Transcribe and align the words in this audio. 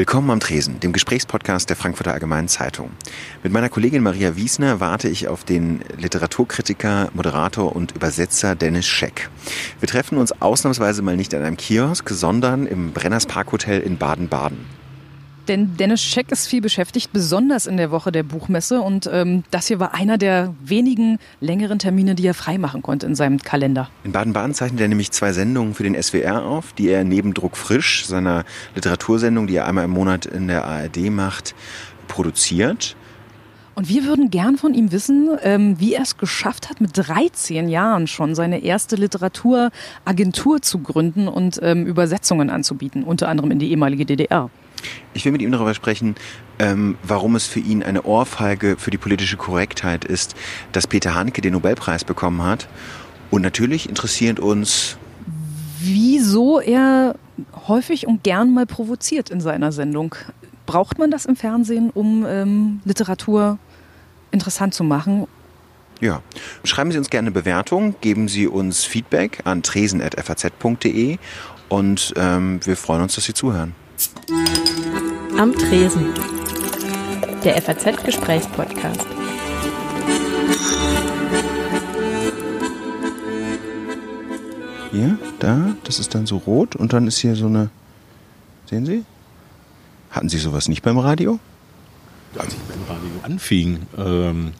Willkommen 0.00 0.30
am 0.30 0.40
Tresen, 0.40 0.80
dem 0.80 0.94
Gesprächspodcast 0.94 1.68
der 1.68 1.76
Frankfurter 1.76 2.14
Allgemeinen 2.14 2.48
Zeitung. 2.48 2.92
Mit 3.42 3.52
meiner 3.52 3.68
Kollegin 3.68 4.02
Maria 4.02 4.34
Wiesner 4.34 4.80
warte 4.80 5.10
ich 5.10 5.28
auf 5.28 5.44
den 5.44 5.82
Literaturkritiker, 5.98 7.10
Moderator 7.12 7.76
und 7.76 7.92
Übersetzer 7.92 8.54
Dennis 8.54 8.86
Scheck. 8.86 9.28
Wir 9.78 9.90
treffen 9.90 10.16
uns 10.16 10.32
ausnahmsweise 10.40 11.02
mal 11.02 11.18
nicht 11.18 11.34
an 11.34 11.42
einem 11.42 11.58
Kiosk, 11.58 12.08
sondern 12.08 12.64
im 12.64 12.92
Brenners 12.92 13.26
Parkhotel 13.26 13.82
in 13.82 13.98
Baden-Baden. 13.98 14.79
Denn 15.50 15.76
Dennis 15.76 16.00
Scheck 16.00 16.30
ist 16.30 16.46
viel 16.46 16.60
beschäftigt, 16.60 17.12
besonders 17.12 17.66
in 17.66 17.76
der 17.76 17.90
Woche 17.90 18.12
der 18.12 18.22
Buchmesse. 18.22 18.80
Und 18.80 19.10
ähm, 19.12 19.42
das 19.50 19.66
hier 19.66 19.80
war 19.80 19.94
einer 19.94 20.16
der 20.16 20.54
wenigen 20.62 21.18
längeren 21.40 21.80
Termine, 21.80 22.14
die 22.14 22.24
er 22.24 22.34
freimachen 22.34 22.82
konnte 22.82 23.06
in 23.06 23.16
seinem 23.16 23.38
Kalender. 23.38 23.90
In 24.04 24.12
Baden-Baden 24.12 24.54
zeichnet 24.54 24.80
er 24.80 24.86
nämlich 24.86 25.10
zwei 25.10 25.32
Sendungen 25.32 25.74
für 25.74 25.82
den 25.82 26.00
SWR 26.00 26.44
auf, 26.44 26.72
die 26.74 26.88
er 26.88 27.02
neben 27.02 27.34
Druck 27.34 27.56
frisch, 27.56 28.06
seiner 28.06 28.44
Literatursendung, 28.76 29.48
die 29.48 29.56
er 29.56 29.66
einmal 29.66 29.86
im 29.86 29.90
Monat 29.90 30.24
in 30.24 30.46
der 30.46 30.66
ARD 30.66 31.10
macht, 31.10 31.56
produziert. 32.06 32.94
Und 33.74 33.88
wir 33.88 34.04
würden 34.04 34.30
gern 34.30 34.56
von 34.56 34.72
ihm 34.72 34.92
wissen, 34.92 35.30
ähm, 35.42 35.80
wie 35.80 35.94
er 35.94 36.02
es 36.02 36.16
geschafft 36.16 36.70
hat, 36.70 36.80
mit 36.80 36.92
13 36.94 37.68
Jahren 37.68 38.06
schon 38.06 38.36
seine 38.36 38.62
erste 38.62 38.94
Literaturagentur 38.94 40.62
zu 40.62 40.78
gründen 40.78 41.26
und 41.26 41.58
ähm, 41.60 41.86
Übersetzungen 41.86 42.50
anzubieten, 42.50 43.02
unter 43.02 43.26
anderem 43.26 43.50
in 43.50 43.58
die 43.58 43.70
ehemalige 43.70 44.06
DDR. 44.06 44.48
Ich 45.14 45.24
will 45.24 45.32
mit 45.32 45.42
ihm 45.42 45.52
darüber 45.52 45.74
sprechen, 45.74 46.14
ähm, 46.58 46.96
warum 47.02 47.36
es 47.36 47.46
für 47.46 47.60
ihn 47.60 47.82
eine 47.82 48.02
Ohrfeige 48.02 48.76
für 48.78 48.90
die 48.90 48.98
politische 48.98 49.36
Korrektheit 49.36 50.04
ist, 50.04 50.34
dass 50.72 50.86
Peter 50.86 51.14
Hanke 51.14 51.40
den 51.40 51.54
Nobelpreis 51.54 52.04
bekommen 52.04 52.42
hat. 52.42 52.68
Und 53.30 53.42
natürlich 53.42 53.88
interessiert 53.88 54.40
uns, 54.40 54.96
wieso 55.80 56.60
er 56.60 57.14
häufig 57.68 58.06
und 58.06 58.22
gern 58.22 58.52
mal 58.52 58.66
provoziert 58.66 59.30
in 59.30 59.40
seiner 59.40 59.72
Sendung. 59.72 60.14
Braucht 60.66 60.98
man 60.98 61.10
das 61.10 61.26
im 61.26 61.36
Fernsehen, 61.36 61.90
um 61.90 62.26
ähm, 62.28 62.80
Literatur 62.84 63.58
interessant 64.30 64.74
zu 64.74 64.84
machen? 64.84 65.26
Ja, 66.00 66.22
schreiben 66.64 66.92
Sie 66.92 66.98
uns 66.98 67.10
gerne 67.10 67.26
eine 67.26 67.32
Bewertung, 67.32 67.94
geben 68.00 68.28
Sie 68.28 68.46
uns 68.46 68.84
Feedback 68.84 69.40
an 69.44 69.62
tresen.faz.de 69.62 71.18
und 71.68 72.14
ähm, 72.16 72.60
wir 72.64 72.76
freuen 72.76 73.02
uns, 73.02 73.16
dass 73.16 73.24
Sie 73.24 73.34
zuhören. 73.34 73.74
Am 75.40 75.54
Tresen. 75.54 76.12
Der 77.42 77.62
FAZ-Gesprächspodcast. 77.62 79.06
Hier, 84.92 85.18
da, 85.38 85.76
das 85.84 85.98
ist 85.98 86.14
dann 86.14 86.26
so 86.26 86.36
rot 86.36 86.76
und 86.76 86.92
dann 86.92 87.06
ist 87.06 87.16
hier 87.16 87.36
so 87.36 87.46
eine. 87.46 87.70
Sehen 88.66 88.84
Sie? 88.84 89.06
Hatten 90.10 90.28
Sie 90.28 90.36
sowas 90.36 90.68
nicht 90.68 90.82
beim 90.82 90.98
Radio? 90.98 91.40
Als 92.36 92.52
ich 92.52 92.60
beim 92.60 92.82
Radio 92.86 93.08
anfing, 93.22 93.78
ähm, 93.96 94.52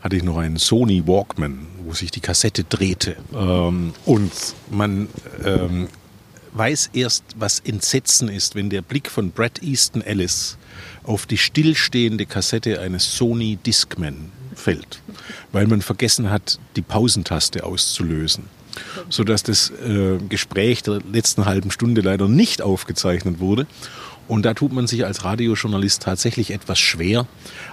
hatte 0.00 0.16
ich 0.16 0.24
noch 0.24 0.38
einen 0.38 0.56
Sony 0.56 1.06
Walkman, 1.06 1.68
wo 1.84 1.92
sich 1.92 2.10
die 2.10 2.18
Kassette 2.18 2.64
drehte. 2.64 3.14
Ähm, 3.32 3.92
und 4.04 4.32
man 4.68 5.06
ähm, 5.44 5.86
weiß 6.54 6.90
erst, 6.94 7.24
was 7.36 7.60
Entsetzen 7.60 8.28
ist, 8.28 8.54
wenn 8.54 8.70
der 8.70 8.82
Blick 8.82 9.10
von 9.10 9.30
Brad 9.30 9.62
Easton 9.62 10.02
Ellis 10.02 10.56
auf 11.02 11.26
die 11.26 11.38
stillstehende 11.38 12.26
Kassette 12.26 12.80
eines 12.80 13.16
Sony 13.16 13.56
Discman 13.56 14.32
fällt, 14.54 15.02
weil 15.52 15.66
man 15.66 15.82
vergessen 15.82 16.30
hat, 16.30 16.58
die 16.76 16.82
Pausentaste 16.82 17.64
auszulösen 17.64 18.44
sodass 19.08 19.44
das 19.44 19.70
äh, 19.70 20.18
Gespräch 20.28 20.82
der 20.82 21.00
letzten 21.12 21.44
halben 21.44 21.70
Stunde 21.70 22.00
leider 22.00 22.26
nicht 22.26 22.60
aufgezeichnet 22.60 23.38
wurde 23.38 23.68
und 24.28 24.44
da 24.44 24.54
tut 24.54 24.72
man 24.72 24.86
sich 24.86 25.04
als 25.04 25.24
Radiojournalist 25.24 26.02
tatsächlich 26.02 26.52
etwas 26.52 26.78
schwer. 26.78 27.26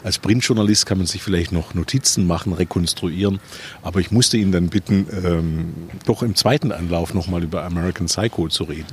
Als 0.03 0.19
Printjournalist 0.19 0.85
kann 0.85 0.97
man 0.97 1.07
sich 1.07 1.23
vielleicht 1.23 1.51
noch 1.51 1.73
Notizen 1.73 2.27
machen, 2.27 2.53
rekonstruieren. 2.53 3.39
Aber 3.81 3.99
ich 3.99 4.11
musste 4.11 4.37
ihn 4.37 4.51
dann 4.51 4.69
bitten, 4.69 5.07
ähm, 5.23 5.73
doch 6.05 6.23
im 6.23 6.35
zweiten 6.35 6.71
Anlauf 6.71 7.13
nochmal 7.13 7.43
über 7.43 7.63
American 7.63 8.07
Psycho 8.07 8.49
zu 8.49 8.65
reden. 8.65 8.87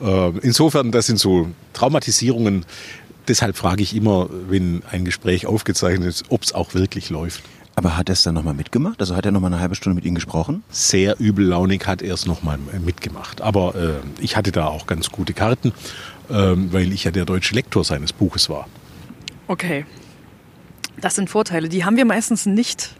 Äh, 0.00 0.30
insofern, 0.38 0.90
das 0.90 1.06
sind 1.06 1.18
so 1.18 1.48
Traumatisierungen. 1.72 2.64
Deshalb 3.28 3.56
frage 3.56 3.82
ich 3.82 3.94
immer, 3.94 4.28
wenn 4.48 4.82
ein 4.90 5.04
Gespräch 5.04 5.46
aufgezeichnet 5.46 6.08
ist, 6.08 6.24
ob 6.30 6.42
es 6.42 6.52
auch 6.52 6.74
wirklich 6.74 7.10
läuft. 7.10 7.42
Aber 7.76 7.96
hat 7.96 8.08
er 8.10 8.14
es 8.14 8.22
dann 8.22 8.34
nochmal 8.34 8.54
mitgemacht? 8.54 9.00
Also 9.00 9.16
hat 9.16 9.24
er 9.24 9.32
nochmal 9.32 9.52
eine 9.52 9.62
halbe 9.62 9.74
Stunde 9.74 9.94
mit 9.94 10.04
Ihnen 10.04 10.14
gesprochen? 10.14 10.62
Sehr 10.70 11.18
übellaunig 11.18 11.86
hat 11.86 12.02
er 12.02 12.12
es 12.12 12.26
nochmal 12.26 12.58
mitgemacht. 12.84 13.40
Aber 13.40 13.74
äh, 13.74 14.22
ich 14.22 14.36
hatte 14.36 14.52
da 14.52 14.66
auch 14.66 14.86
ganz 14.86 15.10
gute 15.10 15.32
Karten 15.32 15.72
ähm, 16.30 16.72
weil 16.72 16.92
ich 16.92 17.04
ja 17.04 17.10
der 17.10 17.24
deutsche 17.24 17.54
Lektor 17.54 17.84
seines 17.84 18.12
Buches 18.12 18.48
war. 18.48 18.68
Okay. 19.48 19.84
Das 21.00 21.14
sind 21.14 21.30
Vorteile. 21.30 21.68
Die 21.68 21.84
haben 21.84 21.96
wir 21.96 22.04
meistens 22.04 22.46
nicht. 22.46 22.94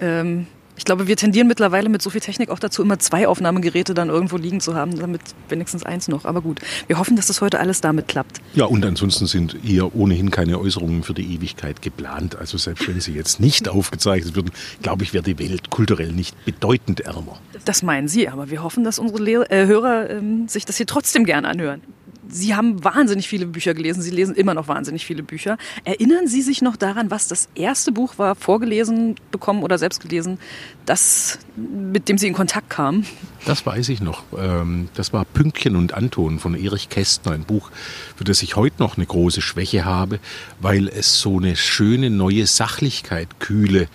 Ähm, 0.00 0.46
ich 0.76 0.84
glaube, 0.84 1.06
wir 1.06 1.16
tendieren 1.16 1.48
mittlerweile 1.48 1.88
mit 1.88 2.02
so 2.02 2.10
viel 2.10 2.20
Technik 2.20 2.50
auch 2.50 2.58
dazu, 2.58 2.82
immer 2.82 2.98
zwei 2.98 3.26
Aufnahmegeräte 3.26 3.94
dann 3.94 4.10
irgendwo 4.10 4.36
liegen 4.36 4.60
zu 4.60 4.74
haben, 4.74 4.98
damit 4.98 5.22
wenigstens 5.48 5.84
eins 5.84 6.06
noch. 6.06 6.26
Aber 6.26 6.42
gut, 6.42 6.60
wir 6.86 6.98
hoffen, 6.98 7.16
dass 7.16 7.28
das 7.28 7.40
heute 7.40 7.60
alles 7.60 7.80
damit 7.80 8.08
klappt. 8.08 8.42
Ja, 8.54 8.66
und 8.66 8.84
ansonsten 8.84 9.26
sind 9.26 9.56
hier 9.62 9.94
ohnehin 9.96 10.30
keine 10.30 10.60
Äußerungen 10.60 11.02
für 11.02 11.14
die 11.14 11.34
Ewigkeit 11.34 11.80
geplant. 11.80 12.36
Also 12.36 12.58
selbst 12.58 12.86
wenn 12.86 13.00
sie 13.00 13.14
jetzt 13.14 13.40
nicht 13.40 13.68
aufgezeichnet 13.70 14.36
würden, 14.36 14.50
glaube 14.82 15.02
ich, 15.02 15.14
wäre 15.14 15.24
die 15.24 15.38
Welt 15.38 15.70
kulturell 15.70 16.12
nicht 16.12 16.44
bedeutend 16.44 17.00
ärmer. 17.00 17.38
Das 17.64 17.82
meinen 17.82 18.08
Sie, 18.08 18.28
aber 18.28 18.50
wir 18.50 18.62
hoffen, 18.62 18.84
dass 18.84 18.98
unsere 18.98 19.22
Lehr 19.22 19.50
äh, 19.50 19.66
Hörer 19.66 20.10
ähm, 20.10 20.46
sich 20.46 20.66
das 20.66 20.76
hier 20.76 20.86
trotzdem 20.86 21.24
gerne 21.24 21.48
anhören. 21.48 21.80
Sie 22.28 22.54
haben 22.54 22.82
wahnsinnig 22.84 23.28
viele 23.28 23.46
Bücher 23.46 23.74
gelesen. 23.74 24.02
Sie 24.02 24.10
lesen 24.10 24.34
immer 24.34 24.54
noch 24.54 24.68
wahnsinnig 24.68 25.06
viele 25.06 25.22
Bücher. 25.22 25.58
Erinnern 25.84 26.26
Sie 26.26 26.42
sich 26.42 26.62
noch 26.62 26.76
daran, 26.76 27.10
was 27.10 27.28
das 27.28 27.48
erste 27.54 27.92
Buch 27.92 28.18
war, 28.18 28.34
vorgelesen 28.34 29.16
bekommen 29.30 29.62
oder 29.62 29.78
selbst 29.78 30.00
gelesen, 30.00 30.38
das, 30.84 31.38
mit 31.56 32.08
dem 32.08 32.18
Sie 32.18 32.26
in 32.26 32.34
Kontakt 32.34 32.70
kamen? 32.70 33.06
Das 33.44 33.64
weiß 33.64 33.88
ich 33.90 34.00
noch. 34.00 34.24
Ähm, 34.36 34.88
das 34.94 35.12
war 35.12 35.24
Pünktchen 35.24 35.76
und 35.76 35.94
Anton 35.94 36.38
von 36.38 36.54
Erich 36.54 36.88
Kästner, 36.88 37.32
ein 37.32 37.44
Buch, 37.44 37.70
für 38.16 38.24
das 38.24 38.42
ich 38.42 38.56
heute 38.56 38.76
noch 38.80 38.96
eine 38.96 39.06
große 39.06 39.40
Schwäche 39.40 39.84
habe, 39.84 40.18
weil 40.60 40.88
es 40.88 41.20
so 41.20 41.38
eine 41.38 41.56
schöne 41.56 42.10
neue 42.10 42.46
Sachlichkeit, 42.46 43.40
Kühle 43.40 43.88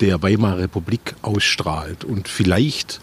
der 0.00 0.22
Weimarer 0.22 0.58
Republik 0.58 1.14
ausstrahlt. 1.22 2.04
Und 2.04 2.28
vielleicht 2.28 3.00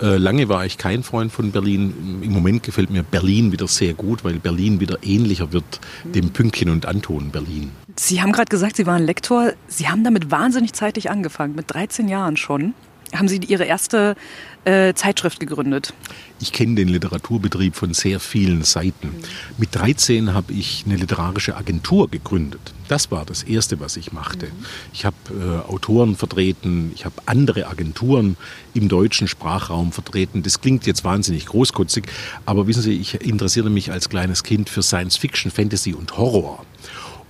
lange 0.00 0.48
war 0.48 0.64
ich 0.64 0.78
kein 0.78 1.02
Freund 1.02 1.32
von 1.32 1.50
Berlin. 1.52 2.20
Im 2.22 2.32
Moment 2.32 2.62
gefällt 2.62 2.90
mir 2.90 3.02
Berlin 3.02 3.52
wieder 3.52 3.66
sehr 3.66 3.94
gut, 3.94 4.24
weil 4.24 4.34
Berlin 4.34 4.80
wieder 4.80 4.98
ähnlicher 5.02 5.52
wird 5.52 5.80
dem 6.04 6.30
Pünktchen 6.30 6.70
und 6.70 6.86
Anton 6.86 7.30
Berlin. 7.30 7.70
Sie 7.96 8.22
haben 8.22 8.32
gerade 8.32 8.48
gesagt, 8.48 8.76
Sie 8.76 8.86
waren 8.86 9.04
Lektor. 9.04 9.52
Sie 9.66 9.88
haben 9.88 10.04
damit 10.04 10.30
wahnsinnig 10.30 10.72
zeitig 10.72 11.10
angefangen, 11.10 11.54
mit 11.54 11.72
13 11.72 12.08
Jahren 12.08 12.36
schon 12.36 12.74
haben 13.14 13.28
Sie 13.28 13.38
Ihre 13.38 13.64
erste 13.64 14.16
äh, 14.64 14.94
Zeitschrift 14.94 15.40
gegründet? 15.40 15.94
Ich 16.40 16.52
kenne 16.52 16.74
den 16.74 16.88
Literaturbetrieb 16.88 17.74
von 17.74 17.94
sehr 17.94 18.20
vielen 18.20 18.62
Seiten. 18.62 19.14
Mit 19.56 19.74
13 19.74 20.34
habe 20.34 20.52
ich 20.52 20.84
eine 20.86 20.96
literarische 20.96 21.56
Agentur 21.56 22.10
gegründet. 22.10 22.60
Das 22.86 23.10
war 23.10 23.24
das 23.24 23.42
Erste, 23.42 23.80
was 23.80 23.96
ich 23.96 24.12
machte. 24.12 24.46
Mhm. 24.46 24.66
Ich 24.92 25.04
habe 25.04 25.16
äh, 25.30 25.70
Autoren 25.70 26.16
vertreten, 26.16 26.92
ich 26.94 27.04
habe 27.04 27.14
andere 27.26 27.66
Agenturen 27.68 28.36
im 28.74 28.88
deutschen 28.88 29.28
Sprachraum 29.28 29.92
vertreten. 29.92 30.42
Das 30.42 30.60
klingt 30.60 30.86
jetzt 30.86 31.04
wahnsinnig 31.04 31.46
großkotzig, 31.46 32.04
aber 32.46 32.66
wissen 32.66 32.82
Sie, 32.82 32.98
ich 32.98 33.20
interessierte 33.20 33.70
mich 33.70 33.90
als 33.90 34.08
kleines 34.08 34.42
Kind 34.42 34.68
für 34.68 34.82
Science 34.82 35.16
Fiction, 35.16 35.50
Fantasy 35.50 35.94
und 35.94 36.16
Horror. 36.16 36.64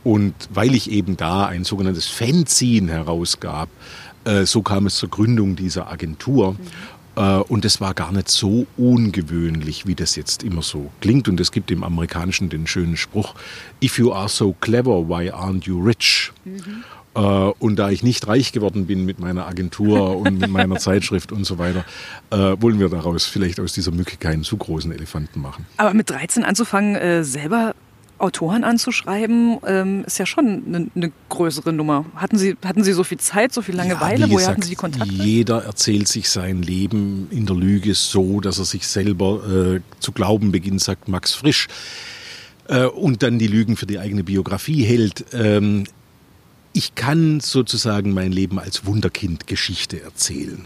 Und 0.05 0.35
weil 0.51 0.75
ich 0.75 0.91
eben 0.91 1.17
da 1.17 1.47
ein 1.47 1.65
sogenanntes 1.65 2.07
Fanzine 2.07 2.93
herausgab, 2.93 3.69
äh, 4.29 4.47
so 4.47 4.63
kam 4.63 4.87
es 4.87 4.97
zur 4.97 5.09
Gründung 5.09 5.57
dieser 5.57 5.91
Agentur. 5.91 6.53
Mhm. 6.53 6.59
Und 7.49 7.65
es 7.65 7.81
war 7.81 7.95
gar 7.95 8.13
nicht 8.13 8.29
so 8.29 8.69
ungewöhnlich, 8.77 9.89
wie 9.89 9.97
das 9.97 10.15
jetzt 10.15 10.45
immer 10.45 10.63
so 10.63 10.93
klingt. 11.01 11.27
Und 11.29 11.41
es 11.41 11.51
gibt 11.51 11.73
im 11.73 11.83
Amerikanischen 11.83 12.49
den 12.49 12.69
schönen 12.69 12.97
Spruch, 12.97 13.35
If 13.83 13.99
you 13.99 14.13
are 14.13 14.29
so 14.29 14.53
clever, 14.61 15.09
why 15.09 15.33
aren't 15.33 15.65
you 15.65 15.83
rich? 15.83 16.31
Mhm. 16.45 16.85
Und 17.59 17.77
da 17.77 17.91
ich 17.91 18.05
nicht 18.05 18.29
reich 18.29 18.53
geworden 18.53 18.87
bin 18.87 19.05
mit 19.05 19.19
meiner 19.19 19.49
Agentur 19.49 20.17
und 20.19 20.39
mit 20.39 20.49
meiner 20.49 20.77
Zeitschrift 20.77 21.33
und 21.33 21.43
so 21.43 21.59
weiter, 21.59 21.85
wollen 22.31 22.79
wir 22.79 22.89
daraus 22.89 23.27
vielleicht 23.27 23.59
aus 23.59 23.73
dieser 23.73 23.91
Mücke 23.91 24.17
keinen 24.17 24.45
zu 24.45 24.57
großen 24.57 24.93
Elefanten 24.93 25.41
machen. 25.41 25.67
Aber 25.77 25.95
mit 25.95 26.11
13 26.11 26.45
anzufangen, 26.45 27.25
selber 27.25 27.75
Autoren 28.19 28.65
anzuschreiben, 28.65 29.59
ähm, 29.67 30.05
ist 30.05 30.19
ja 30.19 30.27
schon 30.27 30.63
eine, 30.67 30.91
eine, 30.95 31.13
größere 31.29 31.73
Nummer. 31.73 32.05
Hatten 32.17 32.37
Sie, 32.37 32.57
hatten 32.65 32.83
Sie 32.83 32.93
so 32.93 33.05
viel 33.05 33.19
Zeit, 33.19 33.53
so 33.53 33.63
viel 33.63 33.77
Langeweile? 33.77 34.27
Ja, 34.27 34.31
Woher 34.31 34.49
hatten 34.49 34.63
Sie 34.63 34.71
die 34.71 34.77
Kontakte? 34.77 35.13
Jeder 35.13 35.65
erzählt 35.65 36.09
sich 36.09 36.29
sein 36.29 36.63
Leben 36.63 37.29
in 37.31 37.47
der 37.47 37.57
Lüge 37.57 37.95
so, 37.95 38.41
dass 38.41 38.59
er 38.59 38.65
sich 38.65 38.87
selber 38.87 39.77
äh, 39.77 39.81
zu 40.01 40.13
glauben 40.13 40.51
beginnt, 40.51 40.81
sagt 40.81 41.09
Max 41.09 41.35
Frisch. 41.35 41.69
Äh, 42.67 42.87
und 42.87 43.23
dann 43.23 43.39
die 43.39 43.47
Lügen 43.47 43.77
für 43.77 43.87
die 43.87 43.99
eigene 43.99 44.25
Biografie 44.25 44.83
hält. 44.85 45.27
Ähm, 45.33 45.85
ich 46.73 46.95
kann 46.95 47.41
sozusagen 47.41 48.13
mein 48.13 48.33
Leben 48.33 48.59
als 48.59 48.85
Wunderkind 48.85 49.47
Geschichte 49.47 50.03
erzählen. 50.03 50.65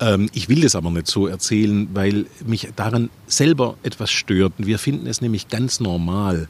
Ähm, 0.00 0.30
ich 0.32 0.48
will 0.48 0.62
das 0.62 0.74
aber 0.74 0.90
nicht 0.90 1.06
so 1.06 1.26
erzählen, 1.26 1.88
weil 1.92 2.26
mich 2.44 2.68
daran 2.74 3.10
selber 3.26 3.76
etwas 3.82 4.10
stört. 4.10 4.54
Wir 4.56 4.78
finden 4.78 5.06
es 5.06 5.20
nämlich 5.20 5.48
ganz 5.48 5.78
normal, 5.78 6.48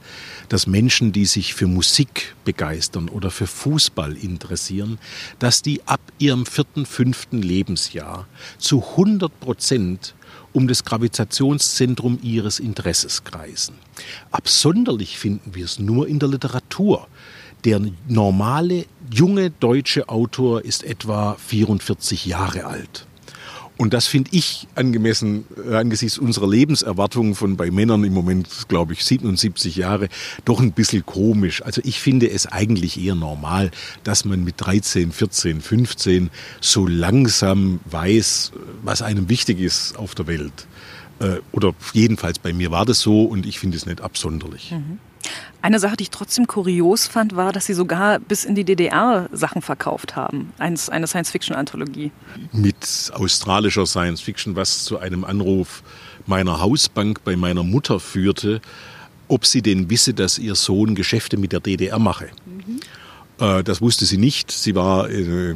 dass 0.49 0.67
Menschen, 0.67 1.11
die 1.11 1.25
sich 1.25 1.53
für 1.53 1.67
Musik 1.67 2.35
begeistern 2.45 3.09
oder 3.09 3.29
für 3.29 3.47
Fußball 3.47 4.15
interessieren, 4.15 4.97
dass 5.39 5.61
die 5.61 5.81
ab 5.85 6.01
ihrem 6.17 6.45
vierten, 6.45 6.85
fünften 6.85 7.41
Lebensjahr 7.41 8.27
zu 8.57 8.83
100 8.91 9.39
Prozent 9.39 10.15
um 10.53 10.67
das 10.67 10.83
Gravitationszentrum 10.83 12.19
ihres 12.21 12.59
Interesses 12.59 13.23
kreisen. 13.23 13.75
Absonderlich 14.31 15.17
finden 15.17 15.55
wir 15.55 15.65
es 15.65 15.79
nur 15.79 16.07
in 16.07 16.19
der 16.19 16.29
Literatur. 16.29 17.07
Der 17.63 17.79
normale 18.07 18.85
junge 19.13 19.51
deutsche 19.51 20.09
Autor 20.09 20.65
ist 20.65 20.83
etwa 20.83 21.35
44 21.35 22.25
Jahre 22.25 22.65
alt. 22.65 23.05
Und 23.81 23.95
das 23.95 24.05
finde 24.05 24.29
ich 24.31 24.67
angemessen 24.75 25.43
äh, 25.67 25.73
angesichts 25.73 26.19
unserer 26.19 26.47
Lebenserwartung 26.47 27.33
von 27.33 27.57
bei 27.57 27.71
Männern 27.71 28.03
im 28.03 28.13
Moment, 28.13 28.47
glaube 28.67 28.93
ich, 28.93 29.03
77 29.03 29.75
Jahre, 29.75 30.07
doch 30.45 30.59
ein 30.59 30.73
bisschen 30.73 31.03
komisch. 31.03 31.63
Also 31.63 31.81
ich 31.83 31.99
finde 31.99 32.29
es 32.29 32.45
eigentlich 32.45 33.03
eher 33.03 33.15
normal, 33.15 33.71
dass 34.03 34.23
man 34.23 34.43
mit 34.43 34.53
13, 34.57 35.11
14, 35.11 35.61
15 35.61 36.29
so 36.59 36.85
langsam 36.85 37.79
weiß, 37.85 38.51
was 38.83 39.01
einem 39.01 39.29
wichtig 39.29 39.59
ist 39.59 39.97
auf 39.97 40.13
der 40.13 40.27
Welt. 40.27 40.67
Äh, 41.17 41.37
oder 41.51 41.73
jedenfalls 41.93 42.37
bei 42.37 42.53
mir 42.53 42.69
war 42.69 42.85
das 42.85 42.99
so 42.99 43.23
und 43.23 43.47
ich 43.47 43.57
finde 43.57 43.77
es 43.77 43.87
nicht 43.87 44.01
absonderlich. 44.01 44.69
Mhm. 44.73 44.99
Eine 45.61 45.79
Sache, 45.79 45.95
die 45.95 46.03
ich 46.03 46.09
trotzdem 46.09 46.47
kurios 46.47 47.07
fand, 47.07 47.35
war, 47.35 47.51
dass 47.51 47.65
Sie 47.67 47.73
sogar 47.73 48.19
bis 48.19 48.45
in 48.45 48.55
die 48.55 48.63
DDR 48.63 49.29
Sachen 49.31 49.61
verkauft 49.61 50.15
haben. 50.15 50.53
Eins, 50.57 50.89
eine 50.89 51.07
Science-Fiction-Anthologie. 51.07 52.11
Mit 52.51 53.11
australischer 53.13 53.85
Science-Fiction, 53.85 54.55
was 54.55 54.83
zu 54.83 54.97
einem 54.97 55.23
Anruf 55.23 55.83
meiner 56.25 56.59
Hausbank 56.59 57.23
bei 57.23 57.35
meiner 57.35 57.63
Mutter 57.63 57.99
führte, 57.99 58.61
ob 59.27 59.45
sie 59.45 59.61
denn 59.61 59.89
wisse, 59.89 60.13
dass 60.13 60.37
ihr 60.37 60.55
Sohn 60.55 60.95
Geschäfte 60.95 61.37
mit 61.37 61.51
der 61.51 61.59
DDR 61.59 61.99
mache. 61.99 62.29
Mhm. 62.45 62.79
Das 63.63 63.81
wusste 63.81 64.05
sie 64.05 64.17
nicht. 64.17 64.51
Sie 64.51 64.75
war 64.75 65.09
äh, 65.09 65.55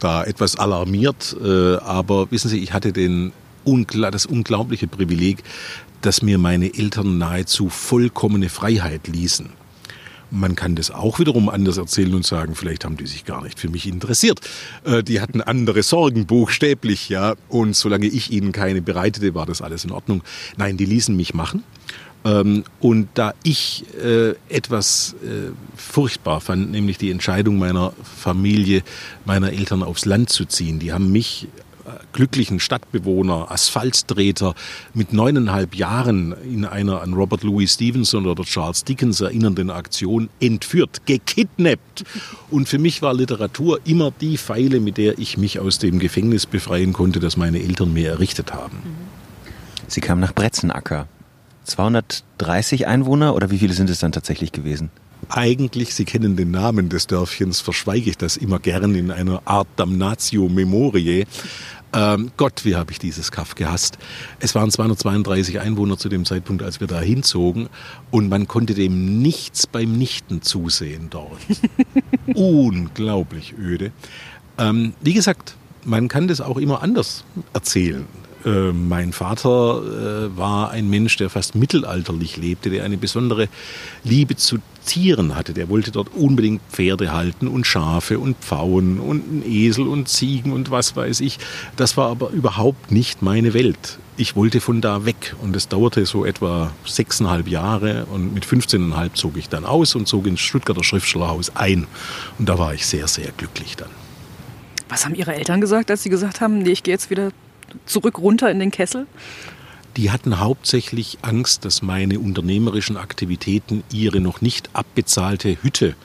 da 0.00 0.22
etwas 0.22 0.56
alarmiert. 0.56 1.34
Äh, 1.42 1.76
aber 1.76 2.30
wissen 2.30 2.50
Sie, 2.50 2.58
ich 2.58 2.74
hatte 2.74 2.92
den 2.92 3.32
das 3.64 4.26
unglaubliche 4.26 4.86
Privileg, 4.86 5.42
dass 6.02 6.22
mir 6.22 6.38
meine 6.38 6.74
Eltern 6.74 7.18
nahezu 7.18 7.68
vollkommene 7.68 8.48
Freiheit 8.48 9.08
ließen. 9.08 9.50
Man 10.32 10.54
kann 10.54 10.76
das 10.76 10.92
auch 10.92 11.18
wiederum 11.18 11.48
anders 11.48 11.76
erzählen 11.76 12.14
und 12.14 12.24
sagen, 12.24 12.54
vielleicht 12.54 12.84
haben 12.84 12.96
die 12.96 13.06
sich 13.06 13.24
gar 13.24 13.42
nicht 13.42 13.58
für 13.58 13.68
mich 13.68 13.88
interessiert. 13.88 14.40
Äh, 14.84 15.02
die 15.02 15.20
hatten 15.20 15.40
andere 15.40 15.82
Sorgen, 15.82 16.26
buchstäblich, 16.26 17.08
ja. 17.08 17.34
Und 17.48 17.74
solange 17.74 18.06
ich 18.06 18.30
ihnen 18.30 18.52
keine 18.52 18.80
bereitete, 18.80 19.34
war 19.34 19.46
das 19.46 19.60
alles 19.60 19.84
in 19.84 19.90
Ordnung. 19.90 20.22
Nein, 20.56 20.76
die 20.76 20.84
ließen 20.84 21.16
mich 21.16 21.34
machen. 21.34 21.64
Ähm, 22.24 22.64
und 22.80 23.08
da 23.14 23.34
ich 23.42 23.84
äh, 24.02 24.34
etwas 24.48 25.16
äh, 25.24 25.50
furchtbar 25.74 26.40
fand, 26.40 26.70
nämlich 26.70 26.98
die 26.98 27.10
Entscheidung 27.10 27.58
meiner 27.58 27.92
Familie, 28.04 28.82
meiner 29.24 29.52
Eltern 29.52 29.82
aufs 29.82 30.04
Land 30.04 30.30
zu 30.30 30.44
ziehen, 30.44 30.78
die 30.78 30.92
haben 30.92 31.10
mich 31.10 31.48
glücklichen 32.12 32.60
Stadtbewohner, 32.60 33.50
Asphalttreter 33.50 34.54
mit 34.94 35.12
neuneinhalb 35.12 35.74
Jahren 35.74 36.34
in 36.44 36.64
einer 36.64 37.02
an 37.02 37.12
Robert 37.12 37.42
Louis 37.42 37.74
Stevenson 37.74 38.26
oder 38.26 38.44
Charles 38.44 38.84
Dickens 38.84 39.20
erinnernden 39.20 39.70
Aktion 39.70 40.28
entführt, 40.40 41.06
gekidnappt. 41.06 42.04
Und 42.50 42.68
für 42.68 42.78
mich 42.78 43.02
war 43.02 43.14
Literatur 43.14 43.80
immer 43.84 44.10
die 44.10 44.38
Pfeile, 44.38 44.80
mit 44.80 44.96
der 44.96 45.18
ich 45.18 45.36
mich 45.36 45.58
aus 45.58 45.78
dem 45.78 45.98
Gefängnis 45.98 46.46
befreien 46.46 46.92
konnte, 46.92 47.20
das 47.20 47.36
meine 47.36 47.60
Eltern 47.60 47.92
mir 47.92 48.10
errichtet 48.10 48.52
haben. 48.52 48.78
Sie 49.86 50.00
kamen 50.00 50.20
nach 50.20 50.34
Bretzenacker. 50.34 51.08
230 51.64 52.86
Einwohner 52.86 53.34
oder 53.34 53.50
wie 53.50 53.58
viele 53.58 53.74
sind 53.74 53.90
es 53.90 54.00
dann 54.00 54.12
tatsächlich 54.12 54.52
gewesen? 54.52 54.90
Eigentlich, 55.28 55.94
Sie 55.94 56.04
kennen 56.04 56.36
den 56.36 56.50
Namen 56.50 56.88
des 56.88 57.06
Dörfchens, 57.06 57.60
verschweige 57.60 58.10
ich 58.10 58.16
das 58.16 58.36
immer 58.36 58.58
gern 58.58 58.94
in 58.94 59.10
einer 59.10 59.42
Art 59.44 59.68
Damnatio 59.76 60.48
Memoriae. 60.48 61.26
Ähm, 61.92 62.30
Gott, 62.36 62.64
wie 62.64 62.76
habe 62.76 62.92
ich 62.92 62.98
dieses 62.98 63.32
Kaff 63.32 63.54
gehasst. 63.54 63.98
Es 64.38 64.54
waren 64.54 64.70
232 64.70 65.60
Einwohner 65.60 65.98
zu 65.98 66.08
dem 66.08 66.24
Zeitpunkt, 66.24 66.62
als 66.62 66.80
wir 66.80 66.86
da 66.86 67.00
hinzogen 67.00 67.68
und 68.10 68.28
man 68.28 68.46
konnte 68.46 68.74
dem 68.74 69.20
nichts 69.20 69.66
beim 69.66 69.98
Nichten 69.98 70.42
zusehen 70.42 71.08
dort. 71.10 71.40
Unglaublich 72.34 73.54
öde. 73.58 73.92
Ähm, 74.58 74.94
wie 75.00 75.14
gesagt, 75.14 75.56
man 75.84 76.08
kann 76.08 76.28
das 76.28 76.40
auch 76.40 76.58
immer 76.58 76.82
anders 76.82 77.24
erzählen. 77.52 78.06
Äh, 78.44 78.72
mein 78.72 79.12
Vater 79.12 79.82
äh, 79.82 80.36
war 80.36 80.70
ein 80.70 80.88
Mensch, 80.88 81.16
der 81.16 81.28
fast 81.28 81.54
mittelalterlich 81.54 82.36
lebte, 82.36 82.70
der 82.70 82.84
eine 82.84 82.96
besondere 82.96 83.48
Liebe 84.04 84.36
zu 84.36 84.58
Tieren 84.86 85.36
hatte. 85.36 85.52
Der 85.52 85.68
wollte 85.68 85.90
dort 85.90 86.14
unbedingt 86.14 86.62
Pferde 86.70 87.12
halten 87.12 87.48
und 87.48 87.66
Schafe 87.66 88.18
und 88.18 88.38
Pfauen 88.38 88.98
und 88.98 89.28
einen 89.28 89.42
Esel 89.44 89.86
und 89.86 90.08
Ziegen 90.08 90.52
und 90.52 90.70
was 90.70 90.96
weiß 90.96 91.20
ich. 91.20 91.38
Das 91.76 91.96
war 91.96 92.08
aber 92.08 92.30
überhaupt 92.30 92.90
nicht 92.90 93.20
meine 93.20 93.52
Welt. 93.52 93.98
Ich 94.16 94.36
wollte 94.36 94.60
von 94.60 94.80
da 94.80 95.04
weg 95.04 95.34
und 95.42 95.54
es 95.54 95.68
dauerte 95.68 96.06
so 96.06 96.24
etwa 96.24 96.72
sechseinhalb 96.84 97.48
Jahre 97.48 98.06
und 98.06 98.34
mit 98.34 98.44
15,5 98.46 99.14
zog 99.14 99.36
ich 99.36 99.48
dann 99.48 99.64
aus 99.64 99.94
und 99.94 100.08
zog 100.08 100.26
ins 100.26 100.40
Stuttgarter 100.40 100.84
Schriftstellerhaus 100.84 101.54
ein 101.56 101.86
und 102.38 102.48
da 102.48 102.58
war 102.58 102.74
ich 102.74 102.86
sehr, 102.86 103.06
sehr 103.06 103.30
glücklich 103.36 103.76
dann. 103.76 103.90
Was 104.88 105.04
haben 105.04 105.14
Ihre 105.14 105.34
Eltern 105.34 105.60
gesagt, 105.60 105.90
als 105.90 106.02
Sie 106.02 106.10
gesagt 106.10 106.40
haben, 106.40 106.58
nee, 106.58 106.70
ich 106.70 106.82
gehe 106.82 106.92
jetzt 106.92 107.10
wieder 107.10 107.30
zurück 107.86 108.18
runter 108.18 108.50
in 108.50 108.58
den 108.58 108.70
Kessel? 108.70 109.06
Die 109.96 110.10
hatten 110.10 110.38
hauptsächlich 110.38 111.18
Angst, 111.22 111.64
dass 111.64 111.82
meine 111.82 112.20
unternehmerischen 112.20 112.96
Aktivitäten 112.96 113.82
ihre 113.92 114.20
noch 114.20 114.40
nicht 114.40 114.70
abbezahlte 114.72 115.62
Hütte 115.62 115.96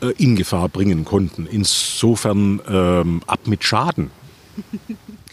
äh, 0.00 0.12
in 0.18 0.36
Gefahr 0.36 0.68
bringen 0.68 1.04
konnten. 1.04 1.46
Insofern 1.46 2.60
ähm, 2.68 3.22
ab 3.26 3.46
mit 3.46 3.64
Schaden. 3.64 4.10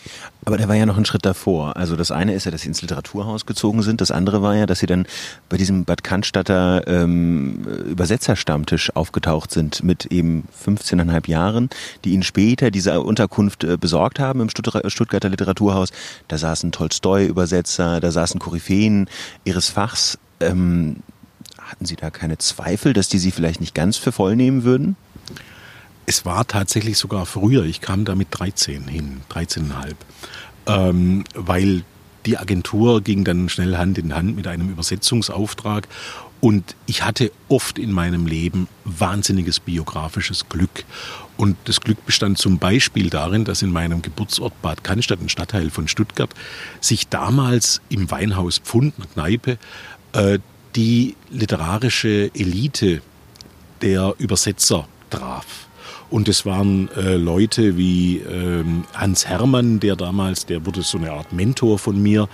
Aber 0.46 0.58
der 0.58 0.68
war 0.68 0.76
ja 0.76 0.86
noch 0.86 0.96
einen 0.96 1.06
Schritt 1.06 1.26
davor. 1.26 1.76
Also 1.76 1.96
das 1.96 2.12
eine 2.12 2.36
ist 2.36 2.46
ja, 2.46 2.52
dass 2.52 2.62
sie 2.62 2.68
ins 2.68 2.84
Literaturhaus 2.84 3.48
gezogen 3.48 3.82
sind. 3.82 4.00
Das 4.00 4.12
andere 4.12 4.44
war 4.44 4.56
ja, 4.56 4.68
dass 4.68 4.80
sie 4.80 4.86
dann 4.86 5.08
bei 5.50 5.58
diesem 5.58 5.86
Bad 5.86 6.04
Cannstatter 6.04 6.88
ähm, 6.88 7.66
Übersetzerstammtisch 7.90 8.96
aufgetaucht 8.96 9.50
sind 9.50 9.84
mit 9.84 10.06
eben 10.06 10.48
15,5 10.64 11.28
Jahren, 11.28 11.70
die 12.04 12.12
ihnen 12.12 12.22
später 12.22 12.70
diese 12.70 13.02
Unterkunft 13.02 13.64
äh, 13.64 13.78
besorgt 13.78 14.20
haben 14.20 14.40
im 14.40 14.50
Stuttgarter 14.50 15.30
Literaturhaus. 15.30 15.90
Da 16.28 16.38
saßen 16.38 16.72
Tolstoi-Übersetzer, 16.72 18.00
da 18.00 18.12
saßen 18.12 18.40
Koryphäen 18.40 19.10
ihres 19.46 19.70
Fachs. 19.70 20.20
Ähm, 20.42 20.98
hatten 21.60 21.86
Sie 21.86 21.96
da 21.96 22.12
keine 22.12 22.38
Zweifel, 22.38 22.94
dass 22.94 23.10
die 23.10 23.18
Sie 23.18 23.32
vielleicht 23.32 23.62
nicht 23.62 23.74
ganz 23.74 23.98
für 23.98 24.12
voll 24.12 24.36
nehmen 24.36 24.64
würden? 24.64 24.96
Es 26.06 26.26
war 26.26 26.46
tatsächlich 26.48 26.98
sogar 26.98 27.26
früher. 27.26 27.64
Ich 27.64 27.82
kam 27.82 28.06
da 28.06 28.16
mit 28.16 28.28
13 28.32 28.88
hin, 28.88 29.22
13,5. 29.32 29.96
Ähm, 30.68 31.24
weil 31.34 31.84
die 32.26 32.38
Agentur 32.38 33.02
ging 33.02 33.24
dann 33.24 33.50
schnell 33.50 33.78
Hand 33.78 33.98
in 33.98 34.16
Hand 34.16 34.36
mit 34.36 34.48
einem 34.48 34.70
Übersetzungsauftrag. 34.70 35.88
Und 36.42 36.76
ich 36.86 37.04
hatte 37.04 37.32
oft 37.50 37.80
in 37.80 37.92
meinem 37.92 38.28
Leben 38.28 38.68
wahnsinniges 38.84 39.60
biografisches 39.60 40.48
Glück. 40.50 40.86
Und 41.38 41.58
das 41.66 41.82
Glück 41.82 42.06
bestand 42.06 42.38
zum 42.38 42.60
Beispiel 42.60 43.10
darin, 43.10 43.46
dass 43.46 43.62
in 43.62 43.72
meinem 43.72 44.02
Geburtsort 44.02 44.60
Bad 44.62 44.84
Cannstatt, 44.84 45.22
ein 45.22 45.30
Stadtteil 45.30 45.70
von 45.70 45.88
Stuttgart, 45.88 46.30
sich 46.82 47.08
damals 47.08 47.82
im 47.90 48.10
Weinhaus 48.12 48.60
Pfund, 48.60 48.94
einer 48.98 49.08
Kneipe, 49.08 49.58
äh, 50.14 50.40
die 50.76 51.16
literarische 51.30 52.32
Elite 52.34 53.02
der 53.82 54.14
Übersetzer 54.18 54.88
traf. 55.10 55.65
Und 56.10 56.28
es 56.28 56.46
waren 56.46 56.90
äh, 56.96 57.16
Leute 57.16 57.78
wie 57.78 58.20
ähm, 58.20 58.84
Hans 58.94 59.28
Hermann, 59.28 59.80
der 59.80 59.96
damals, 59.96 60.46
der 60.46 60.66
wurde 60.66 60.82
so 60.82 60.98
eine 60.98 61.12
Art 61.12 61.34
Mentor 61.34 61.80
von 61.80 62.02
mir, 62.02 62.30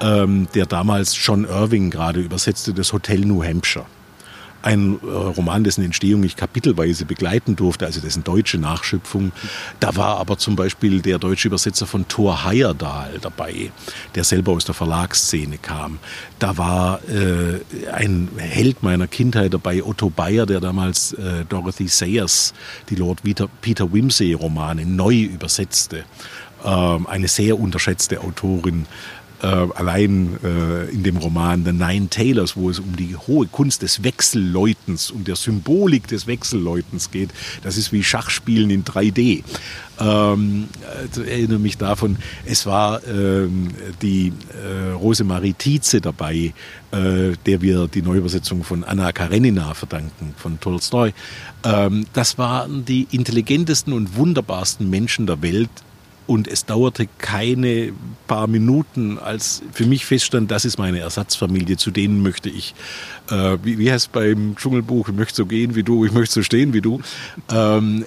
ähm, 0.00 0.48
der 0.54 0.66
damals 0.66 1.16
John 1.20 1.44
Irving 1.44 1.90
gerade 1.90 2.20
übersetzte, 2.20 2.72
das 2.72 2.92
Hotel 2.92 3.20
New 3.20 3.42
Hampshire 3.42 3.86
ein 4.62 4.98
äh, 5.02 5.06
Roman, 5.06 5.64
dessen 5.64 5.84
Entstehung 5.84 6.22
ich 6.24 6.36
kapitelweise 6.36 7.04
begleiten 7.04 7.56
durfte, 7.56 7.86
also 7.86 8.00
dessen 8.00 8.24
deutsche 8.24 8.58
Nachschöpfung. 8.58 9.32
Da 9.78 9.96
war 9.96 10.18
aber 10.18 10.38
zum 10.38 10.56
Beispiel 10.56 11.00
der 11.00 11.18
deutsche 11.18 11.48
Übersetzer 11.48 11.86
von 11.86 12.06
Thor 12.08 12.44
Heyerdahl 12.44 13.18
dabei, 13.20 13.70
der 14.14 14.24
selber 14.24 14.52
aus 14.52 14.64
der 14.64 14.74
Verlagsszene 14.74 15.58
kam. 15.58 15.98
Da 16.38 16.56
war 16.56 17.00
äh, 17.08 17.60
ein 17.92 18.28
Held 18.36 18.82
meiner 18.82 19.06
Kindheit 19.06 19.54
dabei, 19.54 19.82
Otto 19.82 20.10
Bayer, 20.10 20.46
der 20.46 20.60
damals 20.60 21.12
äh, 21.14 21.44
Dorothy 21.48 21.88
Sayers, 21.88 22.54
die 22.88 22.96
Lord 22.96 23.22
Peter, 23.22 23.48
Peter 23.60 23.92
Wimsey 23.92 24.32
Romane 24.32 24.84
neu 24.84 25.22
übersetzte. 25.22 26.04
Ähm, 26.64 27.06
eine 27.06 27.28
sehr 27.28 27.58
unterschätzte 27.58 28.20
Autorin 28.20 28.86
äh, 29.42 29.46
allein 29.46 30.38
äh, 30.42 30.90
in 30.90 31.02
dem 31.02 31.16
Roman 31.16 31.64
The 31.64 31.72
Nine 31.72 32.08
Tailors, 32.08 32.56
wo 32.56 32.70
es 32.70 32.78
um 32.78 32.96
die 32.96 33.16
hohe 33.16 33.46
Kunst 33.46 33.82
des 33.82 34.02
Wechselläutens, 34.02 35.10
um 35.10 35.24
der 35.24 35.36
Symbolik 35.36 36.06
des 36.08 36.26
Wechselläutens 36.26 37.10
geht. 37.10 37.30
Das 37.62 37.76
ist 37.76 37.92
wie 37.92 38.02
Schachspielen 38.02 38.70
in 38.70 38.84
3D. 38.84 39.42
Ähm, 40.00 40.68
also 40.86 41.22
erinnere 41.22 41.58
mich 41.58 41.76
davon, 41.76 42.16
es 42.46 42.66
war 42.66 43.06
ähm, 43.06 43.68
die 44.02 44.32
äh, 44.52 44.92
Rosemarie 44.92 45.52
Tietze 45.52 46.00
dabei, 46.00 46.54
äh, 46.92 47.32
der 47.46 47.60
wir 47.60 47.86
die 47.86 48.02
Neuübersetzung 48.02 48.64
von 48.64 48.82
Anna 48.84 49.12
Karenina 49.12 49.74
verdanken, 49.74 50.34
von 50.36 50.58
Tolstoi. 50.58 51.12
Ähm, 51.64 52.06
das 52.12 52.38
waren 52.38 52.84
die 52.84 53.08
intelligentesten 53.10 53.92
und 53.92 54.16
wunderbarsten 54.16 54.88
Menschen 54.88 55.26
der 55.26 55.42
Welt, 55.42 55.70
und 56.30 56.46
es 56.46 56.64
dauerte 56.64 57.08
keine 57.18 57.92
paar 58.28 58.46
Minuten, 58.46 59.18
als 59.18 59.62
für 59.72 59.84
mich 59.84 60.06
feststand, 60.06 60.48
das 60.52 60.64
ist 60.64 60.78
meine 60.78 61.00
Ersatzfamilie, 61.00 61.76
zu 61.76 61.90
denen 61.90 62.22
möchte 62.22 62.48
ich, 62.48 62.76
äh, 63.30 63.58
wie, 63.64 63.80
wie 63.80 63.90
heißt 63.90 64.12
beim 64.12 64.54
Dschungelbuch, 64.54 65.08
ich 65.08 65.14
möchte 65.16 65.34
so 65.34 65.46
gehen 65.46 65.74
wie 65.74 65.82
du, 65.82 66.04
ich 66.04 66.12
möchte 66.12 66.34
so 66.34 66.42
stehen 66.44 66.72
wie 66.72 66.82
du. 66.82 67.00
Ähm, 67.50 68.04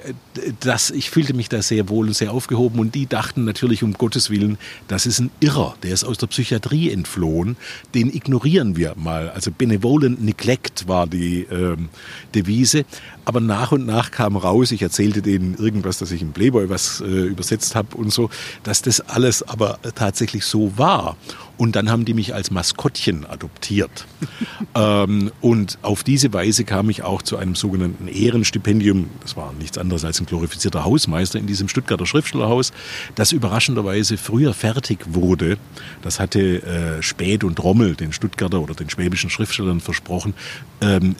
das, 0.62 0.89
ich 0.89 1.10
fühlte 1.10 1.34
mich 1.34 1.50
da 1.50 1.62
sehr 1.62 1.89
wohl 1.89 2.08
und 2.08 2.13
sehr 2.13 2.32
aufgehoben 2.32 2.80
und 2.80 2.96
die 2.96 3.08
dachten 3.08 3.44
natürlich 3.44 3.84
um 3.84 3.92
Gottes 3.92 4.30
Willen, 4.30 4.58
das 4.88 5.06
ist 5.06 5.20
ein 5.20 5.30
Irrer, 5.42 5.75
der 5.84 5.92
ist 5.92 6.06
aus 6.06 6.18
der 6.18 6.27
Psychiatrie 6.27 6.92
entflohen, 6.92 7.58
den 7.94 8.08
ignorieren 8.08 8.77
wir 8.77 8.94
mal. 8.96 9.32
Also 9.32 9.51
benevolent 9.51 10.24
neglect 10.24 10.88
war 10.88 11.08
die 11.08 11.42
ähm, 11.51 11.89
Devise. 12.34 12.86
Aber 13.25 13.39
nach 13.39 13.72
und 13.72 13.86
nach 13.86 14.12
kam 14.12 14.36
raus, 14.36 14.72
ich 14.72 14.82
erzählte 14.82 15.22
denen 15.22 15.56
irgendwas, 15.56 15.98
dass 15.98 16.12
ich 16.12 16.22
im 16.22 16.34
Playboy 16.34 16.70
was 16.70 17.01
äh, 17.01 17.06
übersetzt 17.06 17.75
habe 17.75 17.96
und 17.96 18.12
so, 18.13 18.29
dass 18.63 18.82
das 18.82 19.01
alles 19.01 19.43
aber 19.43 19.79
tatsächlich 19.96 20.46
so 20.46 20.77
war. 20.77 21.17
Und 21.56 21.76
dann 21.76 21.90
haben 21.90 22.04
die 22.04 22.16
mich 22.16 22.34
als 22.34 22.50
Maskottchen 22.50 23.26
adoptiert. 23.28 24.06
ähm, 24.76 25.32
und 25.40 25.78
auf 25.84 26.04
diese 26.04 26.34
Weise 26.34 26.64
kam 26.64 26.90
ich 26.90 27.04
auch 27.04 27.22
zu 27.22 27.38
einem 27.38 27.54
sogenannten 27.54 28.08
Ehrenstipendium. 28.08 29.10
Das 29.22 29.38
war 29.38 29.54
nichts 29.54 29.78
anderes 29.78 30.04
als 30.04 30.20
ein 30.20 30.26
glorifizierter 30.26 30.84
Hausmeister 30.84 31.38
in 31.38 31.46
diesem 31.46 31.70
Stuttgarter 31.70 32.08
Schriftstellerhaus, 32.08 32.72
das 33.14 33.32
überraschenderweise 33.32 34.18
früher 34.18 34.56
fertig 34.56 35.00
wurde. 35.10 35.58
Das 36.02 36.20
hatte 36.20 36.64
äh, 36.64 37.04
Späth 37.04 37.44
und 37.44 37.64
Rommel, 37.64 37.96
den 37.96 38.14
Stuttgarter 38.14 38.60
oder 38.60 38.74
den 38.74 38.90
schwäbischen 38.90 39.30
Schriftstellern, 39.30 39.80
versprochen. 39.80 40.34
Ähm, 40.82 41.16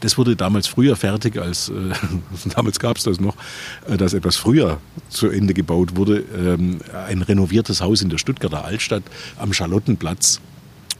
das 0.00 0.16
wurde 0.16 0.36
damals 0.36 0.68
früher 0.68 0.94
fertig, 0.94 1.38
als 1.38 1.70
äh, 1.70 1.72
damals 2.54 2.78
gab 2.78 2.98
es 2.98 3.02
das 3.02 3.18
noch, 3.18 3.36
äh, 3.88 3.96
dass 3.96 4.14
etwas 4.14 4.36
früher 4.36 4.78
zu 5.08 5.28
Ende 5.28 5.54
gebaut 5.54 5.96
wurde. 5.96 6.24
Ähm, 6.36 6.78
ein 7.06 7.22
renoviertes 7.22 7.80
Haus 7.80 8.00
in 8.00 8.10
der 8.10 8.18
Stuttgarter 8.18 8.64
Altstadt 8.64 9.02
am 9.38 9.52
Schalon 9.52 9.71
Charlottenplatz. 9.72 10.40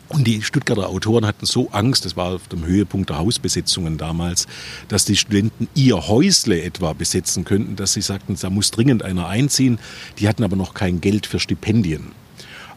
Und 0.08 0.26
die 0.26 0.42
Stuttgarter 0.42 0.88
Autoren 0.88 1.26
hatten 1.26 1.46
so 1.46 1.70
Angst, 1.70 2.04
das 2.04 2.16
war 2.16 2.34
auf 2.34 2.48
dem 2.48 2.66
Höhepunkt 2.66 3.10
der 3.10 3.18
Hausbesetzungen 3.18 3.96
damals, 3.96 4.46
dass 4.88 5.06
die 5.06 5.16
Studenten 5.16 5.68
ihr 5.74 6.06
Häusle 6.08 6.62
etwa 6.62 6.92
besetzen 6.92 7.44
könnten, 7.44 7.76
dass 7.76 7.94
sie 7.94 8.02
sagten, 8.02 8.36
da 8.38 8.50
muss 8.50 8.70
dringend 8.70 9.02
einer 9.02 9.28
einziehen. 9.28 9.78
Die 10.18 10.28
hatten 10.28 10.44
aber 10.44 10.56
noch 10.56 10.74
kein 10.74 11.00
Geld 11.00 11.26
für 11.26 11.38
Stipendien. 11.38 12.12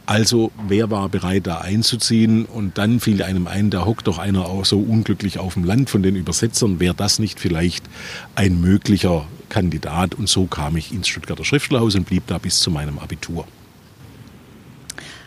Also 0.06 0.52
wer 0.68 0.92
war 0.92 1.10
bereit, 1.10 1.48
da 1.48 1.58
einzuziehen? 1.58 2.46
Und 2.46 2.78
dann 2.78 3.00
fiel 3.00 3.22
einem 3.24 3.48
ein, 3.48 3.70
da 3.70 3.86
hockt 3.86 4.08
doch 4.08 4.18
einer 4.18 4.46
auch 4.46 4.64
so 4.64 4.80
unglücklich 4.80 5.40
auf 5.40 5.56
dem 5.56 5.66
Land 5.66 5.90
von 5.90 6.04
den 6.04 6.16
Übersetzern. 6.16 6.80
Wäre 6.80 6.96
das 6.96 7.20
nicht 7.20 7.40
vielleicht 7.40 7.86
ein 8.36 8.62
möglicher 8.62 9.26
Kandidat? 9.50 10.16
Und 10.16 10.30
so 10.30 10.46
kam 10.46 10.78
ich 10.78 10.94
ins 10.94 11.08
Stuttgarter 11.08 11.44
Schriftstellerhaus 11.44 11.96
und 11.96 12.06
blieb 12.06 12.28
da 12.28 12.38
bis 12.38 12.60
zu 12.60 12.72
meinem 12.72 13.00
Abitur. 13.00 13.46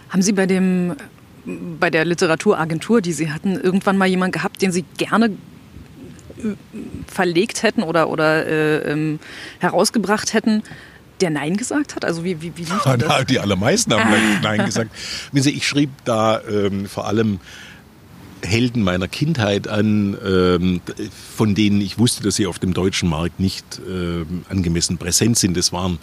Haben 0.09 0.23
Sie 0.23 0.33
bei 0.33 0.47
dem 0.47 0.97
bei 1.81 1.91
der 1.91 2.05
Literaturagentur, 2.05 3.01
die 3.01 3.13
Sie 3.13 3.31
hatten, 3.31 3.57
irgendwann 3.59 3.97
mal 3.97 4.07
jemanden 4.07 4.33
gehabt, 4.33 4.61
den 4.63 4.73
Sie 4.73 4.85
gerne 4.97 5.27
äh, 5.27 6.55
verlegt 7.07 7.63
hätten 7.63 7.83
oder, 7.83 8.11
oder 8.11 8.47
äh, 8.47 8.93
ähm, 8.93 9.19
herausgebracht 9.59 10.35
hätten, 10.35 10.63
der 11.21 11.31
Nein 11.31 11.57
gesagt 11.57 11.97
hat? 11.97 12.05
Also 12.05 12.25
wie, 12.25 12.41
wie, 12.43 12.53
wie 12.57 12.63
lief 12.63 12.83
das? 12.85 13.27
Die 13.27 13.39
allermeisten 13.39 13.95
haben 13.95 14.13
ah. 14.13 14.41
Nein 14.43 14.67
gesagt. 14.67 14.91
Ich 15.33 15.67
schrieb 15.67 15.91
da 16.05 16.41
ähm, 16.43 16.87
vor 16.87 17.07
allem 17.07 17.41
Helden 18.43 18.83
meiner 18.83 19.09
Kindheit 19.09 19.67
an, 19.67 20.17
ähm, 20.25 20.81
von 21.37 21.55
denen 21.55 21.81
ich 21.81 21.99
wusste, 21.99 22.23
dass 22.23 22.37
sie 22.37 22.47
auf 22.47 22.59
dem 22.59 22.73
deutschen 22.73 23.09
Markt 23.09 23.41
nicht 23.41 23.81
ähm, 23.89 24.45
angemessen 24.49 24.97
präsent 24.99 25.39
sind. 25.39 25.57
Das 25.57 25.73
waren 25.73 25.99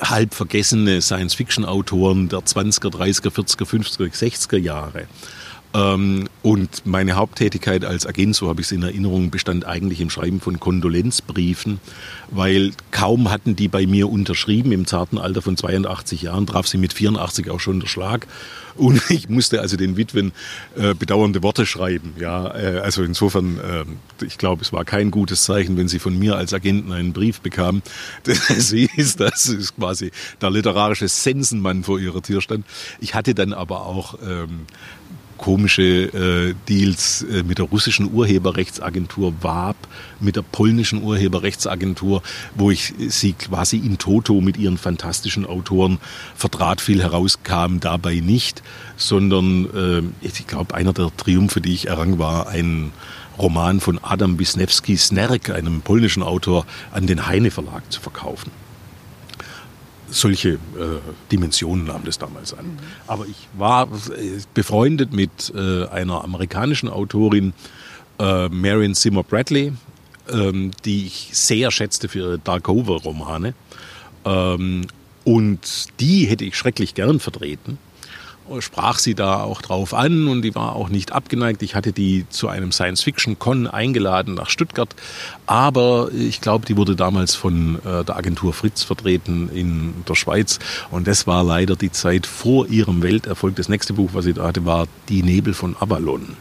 halb 0.00 0.34
vergessene 0.34 1.00
Science-Fiction-Autoren 1.00 2.28
der 2.28 2.40
20er, 2.40 2.94
30er, 2.94 3.30
40er, 3.30 3.64
50er, 3.64 4.12
60er 4.12 4.56
Jahre. 4.58 5.06
Ähm, 5.74 6.28
und 6.42 6.86
meine 6.86 7.14
Haupttätigkeit 7.14 7.84
als 7.84 8.06
Agent, 8.06 8.36
so 8.36 8.48
habe 8.48 8.60
ich 8.60 8.68
es 8.68 8.72
in 8.72 8.82
Erinnerung, 8.82 9.30
bestand 9.30 9.66
eigentlich 9.66 10.00
im 10.00 10.08
Schreiben 10.08 10.40
von 10.40 10.60
Kondolenzbriefen, 10.60 11.80
weil 12.30 12.72
kaum 12.92 13.30
hatten 13.30 13.56
die 13.56 13.66
bei 13.66 13.86
mir 13.86 14.08
unterschrieben, 14.08 14.70
im 14.70 14.86
zarten 14.86 15.18
Alter 15.18 15.42
von 15.42 15.56
82 15.56 16.22
Jahren, 16.22 16.46
traf 16.46 16.68
sie 16.68 16.78
mit 16.78 16.92
84 16.92 17.50
auch 17.50 17.60
schon 17.60 17.80
der 17.80 17.88
Schlag. 17.88 18.28
Und 18.76 19.02
ich 19.10 19.28
musste 19.28 19.60
also 19.60 19.76
den 19.76 19.96
Witwen 19.96 20.32
äh, 20.76 20.94
bedauernde 20.94 21.42
Worte 21.42 21.66
schreiben. 21.66 22.14
Ja, 22.18 22.54
äh, 22.56 22.78
also 22.78 23.02
insofern, 23.02 23.58
äh, 23.58 24.24
ich 24.24 24.38
glaube, 24.38 24.62
es 24.62 24.72
war 24.72 24.84
kein 24.84 25.10
gutes 25.10 25.42
Zeichen, 25.42 25.76
wenn 25.76 25.88
sie 25.88 25.98
von 25.98 26.16
mir 26.16 26.36
als 26.36 26.54
Agenten 26.54 26.92
einen 26.92 27.12
Brief 27.12 27.40
bekam. 27.40 27.82
sie 28.58 28.88
ist, 28.96 29.18
das 29.18 29.46
ist 29.46 29.76
quasi 29.76 30.12
der 30.40 30.50
literarische 30.50 31.08
Sensenmann 31.08 31.82
vor 31.82 31.98
ihrer 31.98 32.22
Tür 32.22 32.40
stand. 32.40 32.64
Ich 33.00 33.14
hatte 33.14 33.34
dann 33.34 33.52
aber 33.52 33.86
auch 33.86 34.18
ähm, 34.24 34.66
komische 35.44 35.82
äh, 35.82 36.54
Deals 36.70 37.20
äh, 37.20 37.42
mit 37.42 37.58
der 37.58 37.66
russischen 37.66 38.10
Urheberrechtsagentur 38.14 39.34
WAB, 39.42 39.76
mit 40.18 40.36
der 40.36 40.42
polnischen 40.42 41.02
Urheberrechtsagentur, 41.02 42.22
wo 42.54 42.70
ich 42.70 42.94
sie 43.08 43.34
quasi 43.34 43.76
in 43.76 43.98
Toto 43.98 44.40
mit 44.40 44.56
ihren 44.56 44.78
fantastischen 44.78 45.44
Autoren 45.44 45.98
vertrat. 46.34 46.80
Viel 46.80 47.02
herauskam 47.02 47.78
dabei 47.78 48.20
nicht, 48.20 48.62
sondern 48.96 49.66
äh, 50.22 50.26
ich 50.26 50.46
glaube, 50.46 50.74
einer 50.74 50.94
der 50.94 51.14
Triumphe, 51.14 51.60
die 51.60 51.74
ich 51.74 51.88
errang, 51.88 52.18
war 52.18 52.48
ein 52.48 52.92
Roman 53.36 53.80
von 53.80 53.98
Adam 54.02 54.38
Wisniewski 54.38 54.96
Snerk, 54.96 55.50
einem 55.50 55.82
polnischen 55.82 56.22
Autor, 56.22 56.64
an 56.90 57.06
den 57.06 57.26
Heine 57.26 57.50
Verlag 57.50 57.92
zu 57.92 58.00
verkaufen 58.00 58.63
solche 60.14 60.50
äh, 60.50 60.58
Dimensionen 61.30 61.86
nahm 61.86 62.04
das 62.04 62.18
damals 62.18 62.54
an. 62.54 62.66
Mhm. 62.66 62.78
Aber 63.06 63.26
ich 63.26 63.48
war 63.56 63.88
äh, 64.16 64.40
befreundet 64.54 65.12
mit 65.12 65.52
äh, 65.54 65.86
einer 65.86 66.24
amerikanischen 66.24 66.88
Autorin, 66.88 67.52
äh, 68.18 68.48
Marion 68.48 68.94
Zimmer 68.94 69.22
Bradley, 69.22 69.72
ähm, 70.30 70.70
die 70.84 71.06
ich 71.06 71.30
sehr 71.32 71.70
schätzte 71.70 72.08
für 72.08 72.18
ihre 72.18 72.38
Darkover-Romane. 72.38 73.54
Ähm, 74.24 74.86
und 75.24 76.00
die 76.00 76.26
hätte 76.26 76.44
ich 76.44 76.56
schrecklich 76.56 76.94
gern 76.94 77.18
vertreten 77.18 77.78
sprach 78.60 78.98
sie 78.98 79.14
da 79.14 79.42
auch 79.42 79.62
drauf 79.62 79.94
an 79.94 80.28
und 80.28 80.42
die 80.42 80.54
war 80.54 80.76
auch 80.76 80.88
nicht 80.88 81.12
abgeneigt. 81.12 81.62
Ich 81.62 81.74
hatte 81.74 81.92
die 81.92 82.26
zu 82.28 82.48
einem 82.48 82.72
Science-Fiction-Con 82.72 83.66
eingeladen 83.66 84.34
nach 84.34 84.50
Stuttgart, 84.50 84.94
aber 85.46 86.10
ich 86.12 86.40
glaube, 86.40 86.66
die 86.66 86.76
wurde 86.76 86.96
damals 86.96 87.34
von 87.34 87.78
äh, 87.84 88.04
der 88.04 88.16
Agentur 88.16 88.52
Fritz 88.52 88.82
vertreten 88.82 89.48
in 89.48 89.94
der 90.08 90.14
Schweiz 90.14 90.58
und 90.90 91.06
das 91.06 91.26
war 91.26 91.44
leider 91.44 91.76
die 91.76 91.92
Zeit 91.92 92.26
vor 92.26 92.68
ihrem 92.68 93.02
Welterfolg. 93.02 93.56
Das 93.56 93.68
nächste 93.68 93.94
Buch, 93.94 94.10
was 94.12 94.24
sie 94.24 94.34
da 94.34 94.44
hatte, 94.44 94.64
war 94.64 94.86
Die 95.08 95.22
Nebel 95.22 95.54
von 95.54 95.76
Avalon. 95.78 96.22
Mhm. 96.22 96.36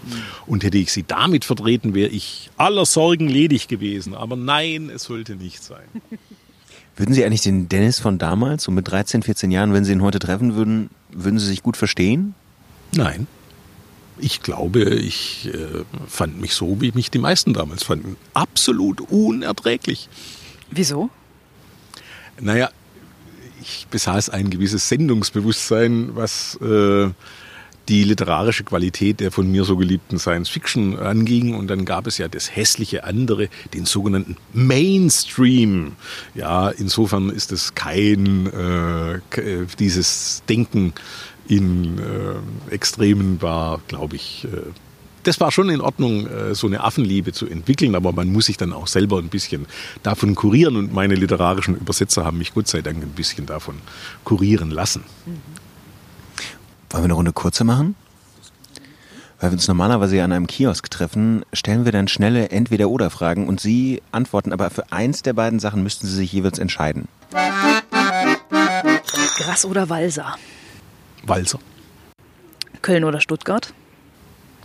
Und 0.45 0.63
hätte 0.63 0.77
ich 0.77 0.91
sie 0.91 1.03
damit 1.03 1.45
vertreten, 1.45 1.93
wäre 1.93 2.09
ich 2.09 2.49
aller 2.57 2.85
Sorgen 2.85 3.27
ledig 3.27 3.67
gewesen. 3.67 4.13
Aber 4.13 4.35
nein, 4.35 4.89
es 4.93 5.03
sollte 5.03 5.35
nicht 5.35 5.63
sein. 5.63 5.85
Würden 6.95 7.13
Sie 7.13 7.25
eigentlich 7.25 7.41
den 7.41 7.69
Dennis 7.69 7.99
von 7.99 8.17
damals, 8.19 8.63
so 8.63 8.71
mit 8.71 8.87
13, 8.87 9.23
14 9.23 9.49
Jahren, 9.51 9.73
wenn 9.73 9.83
Sie 9.83 9.93
ihn 9.93 10.01
heute 10.01 10.19
treffen 10.19 10.55
würden, 10.55 10.89
würden 11.11 11.39
Sie 11.39 11.47
sich 11.47 11.63
gut 11.63 11.77
verstehen? 11.77 12.35
Nein. 12.95 13.27
Ich 14.19 14.43
glaube, 14.43 14.83
ich 14.83 15.49
äh, 15.51 15.83
fand 16.07 16.39
mich 16.39 16.53
so, 16.53 16.81
wie 16.81 16.91
mich 16.91 17.09
die 17.09 17.17
meisten 17.17 17.53
damals 17.53 17.83
fanden. 17.83 18.15
Absolut 18.35 19.01
unerträglich. 19.01 20.07
Wieso? 20.69 21.09
Naja, 22.39 22.69
ich 23.61 23.87
besaß 23.89 24.29
ein 24.29 24.51
gewisses 24.51 24.87
Sendungsbewusstsein, 24.87 26.15
was 26.15 26.59
äh, 26.61 27.09
die 27.89 28.03
literarische 28.03 28.63
Qualität 28.63 29.19
der 29.19 29.31
von 29.31 29.51
mir 29.51 29.65
so 29.65 29.75
geliebten 29.77 30.19
Science 30.19 30.49
Fiction 30.49 30.97
anging. 30.97 31.55
Und 31.55 31.67
dann 31.67 31.85
gab 31.85 32.07
es 32.07 32.17
ja 32.17 32.27
das 32.27 32.55
hässliche 32.55 33.03
andere, 33.03 33.49
den 33.73 33.85
sogenannten 33.85 34.37
Mainstream. 34.53 35.93
Ja, 36.33 36.69
insofern 36.69 37.29
ist 37.29 37.51
es 37.51 37.75
kein 37.75 38.47
äh, 38.47 39.15
äh 39.15 39.65
dieses 39.79 40.43
Denken 40.47 40.93
in 41.47 41.99
äh, 41.99 42.73
Extremen 42.73 43.41
war, 43.41 43.81
glaube 43.87 44.15
ich, 44.15 44.45
äh, 44.45 44.71
das 45.23 45.39
war 45.39 45.51
schon 45.51 45.69
in 45.69 45.81
Ordnung, 45.81 46.27
äh, 46.27 46.55
so 46.55 46.67
eine 46.67 46.83
Affenliebe 46.83 47.31
zu 47.31 47.47
entwickeln, 47.47 47.95
aber 47.95 48.11
man 48.11 48.31
muss 48.31 48.45
sich 48.45 48.57
dann 48.57 48.73
auch 48.73 48.87
selber 48.87 49.19
ein 49.19 49.29
bisschen 49.29 49.65
davon 50.03 50.35
kurieren 50.35 50.75
und 50.75 50.93
meine 50.93 51.15
literarischen 51.15 51.75
Übersetzer 51.75 52.25
haben 52.25 52.37
mich 52.37 52.53
Gott 52.53 52.67
sei 52.67 52.81
Dank 52.81 53.01
ein 53.01 53.09
bisschen 53.09 53.45
davon 53.45 53.75
kurieren 54.23 54.71
lassen. 54.71 55.03
Mhm. 55.25 55.63
Wollen 56.93 57.05
wir 57.05 57.05
eine 57.05 57.13
Runde 57.15 57.33
kurze 57.33 57.63
machen? 57.63 57.95
Weil 59.39 59.49
wir 59.49 59.53
uns 59.53 59.67
normalerweise 59.67 60.15
ja 60.15 60.25
an 60.25 60.31
einem 60.31 60.45
Kiosk 60.45 60.91
treffen, 60.91 61.43
stellen 61.51 61.85
wir 61.85 61.91
dann 61.91 62.07
schnelle 62.07 62.49
Entweder-Oder-Fragen 62.49 63.47
und 63.47 63.59
Sie 63.59 64.03
antworten, 64.11 64.53
aber 64.53 64.69
für 64.69 64.91
eins 64.91 65.23
der 65.23 65.33
beiden 65.33 65.59
Sachen 65.59 65.81
müssten 65.81 66.05
Sie 66.05 66.13
sich 66.13 66.31
jeweils 66.31 66.59
entscheiden. 66.59 67.07
Gras 69.37 69.65
oder 69.65 69.89
Walser? 69.89 70.35
Walser. 71.23 71.57
Köln 72.83 73.03
oder 73.05 73.21
Stuttgart? 73.21 73.73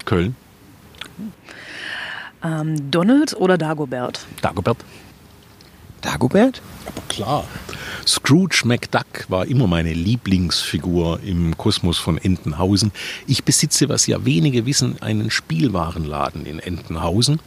Köln. 0.05 0.37
Ähm, 2.45 2.91
Donald 2.91 3.35
oder 3.37 3.57
Dagobert? 3.57 4.27
Dagobert. 4.43 4.77
Dagobert? 6.01 6.63
Aber 6.87 7.03
klar. 7.09 7.45
Scrooge 8.07 8.63
McDuck 8.65 9.27
war 9.29 9.47
immer 9.47 9.67
meine 9.67 9.93
Lieblingsfigur 9.93 11.21
im 11.23 11.57
Kosmos 11.59 11.99
von 11.99 12.17
Entenhausen. 12.17 12.91
Ich 13.27 13.45
besitze, 13.45 13.89
was 13.91 14.07
ja 14.07 14.25
wenige 14.25 14.65
wissen, 14.65 15.01
einen 15.03 15.31
Spielwarenladen 15.31 16.47
in 16.47 16.59
Entenhausen. 16.59 17.41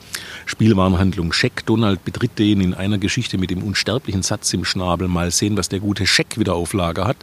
Spielwarenhandlung 0.46 1.34
Scheck. 1.34 1.65
Donald 1.65 2.05
betritt 2.05 2.38
den 2.38 2.62
in 2.62 2.74
einer 2.74 3.00
Geschichte 3.00 3.38
mit 3.38 3.50
dem 3.50 3.63
unsterblichen 3.63 4.22
Satz 4.22 4.53
im 4.53 4.63
Schnabel. 4.63 5.08
Mal 5.08 5.31
sehen, 5.31 5.58
was 5.58 5.70
der 5.70 5.79
gute 5.79 6.05
Scheck 6.05 6.38
wieder 6.38 6.53
auf 6.53 6.74
Lager 6.74 7.08
hat. 7.08 7.17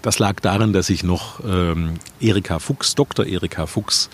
Das 0.00 0.18
lag 0.18 0.40
daran, 0.40 0.72
dass 0.72 0.90
ich 0.90 1.04
noch 1.04 1.40
ähm, 1.46 1.94
Erika 2.20 2.58
Fuchs, 2.58 2.94
Dr. 2.96 3.24
Erika 3.24 3.66
Fuchs, 3.66 4.10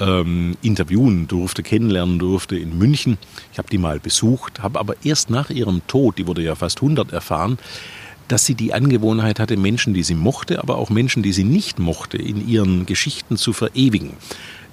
ähm, 0.00 0.56
interviewen 0.62 1.28
durfte, 1.28 1.62
kennenlernen 1.62 2.18
durfte 2.18 2.56
in 2.56 2.76
München. 2.78 3.18
Ich 3.52 3.58
habe 3.58 3.68
die 3.70 3.78
mal 3.78 4.00
besucht, 4.00 4.62
habe 4.62 4.78
aber 4.78 4.94
erst 5.04 5.30
nach 5.30 5.50
ihrem 5.50 5.86
Tod, 5.86 6.18
die 6.18 6.26
wurde 6.26 6.42
ja 6.42 6.54
fast 6.54 6.78
100, 6.78 7.12
erfahren, 7.12 7.58
dass 8.28 8.46
sie 8.46 8.54
die 8.54 8.72
Angewohnheit 8.72 9.38
hatte, 9.38 9.56
Menschen, 9.56 9.94
die 9.94 10.02
sie 10.02 10.14
mochte, 10.14 10.62
aber 10.62 10.78
auch 10.78 10.90
Menschen, 10.90 11.22
die 11.22 11.32
sie 11.32 11.44
nicht 11.44 11.78
mochte, 11.78 12.16
in 12.16 12.46
ihren 12.46 12.86
Geschichten 12.86 13.36
zu 13.36 13.52
verewigen. 13.52 14.14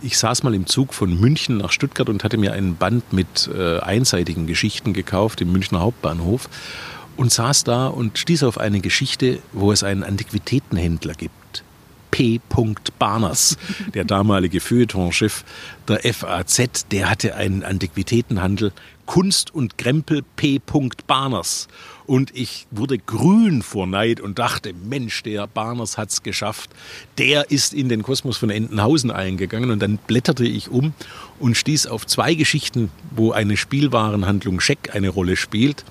Ich 0.01 0.17
saß 0.17 0.43
mal 0.43 0.55
im 0.55 0.65
Zug 0.65 0.93
von 0.93 1.19
München 1.19 1.57
nach 1.57 1.71
Stuttgart 1.71 2.09
und 2.09 2.23
hatte 2.23 2.37
mir 2.37 2.53
einen 2.53 2.75
Band 2.75 3.13
mit 3.13 3.49
äh, 3.53 3.79
einseitigen 3.79 4.47
Geschichten 4.47 4.93
gekauft 4.93 5.41
im 5.41 5.51
Münchner 5.51 5.81
Hauptbahnhof 5.81 6.49
und 7.17 7.31
saß 7.31 7.65
da 7.65 7.87
und 7.87 8.17
stieß 8.17 8.43
auf 8.43 8.57
eine 8.57 8.79
Geschichte, 8.79 9.39
wo 9.51 9.71
es 9.71 9.83
einen 9.83 10.03
Antiquitätenhändler 10.03 11.13
gibt. 11.13 11.40
P. 12.11 12.39
Barners, 12.99 13.57
der 13.93 14.03
damalige 14.03 14.59
Feuilletonchef 14.59 15.43
der 15.87 16.13
FAZ, 16.13 16.87
der 16.91 17.09
hatte 17.09 17.35
einen 17.35 17.63
Antiquitätenhandel 17.63 18.71
Kunst 19.05 19.53
und 19.53 19.77
Krempel 19.77 20.23
P. 20.35 20.61
Barners. 21.07 21.67
Und 22.05 22.35
ich 22.35 22.67
wurde 22.71 22.97
grün 22.97 23.61
vor 23.61 23.87
Neid 23.87 24.21
und 24.21 24.39
dachte, 24.39 24.73
Mensch, 24.73 25.23
der 25.23 25.47
Barners 25.47 25.97
hat's 25.97 26.23
geschafft. 26.23 26.69
Der 27.17 27.51
ist 27.51 27.73
in 27.73 27.89
den 27.89 28.03
Kosmos 28.03 28.37
von 28.37 28.49
Entenhausen 28.49 29.11
eingegangen. 29.11 29.71
Und 29.71 29.81
dann 29.81 29.97
blätterte 29.97 30.45
ich 30.45 30.69
um 30.69 30.93
und 31.39 31.57
stieß 31.57 31.87
auf 31.87 32.05
zwei 32.05 32.35
Geschichten, 32.35 32.89
wo 33.13 33.31
eine 33.31 33.57
Spielwarenhandlung 33.57 34.59
Scheck 34.59 34.95
eine 34.95 35.09
Rolle 35.09 35.35
spielt. 35.35 35.83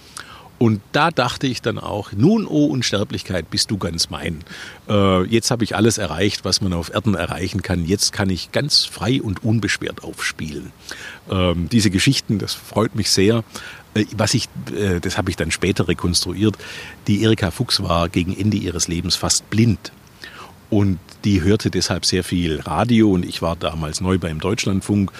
Und 0.62 0.82
da 0.92 1.10
dachte 1.10 1.46
ich 1.46 1.62
dann 1.62 1.78
auch, 1.78 2.12
nun, 2.12 2.46
oh 2.46 2.66
Unsterblichkeit, 2.66 3.48
bist 3.50 3.70
du 3.70 3.78
ganz 3.78 4.10
mein. 4.10 4.44
Äh, 4.90 5.24
jetzt 5.24 5.50
habe 5.50 5.64
ich 5.64 5.74
alles 5.74 5.96
erreicht, 5.96 6.44
was 6.44 6.60
man 6.60 6.74
auf 6.74 6.92
Erden 6.92 7.14
erreichen 7.14 7.62
kann. 7.62 7.86
Jetzt 7.86 8.12
kann 8.12 8.28
ich 8.28 8.52
ganz 8.52 8.84
frei 8.84 9.22
und 9.22 9.42
unbeschwert 9.42 10.04
aufspielen. 10.04 10.70
Ähm, 11.30 11.70
diese 11.70 11.88
Geschichten, 11.88 12.38
das 12.38 12.52
freut 12.52 12.94
mich 12.94 13.10
sehr. 13.10 13.42
Äh, 13.94 14.04
was 14.14 14.34
ich, 14.34 14.50
äh, 14.76 15.00
das 15.00 15.16
habe 15.16 15.30
ich 15.30 15.36
dann 15.36 15.50
später 15.50 15.88
rekonstruiert. 15.88 16.58
Die 17.06 17.22
Erika 17.22 17.50
Fuchs 17.50 17.82
war 17.82 18.10
gegen 18.10 18.38
Ende 18.38 18.58
ihres 18.58 18.86
Lebens 18.86 19.16
fast 19.16 19.48
blind. 19.48 19.92
Und 20.68 20.98
die 21.24 21.40
hörte 21.40 21.70
deshalb 21.70 22.04
sehr 22.04 22.22
viel 22.22 22.60
Radio 22.60 23.12
und 23.12 23.24
ich 23.24 23.40
war 23.40 23.56
damals 23.56 24.02
neu 24.02 24.18
beim 24.18 24.40
Deutschlandfunk. 24.40 25.10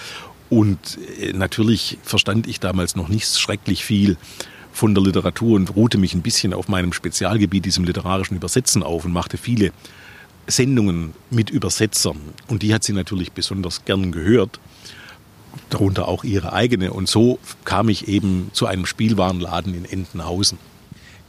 Und 0.51 0.99
äh, 1.19 1.33
natürlich 1.33 1.97
verstand 2.03 2.45
ich 2.45 2.59
damals 2.59 2.95
noch 2.95 3.07
nicht 3.07 3.27
schrecklich 3.39 3.83
viel 3.83 4.17
von 4.71 4.95
der 4.95 5.03
Literatur 5.03 5.55
und 5.55 5.75
ruhte 5.75 5.97
mich 5.97 6.13
ein 6.13 6.21
bisschen 6.21 6.53
auf 6.53 6.67
meinem 6.67 6.93
Spezialgebiet, 6.93 7.65
diesem 7.65 7.83
literarischen 7.83 8.37
Übersetzen 8.37 8.83
auf 8.83 9.05
und 9.05 9.11
machte 9.11 9.37
viele 9.37 9.71
Sendungen 10.47 11.13
mit 11.29 11.49
Übersetzern. 11.49 12.17
Und 12.47 12.63
die 12.63 12.73
hat 12.73 12.83
sie 12.83 12.93
natürlich 12.93 13.31
besonders 13.31 13.85
gern 13.85 14.11
gehört, 14.11 14.59
darunter 15.69 16.07
auch 16.07 16.23
ihre 16.23 16.53
eigene. 16.53 16.93
Und 16.93 17.09
so 17.09 17.39
kam 17.65 17.89
ich 17.89 18.07
eben 18.07 18.49
zu 18.53 18.65
einem 18.65 18.85
Spielwarenladen 18.85 19.73
in 19.73 19.85
Entenhausen. 19.85 20.57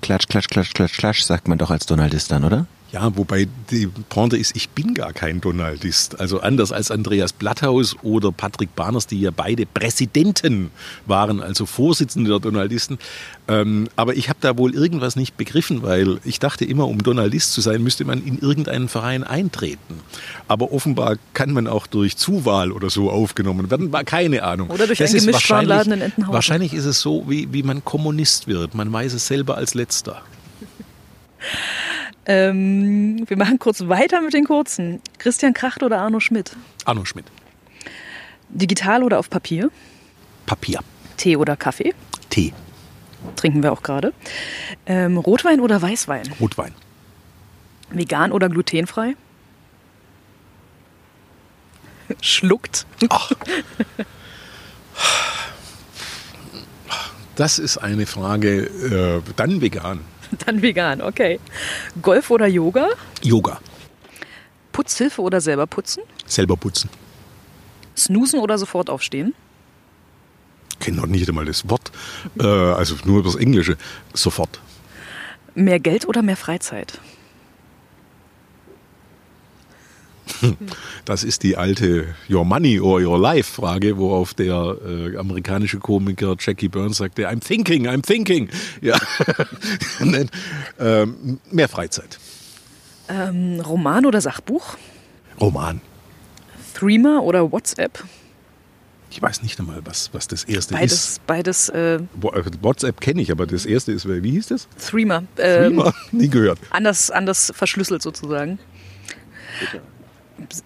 Klatsch, 0.00 0.28
klatsch, 0.28 0.48
klatsch, 0.48 0.72
klatsch, 0.74 0.96
klatsch, 0.96 1.22
sagt 1.22 1.48
man 1.48 1.58
doch 1.58 1.70
als 1.70 1.86
Donaldist 1.86 2.30
dann, 2.32 2.44
oder? 2.44 2.66
Ja, 2.92 3.16
wobei 3.16 3.48
die 3.70 3.86
Pointe 4.10 4.36
ist, 4.36 4.54
ich 4.54 4.68
bin 4.68 4.92
gar 4.92 5.14
kein 5.14 5.40
Donaldist. 5.40 6.20
Also 6.20 6.40
anders 6.40 6.72
als 6.72 6.90
Andreas 6.90 7.32
Blatthaus 7.32 7.96
oder 8.02 8.32
Patrick 8.32 8.76
Barners, 8.76 9.06
die 9.06 9.18
ja 9.18 9.30
beide 9.34 9.64
Präsidenten 9.64 10.70
waren, 11.06 11.40
also 11.40 11.64
Vorsitzende 11.64 12.28
der 12.28 12.40
Donaldisten. 12.40 12.98
Ähm, 13.48 13.88
aber 13.96 14.14
ich 14.14 14.28
habe 14.28 14.40
da 14.42 14.58
wohl 14.58 14.74
irgendwas 14.74 15.16
nicht 15.16 15.38
begriffen, 15.38 15.82
weil 15.82 16.20
ich 16.24 16.38
dachte 16.38 16.66
immer, 16.66 16.86
um 16.86 17.02
Donaldist 17.02 17.54
zu 17.54 17.62
sein, 17.62 17.82
müsste 17.82 18.04
man 18.04 18.22
in 18.22 18.38
irgendeinen 18.38 18.88
Verein 18.88 19.24
eintreten. 19.24 20.00
Aber 20.46 20.70
offenbar 20.70 21.16
kann 21.32 21.52
man 21.52 21.66
auch 21.68 21.86
durch 21.86 22.18
Zuwahl 22.18 22.72
oder 22.72 22.90
so 22.90 23.10
aufgenommen 23.10 23.70
werden. 23.70 23.90
War 23.90 24.04
keine 24.04 24.42
Ahnung. 24.42 24.68
Oder 24.68 24.86
durch 24.86 24.98
das 24.98 25.12
einen 25.12 25.20
Gemischtwarenladen 25.20 25.94
in 25.94 26.00
Entenhausen. 26.02 26.34
Wahrscheinlich 26.34 26.74
ist 26.74 26.84
es 26.84 27.00
so, 27.00 27.24
wie, 27.26 27.50
wie 27.54 27.62
man 27.62 27.82
Kommunist 27.86 28.48
wird. 28.48 28.74
Man 28.74 28.92
weiß 28.92 29.14
es 29.14 29.26
selber 29.26 29.56
als 29.56 29.72
Letzter. 29.72 30.20
Ähm, 32.26 33.24
wir 33.26 33.36
machen 33.36 33.58
kurz 33.58 33.80
weiter 33.88 34.20
mit 34.20 34.32
den 34.32 34.44
kurzen. 34.44 35.00
Christian 35.18 35.54
Kracht 35.54 35.82
oder 35.82 36.00
Arno 36.00 36.20
Schmidt? 36.20 36.56
Arno 36.84 37.04
Schmidt. 37.04 37.26
Digital 38.48 39.02
oder 39.02 39.18
auf 39.18 39.28
Papier? 39.28 39.70
Papier. 40.46 40.80
Tee 41.16 41.36
oder 41.36 41.56
Kaffee? 41.56 41.94
Tee. 42.30 42.52
Trinken 43.36 43.62
wir 43.62 43.72
auch 43.72 43.82
gerade. 43.82 44.12
Ähm, 44.86 45.16
Rotwein 45.16 45.60
oder 45.60 45.80
Weißwein? 45.80 46.24
Rotwein. 46.40 46.74
Vegan 47.90 48.32
oder 48.32 48.48
glutenfrei? 48.48 49.16
Schluckt. 52.20 52.86
Ach. 53.08 53.32
Das 57.36 57.58
ist 57.58 57.78
eine 57.78 58.06
Frage, 58.06 58.64
äh, 58.64 59.22
dann 59.36 59.60
vegan. 59.60 60.00
Dann 60.46 60.62
vegan, 60.62 61.02
okay. 61.02 61.40
Golf 62.00 62.30
oder 62.30 62.46
Yoga? 62.46 62.88
Yoga. 63.22 63.60
Putzhilfe 64.72 65.20
oder 65.20 65.40
selber 65.40 65.66
putzen? 65.66 66.02
Selber 66.26 66.56
putzen. 66.56 66.88
Snoosen 67.96 68.40
oder 68.40 68.56
sofort 68.56 68.88
aufstehen? 68.88 69.34
kenne 70.82 70.96
noch 70.98 71.06
nicht 71.06 71.28
einmal 71.28 71.44
das 71.46 71.68
Wort, 71.70 71.92
äh, 72.38 72.44
also 72.44 72.96
nur 73.04 73.22
das 73.22 73.36
Englische. 73.36 73.76
Sofort. 74.12 74.60
Mehr 75.54 75.80
Geld 75.80 76.06
oder 76.06 76.22
mehr 76.22 76.36
Freizeit? 76.36 76.98
Das 81.04 81.24
ist 81.24 81.42
die 81.42 81.56
alte 81.56 82.14
Your 82.30 82.44
Money 82.44 82.80
or 82.80 83.00
Your 83.00 83.18
Life 83.18 83.54
Frage, 83.54 83.96
worauf 83.98 84.34
der 84.34 84.76
äh, 84.86 85.16
amerikanische 85.16 85.78
Komiker 85.78 86.36
Jackie 86.38 86.68
Burns 86.68 86.98
sagte, 86.98 87.28
I'm 87.28 87.40
thinking, 87.40 87.88
I'm 87.88 88.02
thinking. 88.02 88.48
Ja. 88.80 88.96
ähm, 90.80 91.38
mehr 91.50 91.68
Freizeit. 91.68 92.18
Ähm, 93.08 93.60
Roman 93.60 94.06
oder 94.06 94.20
Sachbuch? 94.20 94.76
Roman. 95.40 95.80
Threema 96.74 97.20
oder 97.20 97.52
WhatsApp? 97.52 98.02
Ich 99.10 99.20
weiß 99.20 99.42
nicht 99.42 99.60
einmal, 99.60 99.80
was, 99.84 100.08
was 100.14 100.26
das 100.26 100.44
erste 100.44 100.74
beides, 100.74 100.92
ist. 100.92 101.26
Beides. 101.26 101.68
Äh, 101.68 102.00
WhatsApp 102.62 103.00
kenne 103.00 103.20
ich, 103.20 103.30
aber 103.30 103.46
das 103.46 103.66
erste 103.66 103.92
ist, 103.92 104.08
wie 104.08 104.30
hieß 104.30 104.48
das? 104.48 104.68
Threema. 104.78 105.24
Ähm, 105.36 105.76
Threema? 105.76 105.94
Nie 106.12 106.28
gehört. 106.28 106.58
Anders, 106.70 107.10
anders 107.10 107.52
verschlüsselt 107.54 108.00
sozusagen. 108.00 108.58
Bitte. 109.60 109.82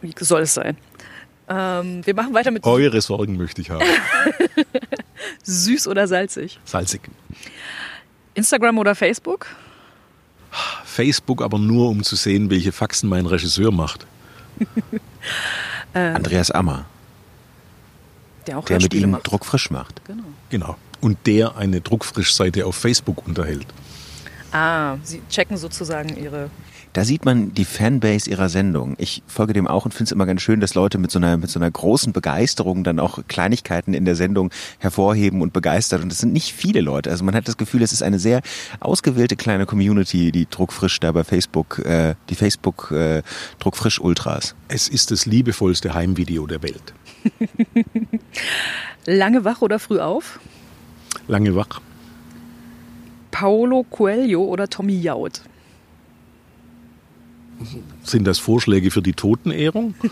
Wie 0.00 0.12
soll 0.18 0.42
es 0.42 0.54
sein? 0.54 0.76
Ähm, 1.48 2.04
wir 2.04 2.14
machen 2.14 2.34
weiter 2.34 2.50
mit. 2.50 2.64
Eure 2.64 3.00
Sorgen 3.00 3.36
möchte 3.36 3.60
ich 3.60 3.70
haben. 3.70 3.84
Süß 5.44 5.86
oder 5.88 6.08
salzig? 6.08 6.58
Salzig. 6.64 7.02
Instagram 8.34 8.78
oder 8.78 8.94
Facebook? 8.94 9.46
Facebook, 10.84 11.42
aber 11.42 11.58
nur 11.58 11.88
um 11.90 12.02
zu 12.02 12.16
sehen, 12.16 12.50
welche 12.50 12.72
Faxen 12.72 13.08
mein 13.08 13.26
Regisseur 13.26 13.70
macht. 13.70 14.06
Andreas 15.92 16.50
Ammer. 16.50 16.86
Der 18.46 18.58
auch 18.58 18.64
der 18.64 18.80
mit 18.80 18.94
ihm 18.94 19.10
macht. 19.10 19.30
druckfrisch 19.30 19.70
macht. 19.70 20.04
Genau. 20.04 20.24
Genau. 20.50 20.76
Und 21.00 21.18
der 21.26 21.56
eine 21.56 21.80
Druckfrisch-Seite 21.80 22.64
auf 22.64 22.76
Facebook 22.76 23.26
unterhält. 23.26 23.66
Ah, 24.52 24.96
Sie 25.02 25.20
checken 25.28 25.56
sozusagen 25.56 26.16
Ihre 26.16 26.50
Da 26.96 27.04
sieht 27.04 27.26
man 27.26 27.52
die 27.52 27.66
Fanbase 27.66 28.30
ihrer 28.30 28.48
Sendung. 28.48 28.94
Ich 28.96 29.22
folge 29.26 29.52
dem 29.52 29.66
auch 29.66 29.84
und 29.84 29.92
finde 29.92 30.04
es 30.04 30.12
immer 30.12 30.24
ganz 30.24 30.40
schön, 30.40 30.60
dass 30.60 30.74
Leute 30.74 30.96
mit 30.96 31.10
so 31.10 31.18
einer 31.18 31.36
mit 31.36 31.50
so 31.50 31.58
einer 31.58 31.70
großen 31.70 32.14
Begeisterung 32.14 32.84
dann 32.84 32.98
auch 33.00 33.18
Kleinigkeiten 33.28 33.92
in 33.92 34.06
der 34.06 34.14
Sendung 34.14 34.50
hervorheben 34.78 35.42
und 35.42 35.52
begeistert. 35.52 36.00
Und 36.00 36.10
das 36.10 36.20
sind 36.20 36.32
nicht 36.32 36.54
viele 36.54 36.80
Leute. 36.80 37.10
Also 37.10 37.22
man 37.22 37.34
hat 37.34 37.48
das 37.48 37.58
Gefühl, 37.58 37.82
es 37.82 37.92
ist 37.92 38.02
eine 38.02 38.18
sehr 38.18 38.40
ausgewählte 38.80 39.36
kleine 39.36 39.66
Community, 39.66 40.32
die 40.32 40.48
druckfrisch 40.48 40.98
da 40.98 41.12
bei 41.12 41.22
Facebook, 41.22 41.80
äh, 41.80 42.14
die 42.30 42.34
Facebook 42.34 42.90
äh, 42.92 43.22
druckfrisch 43.58 44.00
Ultras. 44.00 44.54
Es 44.68 44.88
ist 44.88 45.10
das 45.10 45.26
liebevollste 45.26 45.92
Heimvideo 45.92 46.46
der 46.46 46.62
Welt. 46.62 46.94
lange 49.04 49.44
wach 49.44 49.60
oder 49.60 49.78
früh 49.78 50.00
auf? 50.00 50.40
Lange 51.28 51.54
wach. 51.54 51.82
Paulo 53.32 53.84
Coelho 53.90 54.44
oder 54.44 54.70
Tommy 54.70 54.98
Jaud? 54.98 55.42
Sind 58.02 58.26
das 58.26 58.38
Vorschläge 58.38 58.90
für 58.90 59.02
die 59.02 59.12
Totenehrung? 59.12 59.94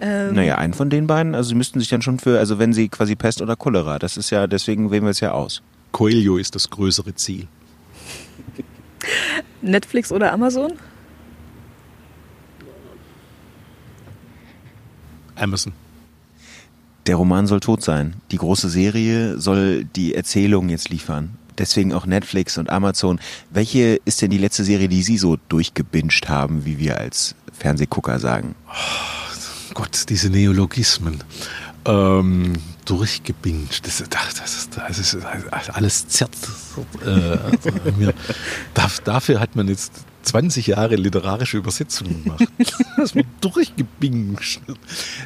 Naja, 0.00 0.56
einen 0.56 0.74
von 0.74 0.90
den 0.90 1.06
beiden, 1.06 1.36
also 1.36 1.50
sie 1.50 1.54
müssten 1.54 1.78
sich 1.78 1.88
dann 1.88 2.02
schon 2.02 2.18
für, 2.18 2.40
also 2.40 2.58
wenn 2.58 2.72
sie 2.72 2.88
quasi 2.88 3.14
Pest 3.14 3.40
oder 3.40 3.54
Cholera, 3.54 4.00
das 4.00 4.16
ist 4.16 4.30
ja, 4.30 4.48
deswegen 4.48 4.90
wählen 4.90 5.04
wir 5.04 5.10
es 5.10 5.20
ja 5.20 5.30
aus. 5.30 5.62
Coelho 5.92 6.38
ist 6.38 6.56
das 6.56 6.70
größere 6.70 7.14
Ziel. 7.14 7.46
Netflix 9.60 10.10
oder 10.10 10.32
Amazon? 10.32 10.72
Amazon. 15.36 15.72
Der 17.06 17.16
Roman 17.16 17.46
soll 17.46 17.60
tot 17.60 17.82
sein. 17.82 18.14
Die 18.30 18.38
große 18.38 18.68
Serie 18.68 19.38
soll 19.38 19.84
die 19.84 20.14
Erzählung 20.14 20.68
jetzt 20.68 20.88
liefern. 20.88 21.36
Deswegen 21.58 21.92
auch 21.92 22.06
Netflix 22.06 22.58
und 22.58 22.70
Amazon. 22.70 23.20
Welche 23.50 24.00
ist 24.04 24.22
denn 24.22 24.30
die 24.30 24.38
letzte 24.38 24.64
Serie, 24.64 24.88
die 24.88 25.02
Sie 25.02 25.18
so 25.18 25.36
durchgebinged 25.48 26.28
haben, 26.28 26.64
wie 26.64 26.78
wir 26.78 26.98
als 26.98 27.34
Fernsehgucker 27.52 28.18
sagen? 28.18 28.54
Gott, 29.74 30.08
diese 30.08 30.30
Neologismen. 30.30 31.22
Ähm, 31.84 32.54
durchgebinged. 32.84 33.86
Das, 33.86 34.04
das, 34.08 34.34
das, 34.34 34.70
das 34.70 34.98
ist 34.98 35.18
alles 35.72 36.08
zerrt. 36.08 36.36
Äh, 37.04 37.90
mir, 37.98 38.14
dafür 39.04 39.40
hat 39.40 39.56
man 39.56 39.68
jetzt 39.68 40.04
20 40.22 40.68
Jahre 40.68 40.96
literarische 40.96 41.58
Übersetzung 41.58 42.22
gemacht. 42.22 42.44
Das 42.96 43.14
wird 43.14 43.26
durchgebinged. 43.40 44.60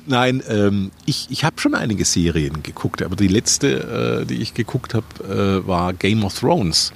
Nein, 0.07 0.43
ähm, 0.49 0.93
ich, 1.05 1.27
ich 1.31 1.45
habe 1.45 1.61
schon 1.61 1.75
einige 1.75 2.05
Serien 2.05 2.63
geguckt, 2.63 3.03
aber 3.03 3.17
die 3.17 3.29
letzte, 3.29 4.23
äh, 4.23 4.25
die 4.25 4.37
ich 4.37 4.55
geguckt 4.55 4.95
habe, 4.95 5.07
äh, 5.63 5.67
war 5.67 5.93
Game 5.93 6.25
of 6.25 6.39
Thrones, 6.39 6.93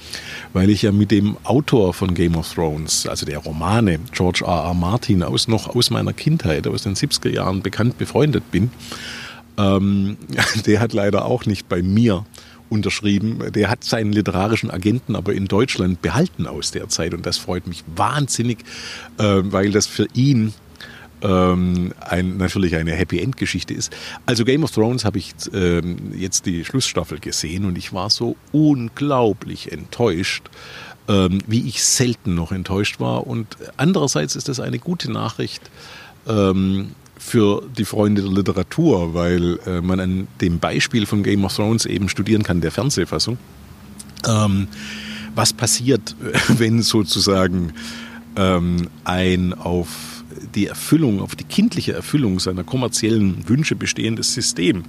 weil 0.53 0.69
ich 0.69 0.81
ja 0.81 0.91
mit 0.91 1.11
dem 1.11 1.37
Autor 1.43 1.93
von 1.93 2.15
Game 2.15 2.35
of 2.35 2.51
Thrones, 2.51 3.05
also 3.05 3.25
der 3.25 3.39
Romane, 3.39 3.99
George 4.11 4.43
R. 4.43 4.63
R. 4.63 4.73
Martin, 4.73 5.21
aus, 5.21 5.47
noch 5.47 5.75
aus 5.75 5.91
meiner 5.91 6.13
Kindheit, 6.13 6.65
aus 6.65 6.83
den 6.83 6.95
70er 6.95 7.29
Jahren 7.29 7.61
bekannt 7.61 7.97
befreundet 7.99 8.49
bin. 8.49 8.71
Ähm, 9.57 10.17
der 10.65 10.79
hat 10.79 10.93
leider 10.93 11.25
auch 11.25 11.45
nicht 11.45 11.69
bei 11.69 11.81
mir 11.81 12.25
unterschrieben. 12.69 13.51
Der 13.51 13.69
hat 13.69 13.83
seinen 13.83 14.13
literarischen 14.13 14.71
Agenten 14.71 15.15
aber 15.15 15.33
in 15.33 15.47
Deutschland 15.47 16.01
behalten 16.01 16.47
aus 16.47 16.71
der 16.71 16.87
Zeit 16.87 17.13
und 17.13 17.25
das 17.25 17.37
freut 17.37 17.67
mich 17.67 17.83
wahnsinnig, 17.95 18.59
äh, 19.17 19.41
weil 19.43 19.71
das 19.71 19.87
für 19.87 20.07
ihn 20.13 20.53
ähm, 21.21 21.93
ein, 21.99 22.37
natürlich 22.37 22.75
eine 22.75 22.93
Happy 22.93 23.19
End 23.19 23.37
Geschichte 23.37 23.73
ist. 23.73 23.93
Also 24.25 24.45
Game 24.45 24.63
of 24.63 24.71
Thrones 24.71 25.05
habe 25.05 25.19
ich 25.19 25.33
ähm, 25.53 26.13
jetzt 26.17 26.45
die 26.45 26.65
Schlussstaffel 26.65 27.19
gesehen 27.19 27.65
und 27.65 27.77
ich 27.77 27.93
war 27.93 28.09
so 28.09 28.37
unglaublich 28.51 29.71
enttäuscht, 29.71 30.49
ähm, 31.07 31.39
wie 31.47 31.67
ich 31.67 31.83
selten 31.83 32.35
noch 32.35 32.51
enttäuscht 32.51 32.99
war. 32.99 33.27
Und 33.27 33.57
andererseits 33.77 34.35
ist 34.35 34.47
das 34.47 34.59
eine 34.59 34.79
gute 34.79 35.11
Nachricht. 35.11 35.69
Ähm, 36.27 36.91
für 37.23 37.61
die 37.77 37.85
Freunde 37.85 38.23
der 38.23 38.31
Literatur, 38.31 39.13
weil 39.13 39.59
äh, 39.67 39.79
man 39.79 39.99
an 39.99 40.27
dem 40.41 40.57
Beispiel 40.57 41.05
von 41.05 41.21
Game 41.21 41.45
of 41.45 41.55
Thrones 41.55 41.85
eben 41.85 42.09
studieren 42.09 42.41
kann, 42.41 42.61
der 42.61 42.71
Fernsehfassung. 42.71 43.37
Ähm, 44.27 44.67
was 45.35 45.53
passiert, 45.53 46.15
wenn 46.47 46.81
sozusagen 46.81 47.73
ähm, 48.35 48.89
ein 49.03 49.53
auf 49.53 50.23
die 50.55 50.65
Erfüllung, 50.65 51.21
auf 51.21 51.35
die 51.35 51.43
kindliche 51.43 51.93
Erfüllung 51.93 52.39
seiner 52.39 52.63
kommerziellen 52.63 53.47
Wünsche 53.47 53.75
bestehendes 53.75 54.33
System 54.33 54.83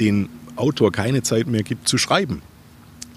den 0.00 0.28
Autor 0.56 0.90
keine 0.90 1.22
Zeit 1.22 1.46
mehr 1.46 1.62
gibt 1.62 1.86
zu 1.86 1.96
schreiben? 1.96 2.42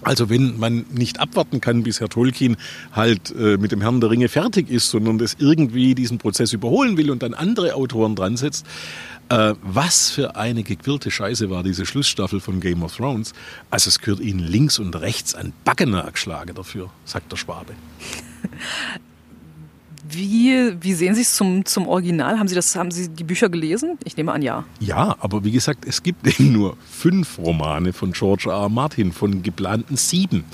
Also 0.06 0.30
wenn 0.30 0.56
man 0.56 0.86
nicht 0.92 1.18
abwarten 1.18 1.60
kann, 1.60 1.82
bis 1.82 1.98
Herr 1.98 2.08
Tolkien 2.08 2.56
halt 2.92 3.34
äh, 3.36 3.56
mit 3.56 3.72
dem 3.72 3.80
Herrn 3.80 4.00
der 4.00 4.08
Ringe 4.08 4.28
fertig 4.28 4.70
ist, 4.70 4.88
sondern 4.88 5.18
das 5.18 5.34
irgendwie 5.40 5.96
diesen 5.96 6.18
Prozess 6.18 6.52
überholen 6.52 6.96
will 6.96 7.10
und 7.10 7.24
dann 7.24 7.34
andere 7.34 7.74
Autoren 7.74 8.14
dran 8.14 8.36
setzt, 8.36 8.66
äh, 9.30 9.54
was 9.62 10.10
für 10.10 10.36
eine 10.36 10.62
gequirlte 10.62 11.10
Scheiße 11.10 11.50
war 11.50 11.64
diese 11.64 11.86
Schlussstaffel 11.86 12.38
von 12.38 12.60
Game 12.60 12.84
of 12.84 12.94
Thrones. 12.96 13.32
Also 13.68 13.88
es 13.88 13.98
gehört 13.98 14.20
ihnen 14.20 14.38
links 14.38 14.78
und 14.78 14.94
rechts 14.94 15.34
ein 15.34 15.52
Backenagschlage 15.64 16.54
dafür, 16.54 16.88
sagt 17.04 17.32
der 17.32 17.36
Schwabe. 17.36 17.74
Wie, 20.08 20.76
wie 20.80 20.94
sehen 20.94 21.14
Sie 21.14 21.22
es 21.22 21.34
zum, 21.34 21.64
zum 21.64 21.88
Original? 21.88 22.38
Haben 22.38 22.48
Sie, 22.48 22.54
das, 22.54 22.76
haben 22.76 22.90
Sie 22.90 23.08
die 23.08 23.24
Bücher 23.24 23.48
gelesen? 23.48 23.98
Ich 24.04 24.16
nehme 24.16 24.32
an, 24.32 24.42
ja. 24.42 24.64
Ja, 24.80 25.16
aber 25.20 25.44
wie 25.44 25.50
gesagt, 25.50 25.84
es 25.86 26.02
gibt 26.02 26.26
eben 26.40 26.52
nur 26.52 26.76
fünf 26.90 27.38
Romane 27.38 27.92
von 27.92 28.12
George 28.12 28.44
R. 28.48 28.62
R. 28.62 28.68
Martin, 28.68 29.12
von 29.12 29.42
geplanten 29.42 29.96
sieben. 29.96 30.44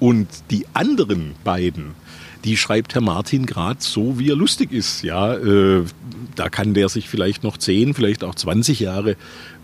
Und 0.00 0.28
die 0.50 0.66
anderen 0.74 1.34
beiden, 1.42 1.94
die 2.44 2.56
schreibt 2.56 2.94
Herr 2.94 3.00
Martin 3.00 3.46
gerade 3.46 3.80
so, 3.80 4.18
wie 4.18 4.30
er 4.30 4.36
lustig 4.36 4.72
ist. 4.72 5.02
Ja, 5.02 5.34
äh, 5.34 5.84
da 6.36 6.48
kann 6.48 6.74
der 6.74 6.88
sich 6.88 7.08
vielleicht 7.08 7.42
noch 7.42 7.56
zehn, 7.56 7.94
vielleicht 7.94 8.22
auch 8.24 8.34
20 8.34 8.80
Jahre 8.80 9.16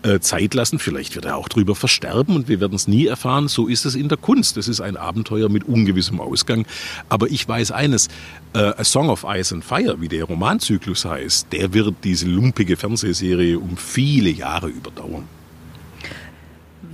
äh, 0.02 0.20
Zeit 0.20 0.54
lassen. 0.54 0.78
Vielleicht 0.78 1.14
wird 1.14 1.24
er 1.24 1.37
auch 1.37 1.48
drüber 1.48 1.74
versterben 1.74 2.37
und 2.37 2.48
wir 2.48 2.60
werden 2.60 2.74
es 2.74 2.88
nie 2.88 3.06
erfahren. 3.06 3.48
So 3.48 3.68
ist 3.68 3.84
es 3.84 3.94
in 3.94 4.08
der 4.08 4.18
Kunst. 4.18 4.56
Das 4.56 4.68
ist 4.68 4.80
ein 4.80 4.96
Abenteuer 4.96 5.48
mit 5.48 5.64
ungewissem 5.64 6.20
Ausgang. 6.20 6.66
Aber 7.08 7.30
ich 7.30 7.46
weiß 7.46 7.70
eines, 7.70 8.08
äh, 8.54 8.58
A 8.58 8.84
Song 8.84 9.08
of 9.08 9.24
Ice 9.28 9.54
and 9.54 9.64
Fire, 9.64 10.00
wie 10.00 10.08
der 10.08 10.24
Romanzyklus 10.24 11.04
heißt, 11.04 11.48
der 11.52 11.72
wird 11.72 11.94
diese 12.02 12.26
lumpige 12.26 12.76
Fernsehserie 12.76 13.58
um 13.58 13.76
viele 13.76 14.30
Jahre 14.30 14.68
überdauern. 14.68 15.24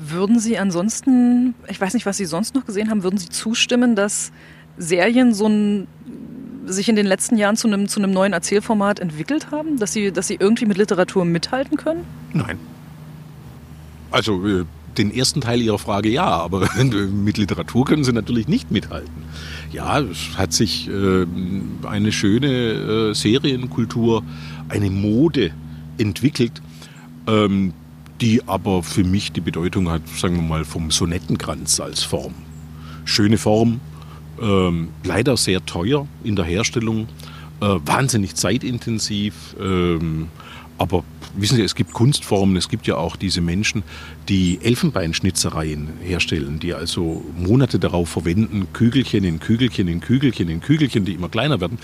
Würden 0.02 0.38
Sie 0.40 0.58
ansonsten, 0.58 1.54
ich 1.68 1.80
weiß 1.80 1.94
nicht, 1.94 2.06
was 2.06 2.16
Sie 2.16 2.24
sonst 2.26 2.54
noch 2.54 2.64
gesehen 2.64 2.90
haben, 2.90 3.02
würden 3.02 3.18
Sie 3.18 3.28
zustimmen, 3.28 3.96
dass 3.96 4.32
Serien 4.80 5.34
so 5.34 5.46
ein, 5.46 5.86
sich 6.66 6.88
in 6.88 6.96
den 6.96 7.06
letzten 7.06 7.36
Jahren 7.36 7.56
zu 7.56 7.68
einem, 7.68 7.88
zu 7.88 8.00
einem 8.00 8.12
neuen 8.12 8.32
Erzählformat 8.32 8.98
entwickelt 8.98 9.50
haben? 9.50 9.78
Dass 9.78 9.92
sie, 9.92 10.10
dass 10.10 10.26
sie 10.26 10.36
irgendwie 10.40 10.66
mit 10.66 10.78
Literatur 10.78 11.24
mithalten 11.24 11.76
können? 11.76 12.04
Nein. 12.32 12.58
Also 14.10 14.44
äh, 14.46 14.64
den 14.98 15.14
ersten 15.14 15.40
Teil 15.40 15.60
Ihrer 15.60 15.78
Frage 15.78 16.08
ja, 16.08 16.26
aber 16.26 16.68
mit 16.78 17.38
Literatur 17.38 17.84
können 17.84 18.04
Sie 18.04 18.12
natürlich 18.12 18.48
nicht 18.48 18.70
mithalten. 18.70 19.12
Ja, 19.70 20.00
es 20.00 20.36
hat 20.36 20.52
sich 20.52 20.88
äh, 20.88 21.26
eine 21.86 22.12
schöne 22.12 22.48
äh, 22.48 23.14
Serienkultur, 23.14 24.22
eine 24.68 24.90
Mode 24.90 25.52
entwickelt, 25.98 26.60
ähm, 27.26 27.72
die 28.20 28.46
aber 28.48 28.82
für 28.82 29.04
mich 29.04 29.32
die 29.32 29.40
Bedeutung 29.40 29.90
hat, 29.90 30.02
sagen 30.08 30.36
wir 30.36 30.42
mal, 30.42 30.64
vom 30.64 30.90
Sonettenkranz 30.90 31.80
als 31.80 32.02
Form. 32.02 32.34
Schöne 33.04 33.38
Form, 33.38 33.80
ähm, 34.40 34.88
leider 35.04 35.36
sehr 35.36 35.64
teuer 35.64 36.06
in 36.24 36.36
der 36.36 36.44
Herstellung, 36.44 37.08
äh, 37.60 37.66
wahnsinnig 37.84 38.34
zeitintensiv, 38.34 39.34
ähm, 39.60 40.28
aber 40.78 41.04
wissen 41.36 41.56
Sie, 41.56 41.62
es 41.62 41.74
gibt 41.74 41.92
Kunstformen, 41.92 42.56
es 42.56 42.70
gibt 42.70 42.86
ja 42.86 42.96
auch 42.96 43.16
diese 43.16 43.42
Menschen, 43.42 43.82
die 44.30 44.58
Elfenbeinschnitzereien 44.62 45.88
herstellen, 46.02 46.58
die 46.58 46.72
also 46.72 47.22
Monate 47.36 47.78
darauf 47.78 48.08
verwenden, 48.08 48.68
Kügelchen 48.72 49.24
in 49.24 49.40
Kügelchen 49.40 49.88
in 49.88 50.00
Kügelchen 50.00 50.48
in 50.48 50.60
Kügelchen, 50.60 51.04
die 51.04 51.12
immer 51.12 51.28
kleiner 51.28 51.60
werden. 51.60 51.78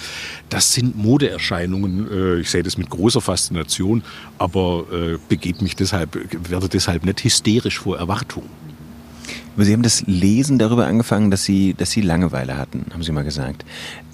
Das 0.49 0.73
sind 0.73 0.97
Modeerscheinungen. 0.97 2.11
Äh, 2.11 2.41
Ich 2.41 2.51
sehe 2.51 2.63
das 2.63 2.79
mit 2.79 2.89
großer 2.89 3.21
Faszination, 3.21 4.03
aber 4.39 4.87
äh, 4.91 5.19
begebe 5.29 5.63
mich 5.63 5.77
deshalb, 5.77 6.19
werde 6.49 6.69
deshalb 6.69 7.05
nicht 7.05 7.23
hysterisch 7.23 7.79
vor 7.79 7.99
Erwartung. 7.99 8.45
Aber 9.57 9.65
Sie 9.65 9.73
haben 9.73 9.83
das 9.83 10.03
Lesen 10.07 10.59
darüber 10.59 10.87
angefangen, 10.87 11.31
dass 11.31 11.45
Sie, 11.45 11.73
dass 11.73 11.91
Sie 11.91 12.03
Langeweile 12.03 12.59
hatten, 12.59 12.85
haben 12.93 13.03
Sie 13.03 13.11
mal 13.11 13.25
gesagt. 13.25 13.65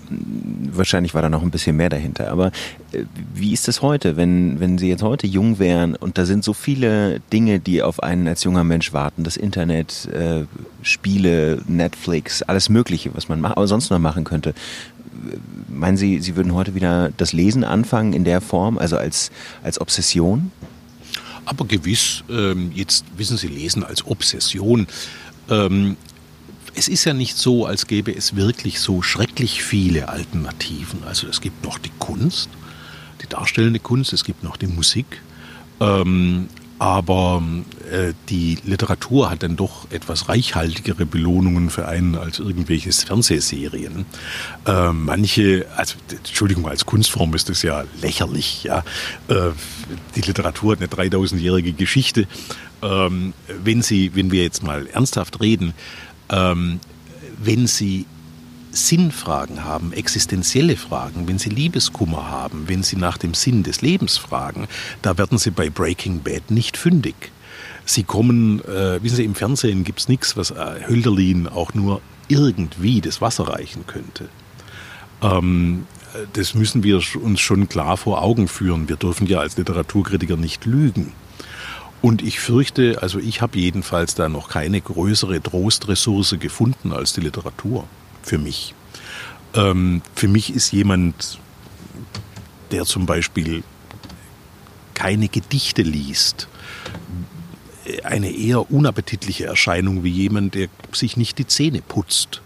Wahrscheinlich 0.09 1.15
war 1.15 1.23
da 1.23 1.29
noch 1.29 1.43
ein 1.43 1.51
bisschen 1.51 1.77
mehr 1.77 1.89
dahinter. 1.89 2.31
Aber 2.31 2.53
äh, 2.93 3.05
wie 3.35 3.53
ist 3.53 3.67
das 3.67 3.83
heute, 3.83 4.17
wenn, 4.17 4.61
wenn 4.61 4.79
Sie 4.79 4.89
jetzt 4.89 5.03
heute 5.03 5.27
jung 5.27 5.59
wären 5.59 5.97
und 5.97 6.17
da 6.17 6.27
sind 6.27 6.45
so 6.45 6.53
viele 6.53 7.19
Dinge, 7.33 7.59
die 7.59 7.83
auf 7.83 8.01
einen 8.05 8.29
als 8.29 8.45
junger 8.45 8.63
Mensch 8.63 8.93
warten? 8.93 9.25
Das 9.25 9.37
Internet, 9.37 10.09
äh, 10.13 10.45
Spiele, 10.83 11.61
Netflix, 11.67 12.43
alles 12.43 12.69
Mögliche, 12.69 13.13
was 13.15 13.29
man 13.29 13.41
ma 13.41 13.51
aber 13.51 13.67
sonst 13.67 13.91
noch 13.91 13.99
machen 13.99 14.23
könnte. 14.23 14.55
Meinen 15.69 15.97
Sie, 15.97 16.21
Sie 16.21 16.37
würden 16.37 16.55
heute 16.55 16.77
wieder 16.77 17.11
das 17.17 17.33
Lesen 17.33 17.65
anfangen 17.65 18.13
in 18.13 18.23
der 18.23 18.41
Form, 18.41 18.79
also 18.79 18.97
als, 18.97 19.33
als 19.65 19.81
Obsession? 19.81 20.53
Aber 21.45 21.65
gewiss, 21.65 22.23
ähm, 22.31 22.71
jetzt 22.75 23.05
wissen 23.17 23.37
Sie, 23.37 23.49
lesen 23.49 23.83
als 23.83 24.07
Obsession. 24.07 24.87
Ähm, 25.49 25.97
es 26.75 26.89
ist 26.89 27.05
ja 27.05 27.13
nicht 27.13 27.37
so, 27.37 27.67
als 27.67 27.87
gäbe 27.87 28.15
es 28.15 28.35
wirklich 28.35 28.81
so 28.81 29.03
schrecklich 29.03 29.63
viele 29.63 30.09
Alternativen. 30.09 31.05
Also 31.05 31.27
es 31.29 31.41
gibt 31.41 31.65
noch 31.65 31.79
die 31.79 31.93
Kunst, 31.99 32.49
die 33.23 33.27
darstellende 33.27 33.79
Kunst, 33.79 34.13
es 34.13 34.25
gibt 34.25 34.43
noch 34.43 34.57
die 34.57 34.67
Musik. 34.67 35.21
Ähm, 35.81 36.49
aber 36.79 37.41
äh, 37.93 38.13
die 38.29 38.59
Literatur 38.65 39.31
hat 39.31 39.45
dann 39.45 39.55
doch 39.55 39.89
etwas 39.93 40.29
reichhaltigere 40.29 41.07
Belohnungen 41.07 41.71
für 41.71 41.87
einen 41.87 42.17
als 42.17 42.41
irgendwelche 42.41 42.91
Fernsehserien. 42.91 44.05
Äh, 44.67 44.93
manche, 44.93 45.67
also 45.77 45.95
Entschuldigung, 46.11 46.67
als 46.67 46.85
Kunstform 46.85 47.35
ist 47.35 47.49
das 47.51 47.63
ja 47.63 47.85
lächerlich. 48.01 48.65
Ja, 48.65 48.79
äh, 49.29 49.51
die 50.17 50.23
Literatur 50.23 50.73
hat 50.73 50.81
eine 50.81 50.89
3000-jährige 50.89 51.73
Geschichte. 51.73 52.27
Ähm, 52.83 53.33
wenn 53.63 53.83
Sie, 53.83 54.15
wenn 54.15 54.33
wir 54.33 54.43
jetzt 54.43 54.63
mal 54.63 54.87
ernsthaft 54.89 55.41
reden, 55.41 55.75
ähm, 56.31 56.81
wenn 57.43 57.67
Sie 57.67 58.07
Sinnfragen 58.73 59.65
haben, 59.65 59.93
existenzielle 59.93 60.77
Fragen, 60.77 61.29
wenn 61.29 61.39
Sie 61.39 61.51
Liebeskummer 61.51 62.31
haben, 62.31 62.65
wenn 62.69 62.83
Sie 62.83 62.97
nach 62.97 63.19
dem 63.19 63.35
Sinn 63.35 63.63
des 63.63 63.83
Lebens 63.83 64.17
fragen, 64.17 64.67
da 65.03 65.17
werden 65.19 65.39
Sie 65.39 65.51
bei 65.51 65.71
Breaking 65.71 66.23
Bad 66.23 66.51
nicht 66.51 66.77
fündig. 66.77 67.15
Sie 67.85 68.03
kommen, 68.03 68.61
äh, 68.65 69.03
wissen 69.03 69.17
Sie, 69.17 69.25
im 69.25 69.35
Fernsehen 69.35 69.85
gibt 69.85 70.01
es 70.01 70.09
nichts, 70.09 70.37
was 70.37 70.51
äh, 70.51 70.87
Hölderlin 70.89 71.49
auch 71.49 71.75
nur 71.75 72.01
irgendwie 72.29 73.01
das 73.01 73.21
Wasser 73.21 73.49
reichen 73.49 73.87
könnte. 73.87 74.29
Ähm, 75.21 75.87
das 76.35 76.55
müssen 76.55 76.83
wir 76.83 77.01
uns 77.23 77.41
schon 77.41 77.69
klar 77.69 77.97
vor 77.97 78.23
Augen 78.23 78.49
führen. 78.49 78.89
Wir 78.89 78.97
dürfen 78.97 79.27
ja 79.27 79.41
als 79.41 79.57
Literaturkritiker 79.57 80.37
nicht 80.37 80.65
lügen. 80.67 81.13
Und 82.03 82.21
ich 82.21 82.41
fürchte, 82.41 82.99
also 83.01 83.21
ich 83.21 83.41
habe 83.41 83.59
jedenfalls 83.59 84.17
da 84.17 84.29
noch 84.29 84.49
keine 84.49 84.81
größere 84.81 85.41
Trostressource 85.41 86.37
gefunden 86.41 86.93
als 86.93 87.13
die 87.13 87.21
Literatur 87.21 87.85
für 88.23 88.39
mich. 88.39 88.75
Ähm, 89.55 90.03
für 90.15 90.27
mich 90.27 90.53
ist 90.53 90.73
jemand, 90.73 91.39
der 92.73 92.85
zum 92.87 93.07
Beispiel 93.07 93.63
keine 94.95 95.29
Gedichte 95.29 95.83
liest, 95.83 96.49
eine 98.03 98.31
eher 98.31 98.71
unappetitliche 98.71 99.47
Erscheinung 99.47 100.03
wie 100.03 100.11
jemand, 100.11 100.55
der 100.55 100.69
sich 100.93 101.17
nicht 101.17 101.39
die 101.39 101.47
Zähne 101.47 101.83
putzt. 101.83 102.43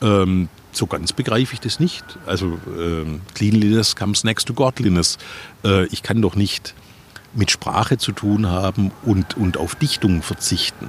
Ähm, 0.00 0.48
so 0.72 0.86
ganz 0.86 1.12
begreife 1.12 1.54
ich 1.54 1.60
das 1.60 1.78
nicht. 1.78 2.04
Also 2.24 2.58
ähm, 2.78 3.20
Cleanliness 3.34 3.96
comes 3.96 4.24
next 4.24 4.48
to 4.48 4.54
Godliness. 4.54 5.18
Äh, 5.62 5.86
ich 5.86 6.02
kann 6.02 6.22
doch 6.22 6.36
nicht 6.36 6.74
mit 7.34 7.50
Sprache 7.50 7.98
zu 7.98 8.12
tun 8.12 8.46
haben 8.46 8.90
und, 9.04 9.36
und 9.36 9.56
auf 9.56 9.74
Dichtung 9.74 10.22
verzichten. 10.22 10.88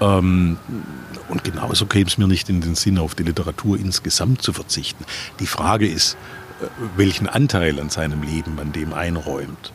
Ähm, 0.00 0.58
und 1.28 1.44
genauso 1.44 1.86
käme 1.86 2.06
es 2.06 2.18
mir 2.18 2.26
nicht 2.26 2.48
in 2.48 2.60
den 2.60 2.74
Sinn, 2.74 2.98
auf 2.98 3.14
die 3.14 3.22
Literatur 3.22 3.78
insgesamt 3.78 4.42
zu 4.42 4.52
verzichten. 4.52 5.04
Die 5.40 5.46
Frage 5.46 5.86
ist, 5.86 6.14
äh, 6.60 6.66
welchen 6.96 7.28
Anteil 7.28 7.78
an 7.80 7.88
seinem 7.88 8.22
Leben 8.22 8.54
man 8.54 8.72
dem 8.72 8.92
einräumt. 8.92 9.72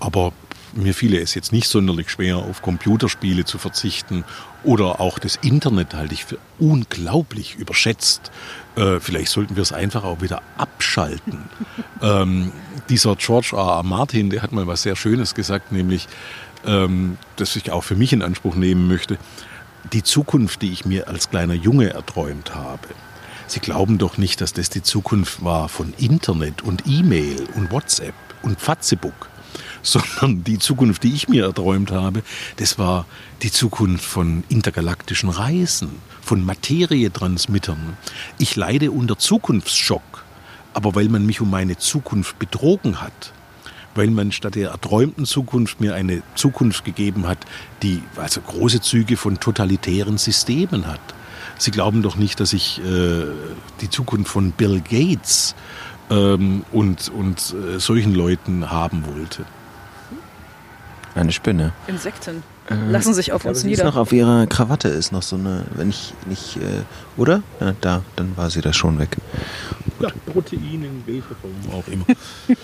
Aber 0.00 0.32
mir 0.74 0.94
fiele 0.94 1.20
es 1.20 1.34
jetzt 1.34 1.52
nicht 1.52 1.68
sonderlich 1.68 2.10
schwer, 2.10 2.36
auf 2.36 2.62
Computerspiele 2.62 3.44
zu 3.44 3.58
verzichten 3.58 4.24
oder 4.62 5.00
auch 5.00 5.18
das 5.18 5.36
Internet 5.36 5.94
halte 5.94 6.14
ich 6.14 6.24
für 6.24 6.38
unglaublich 6.58 7.56
überschätzt. 7.56 8.30
Äh, 8.76 9.00
vielleicht 9.00 9.30
sollten 9.30 9.56
wir 9.56 9.62
es 9.62 9.72
einfach 9.72 10.04
auch 10.04 10.20
wieder 10.20 10.42
abschalten. 10.56 11.44
ähm, 12.02 12.52
dieser 12.88 13.16
George 13.16 13.50
R. 13.52 13.76
R. 13.76 13.82
Martin, 13.82 14.30
der 14.30 14.42
hat 14.42 14.52
mal 14.52 14.66
was 14.66 14.82
sehr 14.82 14.96
Schönes 14.96 15.34
gesagt, 15.34 15.72
nämlich, 15.72 16.08
ähm, 16.66 17.18
das 17.36 17.56
ich 17.56 17.70
auch 17.70 17.84
für 17.84 17.96
mich 17.96 18.12
in 18.12 18.22
Anspruch 18.22 18.54
nehmen 18.54 18.88
möchte 18.88 19.18
die 19.92 20.02
Zukunft, 20.02 20.62
die 20.62 20.72
ich 20.72 20.84
mir 20.84 21.08
als 21.08 21.30
kleiner 21.30 21.54
Junge 21.54 21.90
erträumt 21.90 22.54
habe. 22.54 22.88
Sie 23.46 23.60
glauben 23.60 23.98
doch 23.98 24.16
nicht, 24.16 24.40
dass 24.40 24.52
das 24.52 24.70
die 24.70 24.82
Zukunft 24.82 25.44
war 25.44 25.68
von 25.68 25.92
Internet 25.98 26.62
und 26.62 26.84
E-Mail 26.86 27.46
und 27.54 27.70
WhatsApp 27.70 28.14
und 28.42 28.60
Facebook, 28.60 29.28
sondern 30.18 30.42
die 30.44 30.58
Zukunft, 30.58 31.02
die 31.02 31.12
ich 31.12 31.28
mir 31.28 31.44
erträumt 31.44 31.92
habe, 31.92 32.22
das 32.56 32.78
war 32.78 33.06
die 33.42 33.52
Zukunft 33.52 34.04
von 34.04 34.42
intergalaktischen 34.48 35.28
Reisen, 35.28 35.90
von 36.22 36.44
Materietransmittern. 36.44 37.96
Ich 38.38 38.56
leide 38.56 38.90
unter 38.90 39.18
Zukunftsschock, 39.18 40.24
aber 40.72 40.94
weil 40.94 41.08
man 41.08 41.26
mich 41.26 41.40
um 41.40 41.50
meine 41.50 41.76
Zukunft 41.76 42.38
betrogen 42.38 43.02
hat, 43.02 43.32
weil 43.94 44.08
man 44.08 44.32
statt 44.32 44.54
der 44.54 44.70
erträumten 44.70 45.26
Zukunft 45.26 45.80
mir 45.80 45.94
eine 45.94 46.22
Zukunft 46.34 46.84
gegeben 46.84 47.26
hat, 47.26 47.38
die 47.82 48.02
also 48.16 48.40
große 48.40 48.80
Züge 48.80 49.18
von 49.18 49.38
totalitären 49.38 50.16
Systemen 50.16 50.86
hat. 50.86 51.00
Sie 51.58 51.70
glauben 51.70 52.02
doch 52.02 52.16
nicht, 52.16 52.40
dass 52.40 52.54
ich 52.54 52.80
äh, 52.80 53.26
die 53.82 53.90
Zukunft 53.90 54.30
von 54.30 54.52
Bill 54.52 54.80
Gates 54.80 55.54
ähm, 56.10 56.64
und, 56.72 57.10
und 57.10 57.54
äh, 57.54 57.78
solchen 57.78 58.14
Leuten 58.14 58.70
haben 58.70 59.04
wollte. 59.06 59.44
Eine 61.14 61.32
Spinne. 61.32 61.72
Insekten 61.86 62.42
äh, 62.68 62.74
lassen 62.90 63.14
sich 63.14 63.32
auf 63.32 63.44
uns 63.44 63.62
nieder. 63.62 63.84
Ist 63.84 63.84
noch 63.84 63.96
auf 63.96 64.12
ihrer 64.12 64.46
Krawatte 64.46 64.88
ist 64.88 65.12
noch 65.12 65.22
so 65.22 65.36
eine, 65.36 65.64
wenn 65.74 65.90
ich 65.90 66.12
nicht, 66.26 66.56
äh, 66.56 66.82
oder? 67.16 67.42
Ja, 67.60 67.74
da, 67.80 68.02
dann 68.16 68.36
war 68.36 68.50
sie 68.50 68.60
da 68.60 68.72
schon 68.72 68.98
weg. 68.98 69.16
Ja, 70.00 70.08
Protein 70.26 70.82
in 70.82 71.02
welcher 71.06 71.34
Form 71.36 71.54
auch 71.72 71.86
immer. 71.88 72.04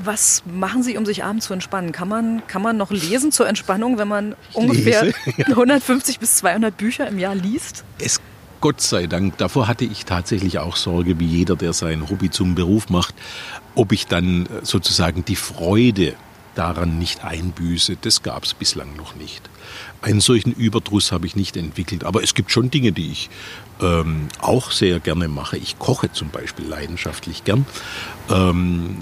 Was 0.00 0.44
machen 0.46 0.84
Sie, 0.84 0.96
um 0.96 1.04
sich 1.04 1.24
abends 1.24 1.46
zu 1.46 1.52
entspannen? 1.52 1.90
Kann 1.90 2.08
man, 2.08 2.46
kann 2.46 2.62
man 2.62 2.76
noch 2.76 2.92
lesen 2.92 3.32
zur 3.32 3.48
Entspannung, 3.48 3.98
wenn 3.98 4.06
man 4.06 4.36
ungefähr 4.52 5.06
lese, 5.06 5.16
ja. 5.38 5.46
150 5.48 6.20
bis 6.20 6.36
200 6.36 6.76
Bücher 6.76 7.08
im 7.08 7.18
Jahr 7.18 7.34
liest? 7.34 7.84
Es 7.98 8.20
Gott 8.60 8.80
sei 8.80 9.06
Dank. 9.06 9.38
Davor 9.38 9.68
hatte 9.68 9.84
ich 9.84 10.04
tatsächlich 10.04 10.58
auch 10.58 10.76
Sorge, 10.76 11.20
wie 11.20 11.26
jeder, 11.26 11.56
der 11.56 11.72
sein 11.72 12.10
Hobby 12.10 12.30
zum 12.30 12.54
Beruf 12.54 12.88
macht, 12.88 13.14
ob 13.74 13.92
ich 13.92 14.06
dann 14.06 14.46
äh, 14.46 14.48
sozusagen 14.62 15.24
die 15.24 15.36
Freude 15.36 16.14
daran 16.54 16.98
nicht 16.98 17.24
einbüße. 17.24 17.98
Das 18.00 18.22
gab 18.22 18.44
es 18.44 18.52
bislang 18.54 18.96
noch 18.96 19.14
nicht. 19.14 19.48
Einen 20.02 20.20
solchen 20.20 20.52
Überdruss 20.52 21.12
habe 21.12 21.26
ich 21.26 21.36
nicht 21.36 21.56
entwickelt. 21.56 22.02
Aber 22.02 22.22
es 22.22 22.34
gibt 22.34 22.50
schon 22.50 22.70
Dinge, 22.70 22.90
die 22.90 23.12
ich 23.12 23.30
ähm, 23.80 24.28
auch 24.40 24.72
sehr 24.72 24.98
gerne 24.98 25.28
mache. 25.28 25.56
Ich 25.56 25.78
koche 25.78 26.10
zum 26.10 26.30
Beispiel 26.30 26.66
leidenschaftlich 26.66 27.44
gern. 27.44 27.64
Ähm, 28.28 28.96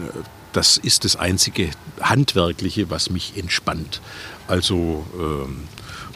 das 0.52 0.76
ist 0.76 1.04
das 1.04 1.16
einzige 1.16 1.70
Handwerkliche, 2.00 2.90
was 2.90 3.10
mich 3.10 3.36
entspannt. 3.36 4.00
Also 4.48 5.06
ähm, 5.18 5.64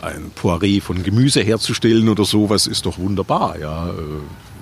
ein 0.03 0.31
Poiré 0.35 0.81
von 0.81 1.03
Gemüse 1.03 1.43
herzustellen 1.43 2.09
oder 2.09 2.25
sowas 2.25 2.67
ist 2.67 2.87
doch 2.87 2.99
wunderbar. 2.99 3.59
Ja, 3.59 3.89
äh, 3.89 3.93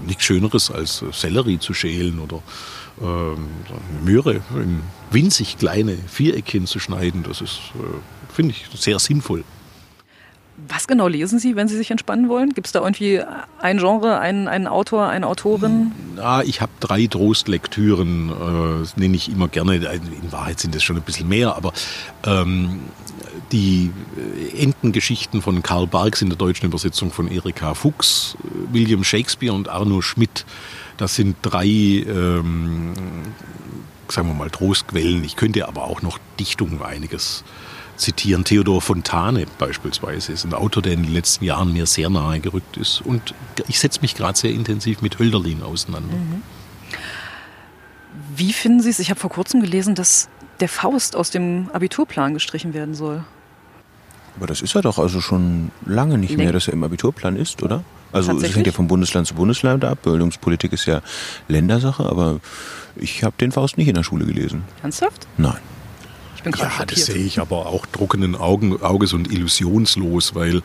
nichts 0.06 0.24
Schöneres 0.24 0.70
als 0.70 1.04
Sellerie 1.12 1.58
zu 1.58 1.74
schälen 1.74 2.18
oder 2.18 2.42
ähm, 3.00 3.48
Möhre 4.04 4.40
in 4.54 4.80
winzig 5.10 5.58
kleine 5.58 5.96
Viereckchen 5.96 6.66
zu 6.66 6.78
schneiden. 6.78 7.22
Das 7.22 7.40
ist, 7.40 7.60
äh, 7.74 8.32
finde 8.32 8.52
ich, 8.52 8.66
sehr 8.80 8.98
sinnvoll. 8.98 9.44
Was 10.66 10.88
genau 10.88 11.06
lesen 11.06 11.38
Sie, 11.38 11.54
wenn 11.54 11.68
Sie 11.68 11.76
sich 11.76 11.92
entspannen 11.92 12.28
wollen? 12.28 12.52
Gibt 12.52 12.66
es 12.66 12.72
da 12.72 12.80
irgendwie 12.80 13.22
ein 13.60 13.78
Genre, 13.78 14.18
einen, 14.18 14.48
einen 14.48 14.66
Autor, 14.66 15.06
eine 15.06 15.28
Autorin? 15.28 15.92
Ja, 16.16 16.42
ich 16.42 16.60
habe 16.60 16.72
drei 16.80 17.06
Trostlektüren, 17.06 18.30
äh, 18.30 19.00
nenne 19.00 19.14
ich 19.14 19.30
immer 19.30 19.46
gerne. 19.46 19.76
In 19.76 20.32
Wahrheit 20.32 20.58
sind 20.58 20.74
es 20.74 20.82
schon 20.82 20.96
ein 20.96 21.02
bisschen 21.02 21.28
mehr, 21.28 21.54
aber 21.54 21.72
ähm, 22.26 22.80
die 23.52 23.90
Entengeschichten 24.56 25.42
von 25.42 25.62
Karl 25.62 25.86
Barks 25.86 26.22
in 26.22 26.28
der 26.28 26.38
deutschen 26.38 26.66
Übersetzung 26.66 27.10
von 27.10 27.28
Erika 27.28 27.74
Fuchs, 27.74 28.36
William 28.72 29.04
Shakespeare 29.04 29.54
und 29.54 29.68
Arno 29.68 30.02
Schmidt, 30.02 30.44
das 30.96 31.14
sind 31.14 31.36
drei, 31.42 31.66
ähm, 31.66 32.94
sagen 34.08 34.28
wir 34.28 34.34
mal, 34.34 34.50
Trostquellen. 34.50 35.24
Ich 35.24 35.36
könnte 35.36 35.66
aber 35.68 35.84
auch 35.84 36.02
noch 36.02 36.18
Dichtungen 36.38 36.82
einiges 36.82 37.44
zitieren. 37.96 38.44
Theodor 38.44 38.80
Fontane 38.80 39.46
beispielsweise 39.58 40.32
ist 40.32 40.44
ein 40.44 40.54
Autor, 40.54 40.82
der 40.82 40.92
in 40.92 41.04
den 41.04 41.12
letzten 41.12 41.44
Jahren 41.44 41.72
mir 41.72 41.86
sehr 41.86 42.10
nahe 42.10 42.40
gerückt 42.40 42.76
ist. 42.76 43.00
Und 43.00 43.34
ich 43.68 43.78
setze 43.78 44.00
mich 44.00 44.14
gerade 44.14 44.38
sehr 44.38 44.52
intensiv 44.52 45.02
mit 45.02 45.18
Hölderlin 45.18 45.62
auseinander. 45.62 46.16
Mhm. 46.16 46.42
Wie 48.34 48.52
finden 48.52 48.80
Sie 48.80 48.90
es? 48.90 48.98
Ich 48.98 49.10
habe 49.10 49.20
vor 49.20 49.30
kurzem 49.30 49.60
gelesen, 49.60 49.94
dass 49.94 50.28
der 50.60 50.68
Faust 50.68 51.14
aus 51.14 51.30
dem 51.30 51.70
Abiturplan 51.72 52.34
gestrichen 52.34 52.74
werden 52.74 52.94
soll. 52.94 53.24
Aber 54.38 54.46
das 54.46 54.62
ist 54.62 54.72
ja 54.74 54.82
doch 54.82 54.98
also 54.98 55.20
schon 55.20 55.72
lange 55.84 56.16
nicht 56.16 56.36
nee. 56.36 56.44
mehr, 56.44 56.52
dass 56.52 56.68
er 56.68 56.74
im 56.74 56.84
Abiturplan 56.84 57.34
ist, 57.34 57.60
oder? 57.64 57.82
Also 58.12 58.38
es 58.38 58.54
hängt 58.54 58.68
ja 58.68 58.72
vom 58.72 58.86
Bundesland 58.86 59.26
zu 59.26 59.34
Bundesland 59.34 59.84
ab. 59.84 60.02
Bildungspolitik 60.04 60.72
ist 60.72 60.86
ja 60.86 61.02
Ländersache, 61.48 62.04
aber 62.04 62.38
ich 62.94 63.24
habe 63.24 63.34
den 63.40 63.50
Faust 63.50 63.76
nicht 63.78 63.88
in 63.88 63.94
der 63.94 64.04
Schule 64.04 64.24
gelesen. 64.26 64.62
Ernsthaft? 64.80 65.26
Nein. 65.36 65.58
Ich 66.36 66.44
bin 66.44 66.52
gerade 66.52 66.72
Ja, 66.78 66.86
das 66.86 67.06
sehe 67.06 67.16
ich 67.16 67.40
aber 67.40 67.66
auch 67.66 67.84
trockenen 67.86 68.36
Augen, 68.36 68.80
Auges 68.80 69.12
und 69.12 69.30
illusionslos, 69.30 70.36
weil, 70.36 70.62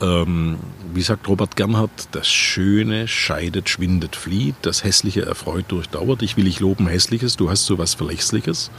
ähm, 0.00 0.58
wie 0.94 1.02
sagt 1.02 1.26
Robert 1.26 1.56
Gernhardt, 1.56 2.08
das 2.12 2.28
Schöne 2.28 3.08
scheidet, 3.08 3.68
schwindet, 3.68 4.14
flieht, 4.14 4.54
das 4.62 4.84
Hässliche 4.84 5.26
erfreut, 5.26 5.64
durchdauert. 5.66 6.22
Ich 6.22 6.36
will 6.36 6.46
ich 6.46 6.60
loben 6.60 6.86
Hässliches, 6.86 7.36
du 7.36 7.50
hast 7.50 7.66
so 7.66 7.76
was 7.76 7.94
Verlässliches. 7.94 8.70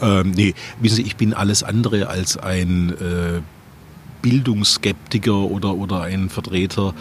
Ähm, 0.00 0.30
nee, 0.30 0.54
wissen 0.80 0.96
Sie, 0.96 1.02
ich 1.02 1.16
bin 1.16 1.34
alles 1.34 1.62
andere 1.62 2.08
als 2.08 2.38
ein 2.38 2.90
äh, 2.98 3.42
Bildungsskeptiker 4.22 5.36
oder, 5.36 5.74
oder 5.76 6.02
ein 6.02 6.28
Vertreter 6.28 6.94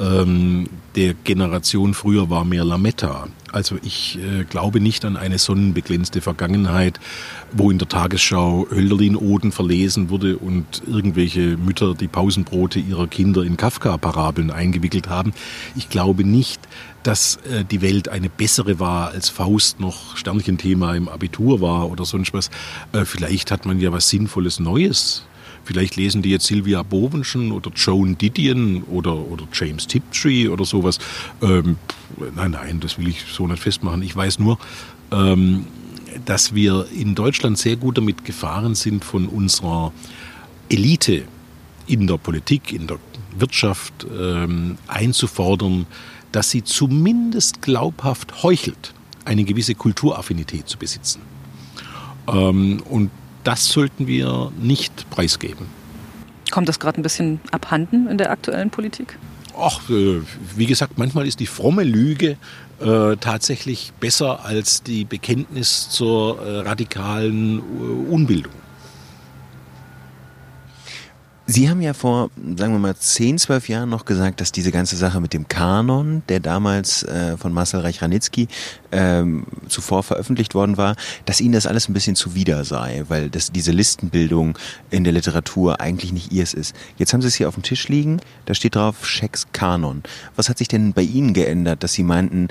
ähm, 0.00 0.68
der 0.96 1.14
Generation 1.14 1.94
früher 1.94 2.30
war 2.30 2.44
mehr 2.44 2.64
Lametta. 2.64 3.28
Also 3.50 3.76
ich 3.82 4.18
äh, 4.18 4.44
glaube 4.44 4.80
nicht 4.80 5.04
an 5.04 5.16
eine 5.16 5.38
sonnenbeglänzte 5.38 6.22
Vergangenheit, 6.22 6.98
wo 7.52 7.70
in 7.70 7.78
der 7.78 7.88
Tagesschau 7.88 8.66
Hölderlin-Oden 8.70 9.52
verlesen 9.52 10.08
wurde 10.08 10.38
und 10.38 10.82
irgendwelche 10.86 11.58
Mütter 11.58 11.94
die 11.94 12.08
Pausenbrote 12.08 12.78
ihrer 12.78 13.06
Kinder 13.06 13.42
in 13.42 13.58
Kafka-Parabeln 13.58 14.50
eingewickelt 14.50 15.08
haben. 15.08 15.34
Ich 15.76 15.90
glaube 15.90 16.24
nicht, 16.24 16.60
dass 17.02 17.36
äh, 17.50 17.64
die 17.64 17.82
Welt 17.82 18.08
eine 18.08 18.30
bessere 18.30 18.80
war, 18.80 19.10
als 19.10 19.28
Faust 19.28 19.80
noch 19.80 20.16
Sternchenthema 20.16 20.94
im 20.94 21.08
Abitur 21.08 21.60
war 21.60 21.90
oder 21.90 22.06
sonst 22.06 22.32
was. 22.32 22.50
Äh, 22.92 23.04
vielleicht 23.04 23.50
hat 23.50 23.66
man 23.66 23.78
ja 23.80 23.92
was 23.92 24.08
Sinnvolles 24.08 24.60
Neues 24.60 25.24
Vielleicht 25.64 25.96
lesen 25.96 26.22
die 26.22 26.30
jetzt 26.30 26.46
Sylvia 26.46 26.82
Bovenschen 26.82 27.52
oder 27.52 27.70
Joan 27.74 28.18
Didion 28.18 28.82
oder, 28.84 29.14
oder 29.14 29.46
James 29.52 29.86
Tiptree 29.86 30.48
oder 30.48 30.64
sowas. 30.64 30.98
Ähm, 31.40 31.76
nein, 32.34 32.52
nein, 32.52 32.80
das 32.80 32.98
will 32.98 33.08
ich 33.08 33.22
so 33.32 33.46
nicht 33.46 33.62
festmachen. 33.62 34.02
Ich 34.02 34.14
weiß 34.14 34.38
nur, 34.38 34.58
ähm, 35.12 35.66
dass 36.24 36.54
wir 36.54 36.86
in 36.94 37.14
Deutschland 37.14 37.58
sehr 37.58 37.76
gut 37.76 37.98
damit 37.98 38.24
gefahren 38.24 38.74
sind, 38.74 39.04
von 39.04 39.26
unserer 39.26 39.92
Elite 40.68 41.24
in 41.86 42.06
der 42.06 42.16
Politik, 42.16 42.72
in 42.72 42.86
der 42.86 42.98
Wirtschaft 43.36 44.06
ähm, 44.18 44.78
einzufordern, 44.88 45.86
dass 46.32 46.50
sie 46.50 46.64
zumindest 46.64 47.62
glaubhaft 47.62 48.42
heuchelt, 48.42 48.94
eine 49.24 49.44
gewisse 49.44 49.74
Kulturaffinität 49.74 50.68
zu 50.68 50.78
besitzen. 50.78 51.20
Ähm, 52.28 52.82
und 52.88 53.10
das 53.44 53.68
sollten 53.68 54.06
wir 54.06 54.52
nicht 54.60 55.08
preisgeben. 55.10 55.66
Kommt 56.50 56.68
das 56.68 56.78
gerade 56.78 57.00
ein 57.00 57.02
bisschen 57.02 57.40
abhanden 57.50 58.08
in 58.08 58.18
der 58.18 58.30
aktuellen 58.30 58.70
Politik? 58.70 59.18
Ach, 59.58 59.88
äh, 59.90 60.20
wie 60.56 60.66
gesagt, 60.66 60.98
manchmal 60.98 61.26
ist 61.26 61.40
die 61.40 61.46
fromme 61.46 61.82
Lüge 61.82 62.36
äh, 62.80 63.16
tatsächlich 63.16 63.92
besser 64.00 64.44
als 64.44 64.82
die 64.82 65.04
Bekenntnis 65.04 65.88
zur 65.90 66.40
äh, 66.40 66.58
radikalen 66.60 67.58
äh, 67.58 68.10
Unbildung. 68.10 68.52
Sie 71.54 71.68
haben 71.68 71.82
ja 71.82 71.92
vor, 71.92 72.30
sagen 72.56 72.72
wir 72.72 72.78
mal, 72.78 72.96
10, 72.96 73.36
12 73.36 73.68
Jahren 73.68 73.90
noch 73.90 74.06
gesagt, 74.06 74.40
dass 74.40 74.52
diese 74.52 74.72
ganze 74.72 74.96
Sache 74.96 75.20
mit 75.20 75.34
dem 75.34 75.48
Kanon, 75.48 76.22
der 76.30 76.40
damals 76.40 77.02
äh, 77.02 77.36
von 77.36 77.52
Marcel 77.52 77.80
Reich-Ranitzky 77.80 78.48
ähm, 78.90 79.44
zuvor 79.68 80.02
veröffentlicht 80.02 80.54
worden 80.54 80.78
war, 80.78 80.96
dass 81.26 81.42
Ihnen 81.42 81.52
das 81.52 81.66
alles 81.66 81.90
ein 81.90 81.92
bisschen 81.92 82.16
zuwider 82.16 82.64
sei, 82.64 83.04
weil 83.08 83.28
das, 83.28 83.52
diese 83.52 83.70
Listenbildung 83.70 84.56
in 84.88 85.04
der 85.04 85.12
Literatur 85.12 85.78
eigentlich 85.78 86.14
nicht 86.14 86.32
ihrs 86.32 86.54
ist. 86.54 86.74
Jetzt 86.96 87.12
haben 87.12 87.20
Sie 87.20 87.28
es 87.28 87.34
hier 87.34 87.48
auf 87.48 87.54
dem 87.54 87.62
Tisch 87.62 87.86
liegen, 87.86 88.22
da 88.46 88.54
steht 88.54 88.74
drauf 88.74 89.06
Schecks 89.06 89.46
Kanon. 89.52 90.04
Was 90.36 90.48
hat 90.48 90.56
sich 90.56 90.68
denn 90.68 90.94
bei 90.94 91.02
Ihnen 91.02 91.34
geändert, 91.34 91.82
dass 91.82 91.92
Sie 91.92 92.02
meinten, 92.02 92.48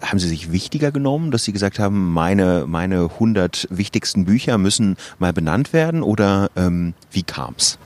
haben 0.00 0.18
Sie 0.18 0.28
sich 0.28 0.50
wichtiger 0.50 0.92
genommen, 0.92 1.30
dass 1.30 1.44
Sie 1.44 1.52
gesagt 1.52 1.78
haben, 1.78 2.10
meine 2.10 2.64
meine 2.66 3.02
100 3.02 3.68
wichtigsten 3.68 4.24
Bücher 4.24 4.56
müssen 4.56 4.96
mal 5.18 5.34
benannt 5.34 5.74
werden 5.74 6.02
oder 6.02 6.50
ähm, 6.56 6.94
wie 7.10 7.22
kam's? 7.22 7.76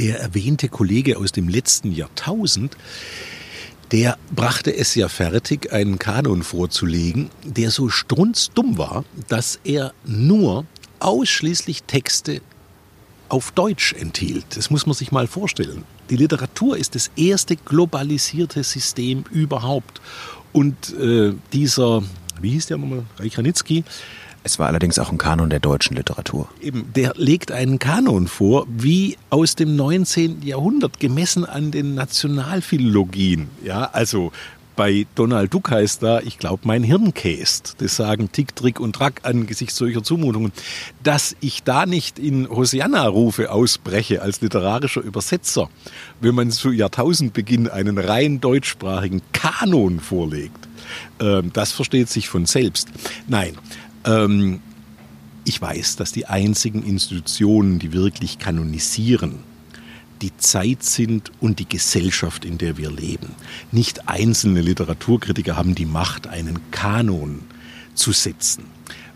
Der 0.00 0.18
erwähnte 0.18 0.68
Kollege 0.68 1.18
aus 1.18 1.30
dem 1.30 1.48
letzten 1.48 1.92
Jahrtausend, 1.92 2.76
der 3.92 4.16
brachte 4.34 4.74
es 4.74 4.94
ja 4.94 5.08
fertig, 5.08 5.72
einen 5.72 5.98
Kanon 5.98 6.42
vorzulegen, 6.42 7.28
der 7.44 7.70
so 7.70 7.90
strunzdumm 7.90 8.78
war, 8.78 9.04
dass 9.28 9.60
er 9.62 9.92
nur 10.06 10.64
ausschließlich 11.00 11.82
Texte 11.82 12.40
auf 13.28 13.52
Deutsch 13.52 13.92
enthielt. 13.92 14.44
Das 14.56 14.70
muss 14.70 14.86
man 14.86 14.94
sich 14.94 15.12
mal 15.12 15.26
vorstellen. 15.26 15.84
Die 16.08 16.16
Literatur 16.16 16.78
ist 16.78 16.94
das 16.94 17.10
erste 17.16 17.56
globalisierte 17.56 18.64
System 18.64 19.24
überhaupt. 19.30 20.00
Und 20.52 20.94
äh, 20.98 21.34
dieser, 21.52 22.02
wie 22.40 22.50
hieß 22.52 22.66
der 22.66 22.78
nochmal, 22.78 23.04
Reichranitzky, 23.18 23.84
es 24.42 24.58
war 24.58 24.68
allerdings 24.68 24.98
auch 24.98 25.12
ein 25.12 25.18
Kanon 25.18 25.50
der 25.50 25.60
deutschen 25.60 25.96
Literatur. 25.96 26.48
Eben, 26.60 26.92
der 26.94 27.12
legt 27.16 27.52
einen 27.52 27.78
Kanon 27.78 28.26
vor, 28.26 28.66
wie 28.68 29.16
aus 29.28 29.54
dem 29.54 29.76
19. 29.76 30.42
Jahrhundert, 30.42 30.98
gemessen 30.98 31.44
an 31.44 31.70
den 31.70 31.94
Nationalphilologien. 31.94 33.48
Ja, 33.62 33.90
also 33.92 34.32
bei 34.76 35.06
Donald 35.14 35.52
Duck 35.52 35.70
heißt 35.70 36.02
da, 36.02 36.20
ich 36.20 36.38
glaube, 36.38 36.62
mein 36.64 36.82
Hirn 36.82 37.12
käst. 37.12 37.74
Das 37.80 37.96
sagen 37.96 38.32
Tick, 38.32 38.56
Trick 38.56 38.80
und 38.80 38.94
Track 38.94 39.20
angesichts 39.24 39.76
solcher 39.76 40.02
Zumutungen. 40.02 40.52
Dass 41.02 41.36
ich 41.40 41.62
da 41.62 41.84
nicht 41.84 42.18
in 42.18 42.48
Hosianna-Rufe 42.48 43.50
ausbreche 43.50 44.22
als 44.22 44.40
literarischer 44.40 45.02
Übersetzer, 45.02 45.68
wenn 46.22 46.34
man 46.34 46.50
zu 46.50 46.70
Jahrtausendbeginn 46.70 47.68
einen 47.68 47.98
rein 47.98 48.40
deutschsprachigen 48.40 49.20
Kanon 49.32 50.00
vorlegt, 50.00 50.66
äh, 51.18 51.42
das 51.52 51.72
versteht 51.72 52.08
sich 52.08 52.30
von 52.30 52.46
selbst. 52.46 52.88
Nein, 53.28 53.58
ähm, 54.04 54.60
ich 55.44 55.60
weiß, 55.60 55.96
dass 55.96 56.12
die 56.12 56.26
einzigen 56.26 56.82
Institutionen, 56.82 57.78
die 57.78 57.92
wirklich 57.92 58.38
kanonisieren, 58.38 59.40
die 60.22 60.36
Zeit 60.36 60.82
sind 60.82 61.32
und 61.40 61.58
die 61.58 61.68
Gesellschaft, 61.68 62.44
in 62.44 62.58
der 62.58 62.76
wir 62.76 62.90
leben. 62.90 63.30
Nicht 63.72 64.08
einzelne 64.08 64.60
Literaturkritiker 64.60 65.56
haben 65.56 65.74
die 65.74 65.86
Macht, 65.86 66.26
einen 66.26 66.58
Kanon 66.70 67.40
zu 67.94 68.12
setzen. 68.12 68.64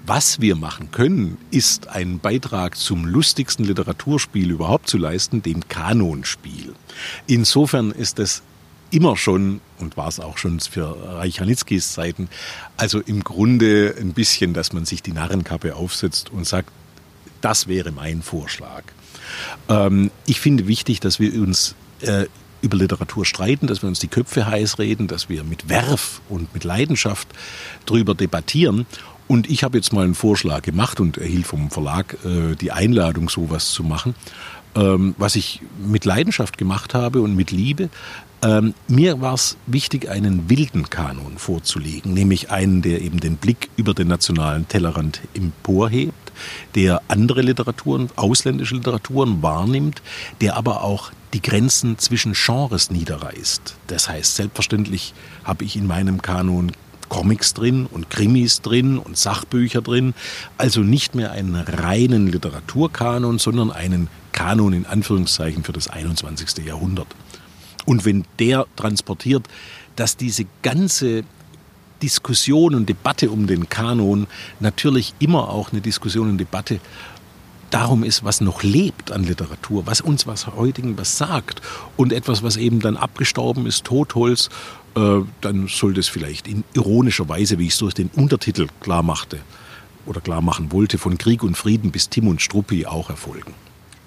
Was 0.07 0.41
wir 0.41 0.55
machen 0.55 0.91
können, 0.91 1.39
ist 1.51 1.89
einen 1.89 2.19
Beitrag 2.19 2.77
zum 2.77 3.07
lustigsten 3.07 3.65
Literaturspiel 3.65 4.51
überhaupt 4.51 4.89
zu 4.89 4.99
leisten, 4.99 5.43
dem 5.43 5.67
Kanonspiel. 5.69 6.75
Insofern 7.27 7.91
ist 7.91 8.19
es 8.19 8.43
immer 8.95 9.17
schon, 9.17 9.61
und 9.79 9.97
war 9.97 10.09
es 10.09 10.21
auch 10.21 10.39
schon 10.39 10.61
für 10.61 10.97
Reich 11.17 11.41
Ranitzkis 11.41 11.93
Zeiten, 11.93 12.29
also 12.77 13.01
im 13.01 13.25
Grunde 13.25 13.95
ein 13.99 14.13
bisschen, 14.13 14.55
dass 14.55 14.73
man 14.73 14.85
sich 14.85 15.03
die 15.03 15.13
Narrenkappe 15.13 15.77
aufsetzt 15.77 16.31
und 16.31 16.47
sagt, 16.47 16.71
das 17.41 17.69
wäre 17.69 17.93
mein 17.93 18.23
Vorschlag. 18.23 18.85
Ähm, 19.69 20.11
ich 20.27 20.41
finde 20.41 20.67
wichtig, 20.67 21.01
dass 21.01 21.21
wir 21.21 21.35
uns 21.35 21.75
äh, 22.01 22.27
über 22.63 22.77
Literatur 22.79 23.27
streiten, 23.27 23.67
dass 23.67 23.83
wir 23.83 23.89
uns 23.89 23.99
die 23.99 24.09
Köpfe 24.09 24.47
heiß 24.47 24.79
reden, 24.79 25.07
dass 25.07 25.29
wir 25.29 25.45
mit 25.45 25.69
Werf 25.69 26.23
und 26.29 26.55
mit 26.55 26.65
Leidenschaft 26.65 27.29
darüber 27.85 28.15
debattieren. 28.15 28.87
Und 29.27 29.51
ich 29.51 29.65
habe 29.65 29.77
jetzt 29.79 29.93
mal 29.93 30.05
einen 30.05 30.15
Vorschlag 30.15 30.63
gemacht 30.63 31.01
und 31.01 31.19
erhielt 31.19 31.47
vom 31.47 31.71
Verlag 31.71 32.17
äh, 32.25 32.55
die 32.57 32.73
Einladung, 32.73 33.29
sowas 33.29 33.71
zu 33.71 33.83
machen. 33.83 34.15
Ähm, 34.77 35.15
was 35.19 35.37
ich 35.37 35.61
mit 35.79 36.05
Leidenschaft 36.05 36.59
gemacht 36.59 36.95
habe 36.95 37.21
und 37.21 37.37
mit 37.37 37.51
Liebe, 37.51 37.91
ähm, 38.45 38.75
mir 38.89 39.23
war 39.23 39.35
es 39.35 39.57
wichtig, 39.67 40.11
einen 40.11 40.51
wilden 40.51 40.91
Kanon 40.91 41.39
vorzulegen, 41.39 42.13
nämlich 42.13 42.51
einen, 42.51 42.83
der 42.83 43.01
eben 43.01 43.19
den 43.19 43.37
Blick 43.37 43.71
über 43.77 43.95
den 43.95 44.09
nationalen 44.09 44.69
Tellerrand 44.69 45.23
emporhebt, 45.33 46.33
der 46.75 47.01
andere 47.09 47.41
Literaturen, 47.41 48.11
ausländische 48.17 48.75
Literaturen 48.75 49.43
wahrnimmt, 49.43 50.03
der 50.43 50.57
aber 50.57 50.83
auch 50.83 51.11
die 51.33 51.41
Grenzen 51.41 51.99
zwischen 51.99 52.35
Genres 52.35 52.91
niederreißt. 52.91 53.77
Das 53.87 54.09
heißt, 54.09 54.37
selbstverständlich 54.37 55.15
habe 55.45 55.65
ich 55.65 55.77
in 55.77 55.87
meinem 55.87 56.21
Kanon 56.21 56.73
Comics 57.15 57.55
drin 57.55 57.87
und 57.87 58.11
Krimis 58.11 58.61
drin 58.61 58.99
und 58.99 59.17
Sachbücher 59.17 59.83
drin. 59.83 60.15
Also 60.59 60.81
nicht 60.81 61.15
mehr 61.15 61.31
einen 61.31 61.55
reinen 61.55 62.27
Literaturkanon, 62.27 63.39
sondern 63.39 63.71
einen 63.71 64.09
Kanon 64.33 64.73
in 64.73 64.85
Anführungszeichen 64.85 65.63
für 65.63 65.73
das 65.73 65.89
21. 65.89 66.67
Jahrhundert. 66.67 67.07
Und 67.87 68.05
wenn 68.05 68.25
der 68.41 68.67
transportiert, 68.75 69.47
dass 69.95 70.17
diese 70.17 70.45
ganze 70.63 71.23
Diskussion 72.03 72.75
und 72.75 72.89
Debatte 72.89 73.31
um 73.31 73.47
den 73.47 73.69
Kanon 73.69 74.27
natürlich 74.59 75.15
immer 75.21 75.51
auch 75.51 75.71
eine 75.71 75.81
Diskussion 75.81 76.29
und 76.31 76.39
Debatte 76.39 76.81
darum 77.71 78.03
ist, 78.03 78.25
was 78.25 78.41
noch 78.41 78.65
lebt 78.65 79.13
an 79.13 79.23
Literatur, 79.23 79.87
was 79.87 80.01
uns 80.01 80.27
was 80.27 80.49
heutigen 80.49 80.99
was 80.99 81.17
sagt 81.17 81.63
und 81.97 82.13
etwas, 82.13 82.43
was 82.43 82.57
eben 82.57 82.81
dann 82.81 82.97
abgestorben 82.97 83.67
ist, 83.67 83.85
Totholz, 83.85 84.51
dann 84.95 85.69
soll 85.69 85.95
das 85.95 86.09
vielleicht 86.09 86.47
in 86.49 86.65
ironischer 86.75 87.29
Weise, 87.29 87.59
wie 87.59 87.67
ich 87.67 87.73
es 87.73 87.79
durch 87.79 87.95
den 87.95 88.11
Untertitel 88.15 88.69
klar 88.81 89.03
machte 89.03 89.41
oder 90.07 90.21
klar 90.21 90.41
machen 90.41 90.73
wollte, 90.73 90.99
von 90.99 91.19
Krieg 91.19 91.43
und 91.43 91.57
Frieden 91.57 91.91
bis 91.91 92.09
Tim 92.09 92.29
und 92.29 92.41
Struppi 92.43 92.87
auch 92.87 93.11
erfolgen. 93.11 93.55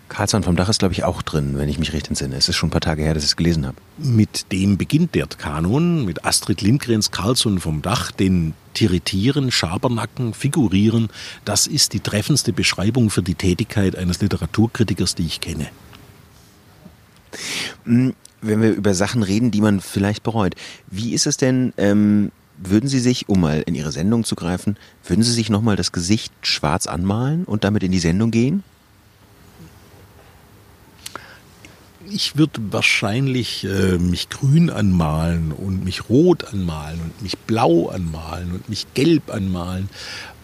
Karlsson 0.10 0.44
vom 0.44 0.56
Dach 0.56 0.70
ist, 0.70 0.80
glaube 0.80 0.94
ich, 0.94 1.04
auch 1.04 1.22
drin, 1.22 1.58
wenn 1.58 1.68
ich 1.68 1.80
mich 1.80 1.94
recht 1.94 2.08
entsinne. 2.08 2.36
Es 2.36 2.48
ist 2.48 2.56
schon 2.56 2.68
ein 2.68 2.72
paar 2.72 2.82
Tage 2.82 3.02
her, 3.02 3.14
dass 3.14 3.24
ich 3.24 3.32
es 3.32 3.36
gelesen 3.36 3.66
habe. 3.66 3.78
Mit 3.98 4.52
dem 4.52 4.78
beginnt 4.78 5.16
der 5.16 5.28
Kanon, 5.28 6.06
mit 6.06 6.24
Astrid 6.24 6.62
Lindgrens 6.62 7.12
Karlsson 7.12 7.60
vom 7.60 7.82
Dach, 7.82 8.12
den 8.12 8.54
Tiritieren, 8.74 9.52
Schabernacken, 9.52 10.34
Figurieren. 10.34 11.10
Das 11.44 11.68
ist 11.68 11.94
die 11.94 12.00
treffendste 12.00 12.54
Beschreibung 12.54 13.10
für 13.10 13.22
die 13.22 13.36
Tätigkeit 13.36 13.96
eines 13.96 14.22
Literaturkritikers, 14.22 15.16
die 15.16 15.26
ich 15.26 15.42
kenne. 15.42 15.68
Wenn 18.42 18.62
wir 18.62 18.72
über 18.72 18.94
Sachen 18.94 19.24
reden, 19.24 19.52
die 19.52 19.62
man 19.62 19.82
vielleicht 19.82 20.24
bereut, 20.24 20.56
wie 20.92 21.14
ist 21.14 21.28
es 21.28 21.38
denn, 21.38 21.74
ähm, 21.78 22.32
würden 22.58 22.90
Sie 22.90 23.00
sich, 23.00 23.30
um 23.30 23.42
mal 23.42 23.64
in 23.66 23.76
Ihre 23.76 23.92
Sendung 23.92 24.24
zu 24.24 24.36
greifen, 24.36 24.78
würden 25.06 25.24
Sie 25.24 25.32
sich 25.32 25.50
nochmal 25.50 25.76
das 25.76 25.92
Gesicht 25.92 26.34
schwarz 26.42 26.88
anmalen 26.88 27.46
und 27.46 27.64
damit 27.64 27.84
in 27.84 27.92
die 27.92 28.00
Sendung 28.00 28.32
gehen? 28.32 28.64
ich 32.12 32.38
würde 32.38 32.60
wahrscheinlich 32.72 33.66
äh, 33.66 33.98
mich 33.98 34.30
grün 34.30 34.70
anmalen 34.70 35.52
und 35.52 35.84
mich 35.84 36.10
rot 36.10 36.46
anmalen 36.54 37.00
und 37.02 37.22
mich 37.22 37.38
blau 37.38 37.88
anmalen 37.90 38.52
und 38.52 38.70
mich 38.70 38.88
gelb 38.94 39.34
anmalen. 39.34 39.90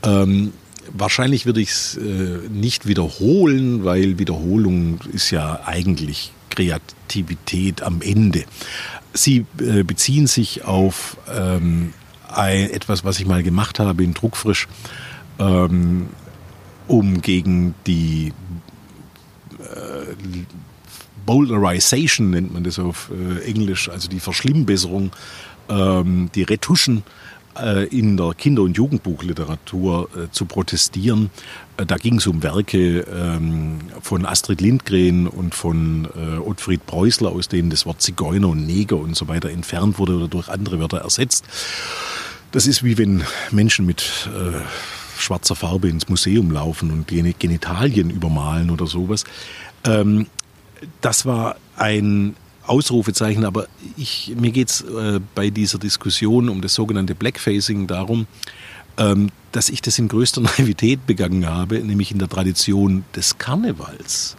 Ähm, 0.03 0.53
wahrscheinlich 0.91 1.45
würde 1.45 1.61
ich 1.61 1.69
es 1.69 1.97
äh, 1.97 2.39
nicht 2.49 2.87
wiederholen, 2.87 3.83
weil 3.83 4.19
Wiederholung 4.19 4.99
ist 5.13 5.31
ja 5.31 5.61
eigentlich 5.65 6.31
Kreativität 6.53 7.81
am 7.81 8.01
Ende. 8.01 8.43
Sie 9.13 9.45
äh, 9.59 9.83
beziehen 9.83 10.27
sich 10.27 10.65
auf 10.65 11.17
ähm, 11.33 11.93
ein, 12.29 12.69
etwas, 12.69 13.03
was 13.03 13.19
ich 13.19 13.25
mal 13.25 13.43
gemacht 13.43 13.79
habe 13.79 14.03
in 14.03 14.13
Druckfrisch, 14.13 14.67
ähm, 15.39 16.07
um 16.87 17.21
gegen 17.21 17.75
die 17.87 18.33
äh, 19.59 20.15
Bowlerization 21.25 22.31
nennt 22.31 22.53
man 22.53 22.63
das 22.63 22.79
auf 22.79 23.09
äh, 23.11 23.43
Englisch, 23.45 23.89
also 23.89 24.09
die 24.09 24.19
Verschlimmbesserung, 24.19 25.11
ähm, 25.69 26.29
die 26.35 26.43
Retuschen 26.43 27.03
in 27.85 28.17
der 28.17 28.33
Kinder- 28.33 28.63
und 28.63 28.77
Jugendbuchliteratur 28.77 30.09
äh, 30.15 30.31
zu 30.31 30.45
protestieren. 30.45 31.29
Äh, 31.77 31.85
da 31.85 31.97
ging 31.97 32.17
es 32.17 32.27
um 32.27 32.43
Werke 32.43 33.01
ähm, 33.01 33.79
von 34.01 34.25
Astrid 34.25 34.61
Lindgren 34.61 35.27
und 35.27 35.53
von 35.55 36.07
äh, 36.15 36.37
Ottfried 36.37 36.85
Preußler, 36.85 37.31
aus 37.31 37.47
denen 37.47 37.69
das 37.69 37.85
Wort 37.85 38.01
Zigeuner 38.01 38.49
und 38.49 38.65
Neger 38.65 38.97
und 38.97 39.15
so 39.15 39.27
weiter 39.27 39.49
entfernt 39.49 39.99
wurde 39.99 40.15
oder 40.15 40.27
durch 40.27 40.49
andere 40.49 40.79
Wörter 40.79 40.99
ersetzt. 40.99 41.45
Das 42.51 42.67
ist 42.67 42.83
wie 42.83 42.97
wenn 42.97 43.23
Menschen 43.51 43.85
mit 43.85 44.29
äh, 44.29 44.59
schwarzer 45.19 45.55
Farbe 45.55 45.89
ins 45.89 46.09
Museum 46.09 46.51
laufen 46.51 46.91
und 46.91 47.07
Genitalien 47.07 48.09
übermalen 48.09 48.69
oder 48.69 48.87
sowas. 48.87 49.23
Ähm, 49.83 50.27
das 51.01 51.25
war 51.25 51.55
ein 51.75 52.35
Ausrufezeichen, 52.65 53.45
aber 53.45 53.67
ich, 53.97 54.33
mir 54.37 54.51
geht 54.51 54.69
es 54.69 54.81
äh, 54.81 55.19
bei 55.35 55.49
dieser 55.49 55.79
Diskussion 55.79 56.49
um 56.49 56.61
das 56.61 56.73
sogenannte 56.73 57.15
Blackfacing 57.15 57.87
darum, 57.87 58.27
ähm, 58.97 59.29
dass 59.51 59.69
ich 59.69 59.81
das 59.81 59.99
in 59.99 60.07
größter 60.07 60.41
Naivität 60.57 61.05
begangen 61.05 61.45
habe, 61.47 61.79
nämlich 61.79 62.11
in 62.11 62.19
der 62.19 62.29
Tradition 62.29 63.03
des 63.15 63.37
Karnevals. 63.37 64.37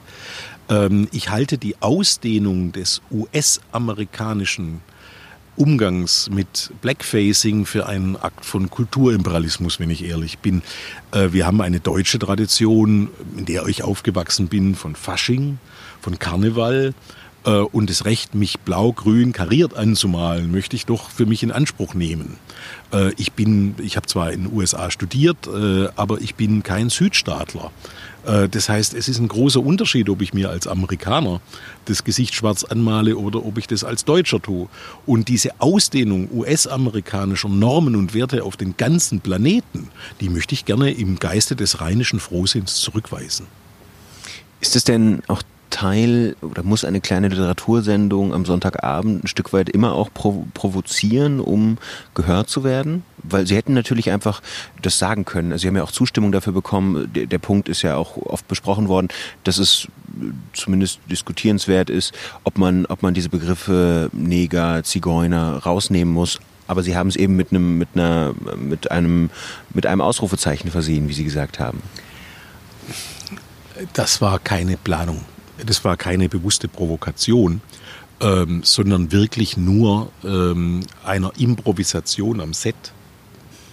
Ähm, 0.68 1.08
ich 1.12 1.30
halte 1.30 1.58
die 1.58 1.80
Ausdehnung 1.80 2.72
des 2.72 3.02
US-amerikanischen 3.10 4.80
Umgangs 5.56 6.28
mit 6.30 6.72
Blackfacing 6.80 7.64
für 7.64 7.86
einen 7.86 8.16
Akt 8.16 8.44
von 8.44 8.70
Kulturimperialismus, 8.70 9.78
wenn 9.78 9.90
ich 9.90 10.04
ehrlich 10.04 10.38
bin. 10.38 10.62
Äh, 11.12 11.28
wir 11.32 11.46
haben 11.46 11.60
eine 11.60 11.80
deutsche 11.80 12.18
Tradition, 12.18 13.10
in 13.36 13.44
der 13.44 13.66
ich 13.66 13.84
aufgewachsen 13.84 14.48
bin, 14.48 14.74
von 14.74 14.96
Fasching, 14.96 15.58
von 16.00 16.18
Karneval 16.18 16.94
und 17.44 17.90
das 17.90 18.04
Recht, 18.04 18.34
mich 18.34 18.60
blau-grün 18.60 19.32
kariert 19.32 19.76
anzumalen, 19.76 20.50
möchte 20.50 20.76
ich 20.76 20.86
doch 20.86 21.10
für 21.10 21.26
mich 21.26 21.42
in 21.42 21.52
Anspruch 21.52 21.94
nehmen. 21.94 22.38
Äh, 22.92 23.12
ich 23.16 23.32
bin, 23.32 23.74
ich 23.82 23.96
habe 23.96 24.06
zwar 24.06 24.32
in 24.32 24.44
den 24.44 24.52
USA 24.52 24.90
studiert, 24.90 25.46
äh, 25.46 25.88
aber 25.96 26.20
ich 26.20 26.34
bin 26.34 26.62
kein 26.62 26.90
Südstaatler. 26.90 27.70
Äh, 28.26 28.48
das 28.48 28.68
heißt, 28.68 28.94
es 28.94 29.08
ist 29.08 29.18
ein 29.18 29.28
großer 29.28 29.60
Unterschied, 29.60 30.08
ob 30.08 30.22
ich 30.22 30.32
mir 30.32 30.50
als 30.50 30.66
Amerikaner 30.66 31.40
das 31.86 32.04
Gesicht 32.04 32.34
schwarz 32.34 32.64
anmale 32.64 33.16
oder 33.16 33.44
ob 33.44 33.58
ich 33.58 33.66
das 33.66 33.84
als 33.84 34.04
Deutscher 34.04 34.40
tue. 34.40 34.68
Und 35.06 35.28
diese 35.28 35.50
Ausdehnung 35.60 36.28
US-amerikanischer 36.32 37.48
Normen 37.48 37.96
und 37.96 38.14
Werte 38.14 38.44
auf 38.44 38.56
den 38.56 38.76
ganzen 38.76 39.20
Planeten, 39.20 39.88
die 40.20 40.28
möchte 40.28 40.54
ich 40.54 40.64
gerne 40.64 40.92
im 40.92 41.18
Geiste 41.18 41.56
des 41.56 41.80
rheinischen 41.80 42.20
Frohsinns 42.20 42.76
zurückweisen. 42.76 43.46
Ist 44.60 44.76
es 44.76 44.84
denn 44.84 45.22
auch 45.26 45.42
Teil 45.74 46.36
oder 46.40 46.62
muss 46.62 46.84
eine 46.84 47.00
kleine 47.00 47.26
Literatursendung 47.26 48.32
am 48.32 48.44
Sonntagabend 48.44 49.24
ein 49.24 49.26
Stück 49.26 49.52
weit 49.52 49.68
immer 49.68 49.92
auch 49.92 50.08
provo 50.14 50.46
provozieren, 50.54 51.40
um 51.40 51.78
gehört 52.14 52.48
zu 52.48 52.62
werden? 52.62 53.02
Weil 53.24 53.48
sie 53.48 53.56
hätten 53.56 53.74
natürlich 53.74 54.12
einfach 54.12 54.40
das 54.82 55.00
sagen 55.00 55.24
können. 55.24 55.50
Also 55.50 55.62
sie 55.62 55.68
haben 55.68 55.76
ja 55.76 55.82
auch 55.82 55.90
Zustimmung 55.90 56.30
dafür 56.30 56.52
bekommen. 56.52 57.12
Der, 57.12 57.26
der 57.26 57.38
Punkt 57.40 57.68
ist 57.68 57.82
ja 57.82 57.96
auch 57.96 58.16
oft 58.18 58.46
besprochen 58.46 58.86
worden, 58.86 59.08
dass 59.42 59.58
es 59.58 59.88
zumindest 60.52 61.00
diskutierenswert 61.10 61.90
ist, 61.90 62.12
ob 62.44 62.56
man, 62.56 62.86
ob 62.86 63.02
man 63.02 63.12
diese 63.12 63.28
Begriffe 63.28 64.10
Neger, 64.12 64.84
Zigeuner 64.84 65.56
rausnehmen 65.56 66.14
muss. 66.14 66.38
Aber 66.68 66.84
sie 66.84 66.96
haben 66.96 67.08
es 67.08 67.16
eben 67.16 67.34
mit 67.34 67.50
einem, 67.50 67.78
mit 67.78 67.88
einer, 67.94 68.32
mit 68.56 68.92
einem, 68.92 69.28
mit 69.74 69.86
einem 69.86 70.00
Ausrufezeichen 70.02 70.70
versehen, 70.70 71.08
wie 71.08 71.14
Sie 71.14 71.24
gesagt 71.24 71.58
haben. 71.58 71.82
Das 73.92 74.20
war 74.20 74.38
keine 74.38 74.76
Planung 74.76 75.24
das 75.64 75.84
war 75.84 75.96
keine 75.96 76.28
bewusste 76.28 76.68
Provokation, 76.68 77.60
ähm, 78.20 78.62
sondern 78.64 79.12
wirklich 79.12 79.56
nur 79.56 80.10
ähm, 80.24 80.80
einer 81.04 81.32
Improvisation 81.38 82.40
am 82.40 82.52
Set 82.52 82.74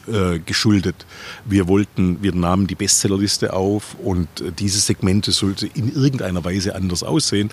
äh, 0.07 0.39
geschuldet. 0.39 1.05
Wir 1.45 1.67
wollten, 1.67 2.21
wir 2.23 2.33
nahmen 2.33 2.67
die 2.67 2.75
Bestsellerliste 2.75 3.53
auf 3.53 3.95
und 4.03 4.27
äh, 4.41 4.51
dieses 4.51 4.87
Segment 4.87 5.25
sollte 5.25 5.67
in 5.67 5.93
irgendeiner 5.93 6.43
Weise 6.43 6.75
anders 6.75 7.03
aussehen. 7.03 7.51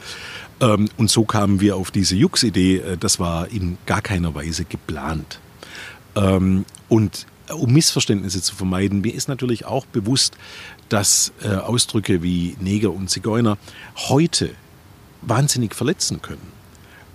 Ähm, 0.60 0.88
und 0.96 1.10
so 1.10 1.24
kamen 1.24 1.60
wir 1.60 1.76
auf 1.76 1.90
diese 1.90 2.16
Jux-Idee. 2.16 2.76
Äh, 2.78 2.96
das 2.96 3.20
war 3.20 3.48
in 3.48 3.76
gar 3.86 4.00
keiner 4.00 4.34
Weise 4.34 4.64
geplant. 4.64 5.40
Ähm, 6.16 6.64
und 6.88 7.26
um 7.54 7.72
Missverständnisse 7.72 8.42
zu 8.42 8.54
vermeiden, 8.54 9.00
mir 9.00 9.14
ist 9.14 9.28
natürlich 9.28 9.64
auch 9.64 9.86
bewusst, 9.86 10.36
dass 10.88 11.32
äh, 11.42 11.48
Ausdrücke 11.48 12.22
wie 12.22 12.56
Neger 12.60 12.92
und 12.92 13.10
Zigeuner 13.10 13.58
heute 13.96 14.50
wahnsinnig 15.22 15.74
verletzen 15.74 16.22
können. 16.22 16.58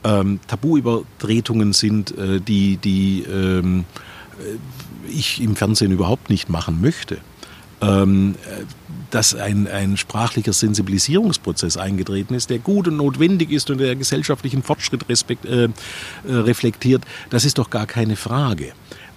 Ähm, 0.04 0.40
Tabuübertretungen 0.48 1.74
sind, 1.74 2.18
äh, 2.18 2.40
die, 2.42 2.78
die 2.78 3.24
ähm, 3.24 3.86
äh, 4.40 5.10
ich 5.10 5.42
im 5.42 5.56
Fernsehen 5.56 5.92
überhaupt 5.92 6.30
nicht 6.30 6.50
machen 6.50 6.82
möchte. 6.82 7.20
Ähm, 7.82 8.36
äh, 8.50 8.64
dass 9.12 9.36
ein, 9.36 9.68
ein 9.68 9.96
sprachlicher 9.96 10.54
Sensibilisierungsprozess 10.54 11.78
eingetreten 11.78 12.34
ist, 12.34 12.50
der 12.50 12.58
gut 12.58 12.88
und 12.88 12.98
notwendig 12.98 13.52
ist 13.52 13.70
und 13.70 13.78
der 13.78 13.96
gesellschaftlichen 13.96 14.64
Fortschritt 14.64 15.08
respekt, 15.08 15.46
äh, 15.46 15.66
äh 15.66 15.70
reflektiert, 16.26 17.04
das 17.30 17.46
ist 17.46 17.60
doch 17.60 17.70
gar 17.70 17.86
keine 17.86 18.16
Frage. 18.16 18.74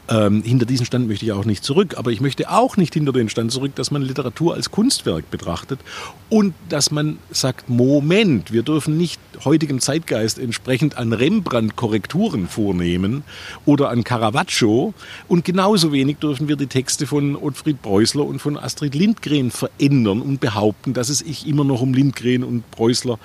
Ähm, 0.08 0.42
hinter 0.44 0.66
diesen 0.66 0.86
Stand 0.86 1.08
möchte 1.08 1.24
ich 1.24 1.32
auch 1.32 1.44
nicht 1.44 1.64
zurück, 1.64 1.94
aber 1.96 2.12
ich 2.12 2.20
möchte 2.20 2.50
auch 2.50 2.76
nicht 2.76 2.94
hinter 2.94 3.12
den 3.12 3.28
Stand 3.28 3.50
zurück, 3.50 3.74
dass 3.74 3.90
man 3.90 4.02
Literatur 4.02 4.54
als 4.54 4.70
Kunstwerk 4.70 5.30
betrachtet 5.30 5.80
und 6.28 6.54
dass 6.68 6.92
man 6.92 7.18
sagt, 7.30 7.68
Moment, 7.68 8.52
wir 8.52 8.62
dürfen 8.62 8.96
nicht 8.96 9.20
heutigem 9.44 9.80
Zeitgeist 9.80 10.38
entsprechend 10.38 10.96
an 10.96 11.12
Rembrandt 11.12 11.74
Korrekturen 11.74 12.46
vornehmen 12.46 13.24
oder 13.64 13.90
an 13.90 14.04
Caravaggio. 14.04 14.94
Und 15.26 15.44
genauso 15.44 15.92
wenig 15.92 16.18
dürfen 16.18 16.46
wir 16.46 16.56
die 16.56 16.68
Texte 16.68 17.06
von 17.06 17.34
Ottfried 17.34 17.82
Preußler 17.82 18.24
und 18.24 18.38
von 18.38 18.56
Astrid 18.56 18.94
Lindgren 18.94 19.50
verändern 19.50 20.20
und 20.22 20.40
behaupten, 20.40 20.94
dass 20.94 21.08
es 21.08 21.18
sich 21.18 21.48
immer 21.48 21.64
noch 21.64 21.80
um 21.80 21.94
Lindgren 21.94 22.44
und 22.44 22.70
Preußler 22.70 23.18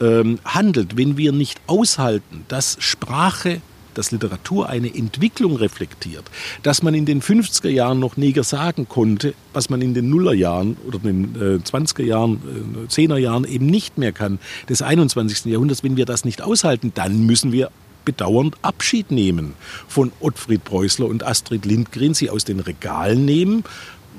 ähm, 0.00 0.40
handelt, 0.44 0.96
wenn 0.96 1.16
wir 1.16 1.30
nicht 1.30 1.60
aushalten, 1.68 2.44
dass 2.48 2.76
Sprache 2.80 3.60
dass 3.94 4.10
Literatur 4.10 4.68
eine 4.68 4.94
Entwicklung 4.94 5.56
reflektiert, 5.56 6.24
dass 6.62 6.82
man 6.82 6.94
in 6.94 7.06
den 7.06 7.22
50er 7.22 7.68
Jahren 7.68 7.98
noch 8.00 8.16
Neger 8.16 8.44
sagen 8.44 8.88
konnte, 8.88 9.34
was 9.52 9.70
man 9.70 9.80
in 9.82 9.94
den 9.94 10.10
Nullerjahren 10.10 10.76
oder 10.86 10.98
den 10.98 11.34
äh, 11.36 11.66
20er 11.66 12.02
Jahren, 12.04 12.86
äh, 12.86 12.92
10er 12.92 13.16
Jahren 13.16 13.44
eben 13.44 13.66
nicht 13.66 13.98
mehr 13.98 14.12
kann, 14.12 14.38
des 14.68 14.82
21. 14.82 15.46
Jahrhunderts, 15.46 15.82
wenn 15.82 15.96
wir 15.96 16.06
das 16.06 16.24
nicht 16.24 16.42
aushalten, 16.42 16.92
dann 16.94 17.24
müssen 17.24 17.52
wir 17.52 17.70
bedauernd 18.04 18.56
Abschied 18.62 19.10
nehmen 19.10 19.54
von 19.88 20.12
Ottfried 20.20 20.64
Preußler 20.64 21.06
und 21.06 21.22
Astrid 21.22 21.64
Lindgren, 21.64 22.14
sie 22.14 22.30
aus 22.30 22.44
den 22.44 22.60
Regalen 22.60 23.24
nehmen, 23.24 23.64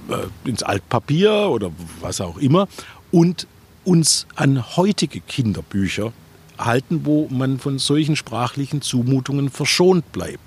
äh, 0.09 0.49
ins 0.49 0.63
Altpapier 0.63 1.49
oder 1.49 1.71
was 2.01 2.21
auch 2.21 2.37
immer 2.37 2.67
und 3.11 3.47
uns 3.83 4.25
an 4.35 4.75
heutige 4.75 5.21
Kinderbücher 5.21 6.11
halten, 6.57 7.01
wo 7.03 7.27
man 7.29 7.59
von 7.59 7.79
solchen 7.79 8.15
sprachlichen 8.15 8.81
Zumutungen 8.81 9.49
verschont 9.49 10.11
bleibt. 10.11 10.39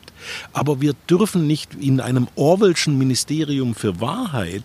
Aber 0.52 0.80
wir 0.80 0.94
dürfen 1.08 1.46
nicht 1.46 1.74
in 1.74 2.00
einem 2.00 2.26
Orwellschen 2.34 2.98
Ministerium 2.98 3.74
für 3.74 4.00
Wahrheit 4.00 4.64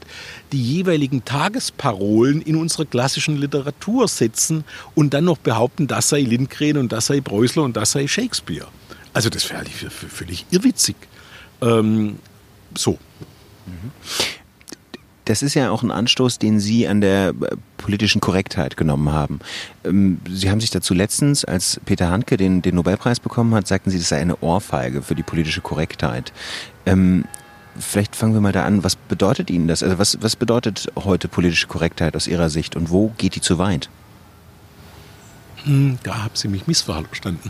die 0.51 0.61
jeweiligen 0.61 1.25
Tagesparolen 1.25 2.41
in 2.41 2.55
unserer 2.55 2.85
klassischen 2.85 3.37
Literatur 3.37 4.07
setzen 4.07 4.63
und 4.95 5.13
dann 5.13 5.25
noch 5.25 5.37
behaupten, 5.37 5.87
das 5.87 6.09
sei 6.09 6.21
Lindgren 6.21 6.77
und 6.77 6.91
das 6.91 7.07
sei 7.07 7.21
Preußler 7.21 7.63
und 7.63 7.77
das 7.77 7.91
sei 7.91 8.07
Shakespeare. 8.07 8.67
Also 9.13 9.29
das 9.29 9.49
wäre 9.49 9.63
völlig 9.91 10.45
irrwitzig. 10.49 10.95
Ähm, 11.61 12.17
so. 12.75 12.97
Mhm 13.67 13.91
das 15.25 15.41
ist 15.41 15.53
ja 15.53 15.71
auch 15.71 15.83
ein 15.83 15.91
Anstoß, 15.91 16.39
den 16.39 16.59
Sie 16.59 16.87
an 16.87 17.01
der 17.01 17.29
äh, 17.29 17.55
politischen 17.77 18.21
Korrektheit 18.21 18.77
genommen 18.77 19.11
haben. 19.11 19.39
Ähm, 19.83 20.19
Sie 20.29 20.49
haben 20.49 20.59
sich 20.59 20.69
dazu 20.69 20.93
letztens, 20.93 21.45
als 21.45 21.79
Peter 21.85 22.09
Handke 22.09 22.37
den, 22.37 22.61
den 22.61 22.75
Nobelpreis 22.75 23.19
bekommen 23.19 23.53
hat, 23.55 23.67
sagten 23.67 23.89
Sie, 23.89 23.97
das 23.97 24.09
sei 24.09 24.19
eine 24.19 24.37
Ohrfeige 24.41 25.01
für 25.01 25.15
die 25.15 25.23
politische 25.23 25.61
Korrektheit. 25.61 26.33
Ähm, 26.85 27.25
vielleicht 27.79 28.15
fangen 28.15 28.33
wir 28.33 28.41
mal 28.41 28.51
da 28.51 28.65
an. 28.65 28.83
Was 28.83 28.95
bedeutet 28.95 29.49
Ihnen 29.49 29.67
das? 29.67 29.81
Also 29.81 29.97
was, 29.97 30.17
was 30.21 30.35
bedeutet 30.35 30.91
heute 30.95 31.27
politische 31.27 31.67
Korrektheit 31.67 32.15
aus 32.15 32.27
Ihrer 32.27 32.49
Sicht 32.49 32.75
und 32.75 32.89
wo 32.89 33.13
geht 33.17 33.35
die 33.35 33.41
zu 33.41 33.57
weit? 33.57 33.89
Hm, 35.63 35.99
da 36.03 36.23
haben 36.23 36.35
Sie 36.35 36.49
mich 36.49 36.67
missverstanden. 36.67 37.49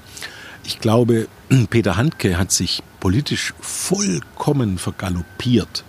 Ich 0.64 0.80
glaube, 0.80 1.28
Peter 1.70 1.98
Handke 1.98 2.38
hat 2.38 2.52
sich 2.52 2.84
politisch 3.00 3.54
vollkommen 3.60 4.78
vergaloppiert 4.78 5.84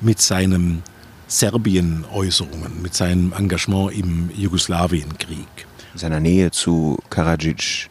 mit 0.00 0.20
seinen 0.20 0.82
Serbien-Äußerungen, 1.30 2.82
mit 2.82 2.92
seinem 2.94 3.32
Engagement 3.32 3.92
im 3.92 4.30
Jugoslawienkrieg. 4.36 5.46
Seiner 5.94 6.18
Nähe 6.18 6.50
zu 6.50 6.98
Karadzic 7.08 7.88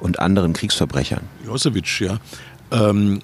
und 0.00 0.18
anderen 0.18 0.52
Kriegsverbrechern. 0.52 1.22
Milosevic, 1.42 2.00
ja. 2.00 2.18
Ähm, 2.72 3.20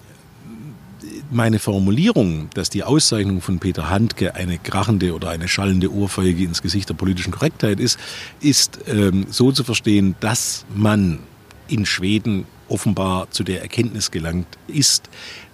meine 1.30 1.59
Formulierung, 1.59 2.48
dass 2.54 2.70
die 2.70 2.84
Auszeichnung 2.84 3.40
von 3.40 3.59
Peter 3.59 3.90
Handke 3.90 4.36
eine 4.36 4.59
krachende 4.59 5.12
oder 5.12 5.30
eine 5.30 5.48
schallende 5.48 5.92
Ohrfeige 5.92 6.44
ins 6.44 6.62
Gesicht 6.62 6.88
der 6.88 6.94
politischen 6.94 7.32
Korrektheit 7.32 7.80
ist, 7.80 7.98
ist 8.40 8.78
ähm, 8.86 9.26
so 9.28 9.50
zu 9.50 9.64
verstehen, 9.64 10.14
dass 10.20 10.64
man 10.72 11.18
in 11.66 11.84
Schweden 11.84 12.46
offenbar 12.68 13.28
zu 13.32 13.42
der 13.42 13.61
Erkenntnis 13.61 14.12
gelangt 14.12 14.46
ist, 14.68 15.11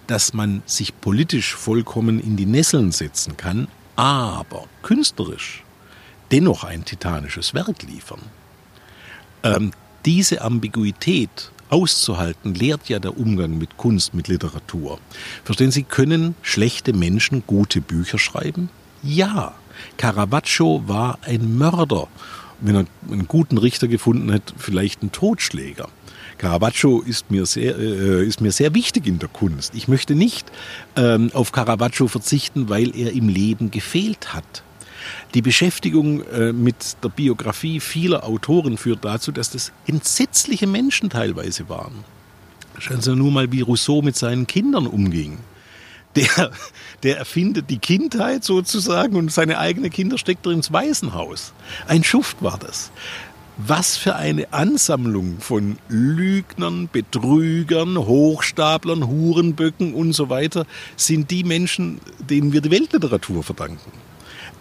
dass 0.07 0.34
man 0.34 0.62
sich 0.66 1.00
politisch 1.00 1.55
vollkommen 1.55 2.20
in 2.20 2.36
die 2.36 2.46
Nesseln 2.46 2.92
setzen 2.92 3.38
kann, 3.38 3.68
aber 3.97 4.66
künstlerisch 4.82 5.64
dennoch 6.32 6.64
ein 6.64 6.84
titanisches 6.84 7.55
Werk 7.55 7.82
liefern. 7.82 8.20
Ähm, 9.42 9.72
diese 10.05 10.42
Ambiguität 10.42 11.51
auszuhalten, 11.70 12.55
lehrt 12.55 12.88
ja 12.88 12.99
der 12.99 13.16
Umgang 13.18 13.59
mit 13.59 13.76
Kunst, 13.76 14.14
mit 14.14 14.28
Literatur. 14.28 14.99
Verstehen 15.45 15.70
Sie, 15.70 15.82
können 15.82 16.34
schlechte 16.42 16.92
Menschen 16.92 17.42
gute 17.47 17.80
Bücher 17.80 18.18
schreiben? 18.18 18.68
Ja. 19.03 19.55
Caravaggio 19.97 20.82
war 20.86 21.18
ein 21.22 21.57
Mörder. 21.57 22.07
Wenn 22.61 22.76
er 22.76 22.86
einen 23.11 23.26
guten 23.26 23.59
Richter 23.59 23.88
gefunden 23.88 24.32
hat, 24.32 24.55
vielleicht 24.57 25.03
ein 25.03 25.11
Totschläger. 25.11 25.88
Caravaggio 26.39 27.01
ist 27.01 27.30
mir 27.30 27.47
sehr, 27.47 27.78
äh, 27.78 28.26
ist 28.26 28.41
mir 28.41 28.53
sehr 28.53 28.74
wichtig 28.74 29.07
in 29.07 29.18
der 29.18 29.28
Kunst. 29.28 29.74
Ich 29.74 29.89
möchte 29.89 30.14
nicht 30.14 30.51
ähm, 30.97 31.30
auf 31.32 31.53
Caravaggio 31.53 32.09
verzichten, 32.09 32.68
weil 32.68 32.97
er 32.97 33.12
im 33.12 33.28
Leben 33.28 33.70
gefehlt 33.70 34.35
hat. 34.35 34.62
Die 35.35 35.43
Beschäftigung 35.43 36.24
äh, 36.28 36.53
mit 36.53 36.97
der 37.03 37.09
Biografie 37.09 37.80
vieler 37.80 38.24
Autoren 38.24 38.78
führt 38.78 39.05
dazu, 39.05 39.32
dass 39.32 39.51
das 39.51 39.72
entsetzliche 39.87 40.66
Menschen 40.66 41.11
teilweise 41.11 41.68
waren. 41.68 42.05
Schauen 42.78 43.01
Sie 43.01 43.14
nur 43.14 43.30
mal, 43.30 43.53
wie 43.53 43.61
Rousseau 43.61 44.03
mit 44.03 44.16
seinen 44.16 44.47
Kindern 44.47 44.87
umging. 44.87 45.39
Der, 46.16 46.53
der 47.03 47.18
erfindet 47.18 47.70
die 47.70 47.78
Kindheit 47.78 48.45
sozusagen 48.45 49.16
und 49.16 49.32
seine 49.32 49.59
eigenen 49.59 49.91
Kinder 49.91 50.16
steckt 50.16 50.47
er 50.47 50.53
ins 50.53 50.72
Waisenhaus. 50.72 51.53
Ein 51.89 52.05
Schuft 52.05 52.37
war 52.41 52.57
das. 52.57 52.93
Was 53.57 53.96
für 53.96 54.16
eine 54.16 54.52
Ansammlung 54.52 55.38
von 55.38 55.78
Lügnern, 55.88 56.88
Betrügern, 56.92 57.96
Hochstaplern, 57.96 59.07
Hurenböcken 59.07 59.94
und 59.94 60.12
so 60.12 60.28
weiter 60.28 60.66
sind 60.96 61.30
die 61.30 61.44
Menschen, 61.44 62.00
denen 62.18 62.52
wir 62.52 62.61
die 62.61 62.72
Weltliteratur 62.72 63.44
verdanken 63.44 63.92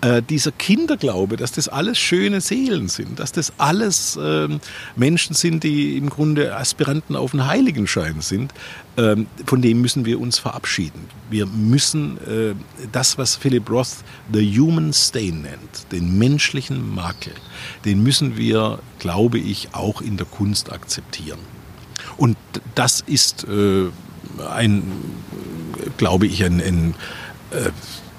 äh, 0.04 0.22
dieser 0.22 0.51
Kinderglaube, 0.51 1.38
dass 1.38 1.54
das 1.54 1.70
alles 1.70 1.97
schöne 1.97 2.41
Seelen 2.41 2.89
sind, 2.89 3.20
dass 3.20 3.32
das 3.32 3.54
alles 3.58 4.18
äh, 4.18 4.49
Menschen 4.97 5.34
sind, 5.34 5.64
die 5.64 5.97
im 5.97 6.10
Grunde 6.10 6.56
Aspiranten 6.56 7.16
auf 7.16 7.34
einen 7.34 7.47
Heiligenschein 7.47 8.20
sind, 8.20 8.54
äh, 8.97 9.16
von 9.45 9.62
dem 9.62 9.82
müssen 9.82 10.04
wir 10.04 10.20
uns 10.20 10.39
verabschieden. 10.39 11.08
Wir 11.30 11.45
müssen 11.45 12.18
äh, 12.18 12.54
das, 12.91 13.18
was 13.18 13.38
Philip 13.38 13.70
Roth 13.70 14.04
the 14.34 14.60
human 14.60 14.91
stain 14.91 15.43
nennt, 15.43 15.91
den 15.93 16.18
menschlichen 16.18 16.93
Makel, 16.93 17.34
den 17.86 18.04
müssen 18.04 18.36
wir, 18.36 18.80
glaube 18.99 19.39
ich, 19.39 19.70
auch 19.72 20.01
in 20.01 20.18
der 20.18 20.26
Kunst 20.26 20.72
akzeptieren. 20.72 21.39
Und 22.18 22.36
das 22.76 23.01
ist 23.01 23.45
äh, 23.45 23.86
ein, 24.54 24.84
glaube 25.97 26.28
ich, 26.28 26.43
ein, 26.43 26.62
ein 26.62 26.95
äh, 27.51 27.72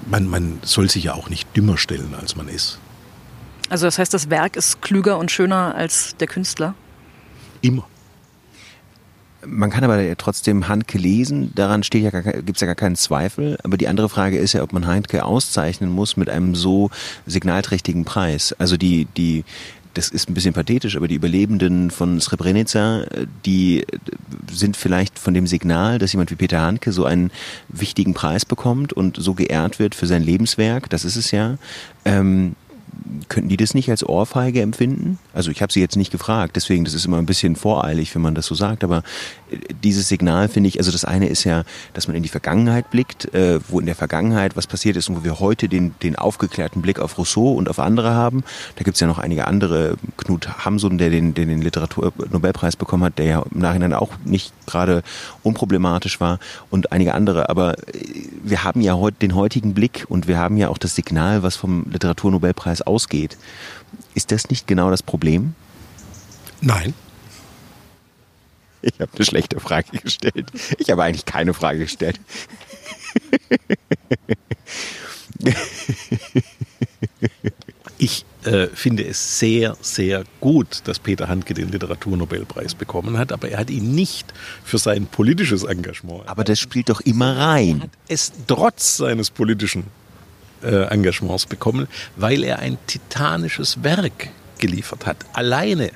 man, 0.05 0.27
man 0.27 0.59
soll 0.63 0.89
sich 0.89 1.05
ja 1.05 1.13
auch 1.13 1.29
nicht 1.29 1.55
dümmer 1.55 1.77
stellen, 1.77 2.13
als 2.19 2.35
man 2.35 2.47
ist. 2.47 2.79
Also 3.69 3.85
das 3.85 3.97
heißt, 3.97 4.13
das 4.13 4.29
Werk 4.29 4.55
ist 4.55 4.81
klüger 4.81 5.17
und 5.17 5.31
schöner 5.31 5.75
als 5.75 6.15
der 6.17 6.27
Künstler? 6.27 6.75
Immer. 7.61 7.87
Man 9.47 9.69
kann 9.69 9.83
aber 9.83 10.17
trotzdem 10.17 10.67
Handke 10.67 10.97
lesen, 10.97 11.51
daran 11.53 11.83
ja 11.93 12.09
gibt 12.09 12.57
es 12.57 12.61
ja 12.61 12.67
gar 12.67 12.75
keinen 12.75 12.95
Zweifel. 12.95 13.57
Aber 13.63 13.77
die 13.77 13.87
andere 13.87 14.09
Frage 14.09 14.37
ist 14.37 14.53
ja, 14.53 14.63
ob 14.63 14.73
man 14.73 14.87
Handke 14.87 15.23
auszeichnen 15.23 15.91
muss 15.91 16.17
mit 16.17 16.29
einem 16.29 16.55
so 16.55 16.89
signalträchtigen 17.27 18.05
Preis. 18.05 18.55
Also 18.57 18.75
die, 18.77 19.05
die, 19.17 19.43
das 19.95 20.09
ist 20.09 20.29
ein 20.29 20.33
bisschen 20.33 20.53
pathetisch, 20.53 20.95
aber 20.95 21.07
die 21.07 21.15
Überlebenden 21.15 21.89
von 21.89 22.19
Srebrenica, 22.19 23.05
die 23.45 23.85
sind 24.51 24.77
vielleicht 24.77 25.17
von 25.17 25.33
dem 25.33 25.47
Signal, 25.47 25.99
dass 25.99 26.13
jemand 26.13 26.31
wie 26.31 26.35
Peter 26.35 26.61
Handke 26.61 26.91
so 26.91 27.05
einen 27.05 27.31
wichtigen 27.69 28.13
Preis 28.13 28.45
bekommt 28.45 28.93
und 28.93 29.17
so 29.17 29.33
geehrt 29.33 29.79
wird 29.79 29.95
für 29.95 30.05
sein 30.05 30.21
Lebenswerk, 30.21 30.89
das 30.89 31.05
ist 31.05 31.15
es 31.15 31.31
ja, 31.31 31.57
ähm, 32.03 32.55
könnten 33.29 33.49
die 33.49 33.57
das 33.57 33.73
nicht 33.73 33.89
als 33.89 34.07
Ohrfeige 34.07 34.61
empfinden? 34.61 35.19
Also 35.33 35.51
ich 35.51 35.61
habe 35.61 35.71
sie 35.71 35.79
jetzt 35.79 35.95
nicht 35.95 36.11
gefragt, 36.11 36.55
deswegen 36.55 36.85
das 36.85 36.93
ist 36.93 37.05
immer 37.05 37.17
ein 37.17 37.25
bisschen 37.25 37.55
voreilig, 37.55 38.13
wenn 38.15 38.21
man 38.21 38.35
das 38.35 38.45
so 38.45 38.55
sagt, 38.55 38.83
aber 38.83 39.03
äh, 39.44 39.44
dieses 39.83 40.07
Signal 40.07 40.47
finde 40.49 40.69
ich, 40.69 40.77
also 40.77 40.91
das 40.91 41.05
eine 41.05 41.27
ist 41.27 41.43
ja, 41.43 41.63
dass 41.93 42.07
man 42.07 42.15
in 42.15 42.23
die 42.23 42.29
Vergangenheit 42.29 42.89
blickt, 42.89 43.33
äh, 43.33 43.59
wo 43.67 43.79
in 43.79 43.85
der 43.85 43.95
Vergangenheit 43.95 44.55
was 44.55 44.67
passiert 44.67 44.95
ist 44.97 45.09
und 45.09 45.17
wo 45.17 45.23
wir 45.23 45.39
heute 45.39 45.69
den, 45.69 45.95
den 46.01 46.15
aufgeklärten 46.15 46.81
Blick 46.81 46.99
auf 46.99 47.17
Rousseau 47.17 47.53
und 47.53 47.69
auf 47.69 47.79
andere 47.79 48.13
haben. 48.13 48.43
Da 48.75 48.83
gibt 48.83 48.95
es 48.95 49.01
ja 49.01 49.07
noch 49.07 49.19
einige 49.19 49.47
andere, 49.47 49.97
Knut 50.17 50.65
Hamsun, 50.65 50.97
der 50.97 51.09
den, 51.09 51.33
den, 51.33 51.49
den 51.49 51.61
Literaturnobelpreis 51.61 52.75
bekommen 52.75 53.03
hat, 53.03 53.17
der 53.17 53.25
ja 53.25 53.43
im 53.51 53.59
Nachhinein 53.59 53.93
auch 53.93 54.11
nicht 54.23 54.53
gerade 54.65 55.03
unproblematisch 55.43 56.19
war 56.19 56.39
und 56.69 56.91
einige 56.91 57.13
andere. 57.13 57.49
Aber 57.49 57.77
äh, 57.77 57.83
wir 58.43 58.63
haben 58.63 58.81
ja 58.81 58.95
heute 58.95 59.17
den 59.19 59.35
heutigen 59.35 59.73
Blick 59.73 60.05
und 60.09 60.27
wir 60.27 60.37
haben 60.37 60.57
ja 60.57 60.69
auch 60.69 60.77
das 60.77 60.95
Signal, 60.95 61.43
was 61.43 61.55
vom 61.55 61.85
Literaturnobelpreis 61.89 62.81
ausgeht. 62.81 63.37
Ist 64.13 64.31
das 64.31 64.49
nicht 64.49 64.67
genau 64.67 64.89
das 64.89 65.03
Problem? 65.03 65.55
Nein. 66.61 66.93
Ich 68.85 69.01
habe 69.01 69.11
eine 69.15 69.25
schlechte 69.25 69.59
Frage 69.59 69.97
gestellt. 69.97 70.45
Ich 70.77 70.91
habe 70.91 71.03
eigentlich 71.03 71.25
keine 71.25 71.53
Frage 71.53 71.79
gestellt. 71.79 72.19
Ich 77.97 78.25
äh, 78.43 78.67
finde 78.67 79.05
es 79.05 79.39
sehr, 79.39 79.75
sehr 79.81 80.23
gut, 80.41 80.81
dass 80.83 80.99
Peter 80.99 81.27
Handke 81.27 81.53
den 81.53 81.71
Literaturnobelpreis 81.71 82.75
bekommen 82.75 83.17
hat, 83.17 83.31
aber 83.31 83.49
er 83.49 83.59
hat 83.59 83.69
ihn 83.69 83.95
nicht 83.95 84.33
für 84.63 84.77
sein 84.77 85.07
politisches 85.07 85.63
Engagement. 85.63 86.27
Aber 86.27 86.43
das 86.43 86.59
spielt 86.59 86.89
doch 86.89 87.01
immer 87.01 87.37
rein. 87.37 87.77
Er 87.77 87.83
hat 87.83 87.89
es 88.07 88.33
trotz 88.47 88.97
seines 88.97 89.31
politischen 89.31 89.85
äh, 90.61 90.87
Engagements 90.89 91.45
bekommen, 91.45 91.87
weil 92.17 92.43
er 92.43 92.59
ein 92.59 92.77
titanisches 92.85 93.81
Werk 93.83 94.29
geliefert 94.59 95.05
hat. 95.05 95.17
Alleine 95.33 95.91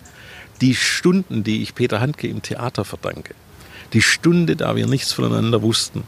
die 0.62 0.76
Stunden, 0.76 1.44
die 1.44 1.62
ich 1.62 1.76
Peter 1.76 2.00
Handke 2.02 2.28
im 2.28 2.42
Theater 2.42 2.86
verdanke, 2.86 3.36
die 3.94 4.02
Stunde, 4.02 4.56
da 4.56 4.76
wir 4.76 4.88
nichts 4.88 5.14
voneinander 5.14 5.62
wussten, 5.62 6.04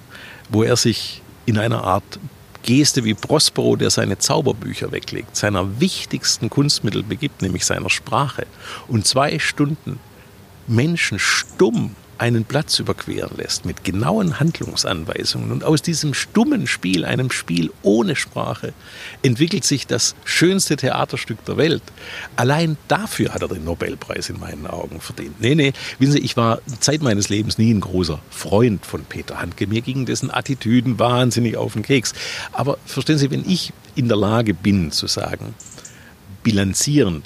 wo 0.49 0.63
er 0.63 0.75
sich 0.75 1.21
in 1.45 1.57
einer 1.57 1.83
Art 1.83 2.19
Geste 2.63 3.03
wie 3.03 3.15
Prospero, 3.15 3.75
der 3.75 3.89
seine 3.89 4.19
Zauberbücher 4.19 4.91
weglegt, 4.91 5.35
seiner 5.35 5.79
wichtigsten 5.79 6.49
Kunstmittel 6.49 7.01
begibt, 7.01 7.41
nämlich 7.41 7.65
seiner 7.65 7.89
Sprache, 7.89 8.45
und 8.87 9.07
zwei 9.07 9.39
Stunden 9.39 9.99
Menschen 10.67 11.17
stumm 11.17 11.95
einen 12.21 12.45
Platz 12.45 12.77
überqueren 12.77 13.35
lässt 13.35 13.65
mit 13.65 13.83
genauen 13.83 14.39
Handlungsanweisungen 14.39 15.51
und 15.51 15.63
aus 15.63 15.81
diesem 15.81 16.13
stummen 16.13 16.67
Spiel, 16.67 17.03
einem 17.03 17.31
Spiel 17.31 17.71
ohne 17.81 18.15
Sprache, 18.15 18.73
entwickelt 19.23 19.63
sich 19.63 19.87
das 19.87 20.13
schönste 20.23 20.75
Theaterstück 20.75 21.43
der 21.45 21.57
Welt. 21.57 21.81
Allein 22.35 22.77
dafür 22.87 23.33
hat 23.33 23.41
er 23.41 23.47
den 23.47 23.63
Nobelpreis 23.63 24.29
in 24.29 24.39
meinen 24.39 24.67
Augen 24.67 25.01
verdient. 25.01 25.41
Nee, 25.41 25.55
nee, 25.55 25.73
wissen 25.97 26.11
Sie, 26.11 26.19
ich 26.19 26.37
war 26.37 26.59
Zeit 26.79 27.01
meines 27.01 27.29
Lebens 27.29 27.57
nie 27.57 27.73
ein 27.73 27.81
großer 27.81 28.19
Freund 28.29 28.85
von 28.85 29.03
Peter 29.03 29.41
Handke. 29.41 29.65
Mir 29.65 29.81
gingen 29.81 30.05
dessen 30.05 30.29
Attitüden 30.29 30.99
wahnsinnig 30.99 31.57
auf 31.57 31.73
den 31.73 31.81
Keks. 31.81 32.13
Aber 32.51 32.77
verstehen 32.85 33.17
Sie, 33.17 33.31
wenn 33.31 33.49
ich 33.49 33.73
in 33.95 34.07
der 34.07 34.17
Lage 34.17 34.53
bin 34.53 34.91
zu 34.91 35.07
sagen, 35.07 35.55
bilanzierend, 36.43 37.25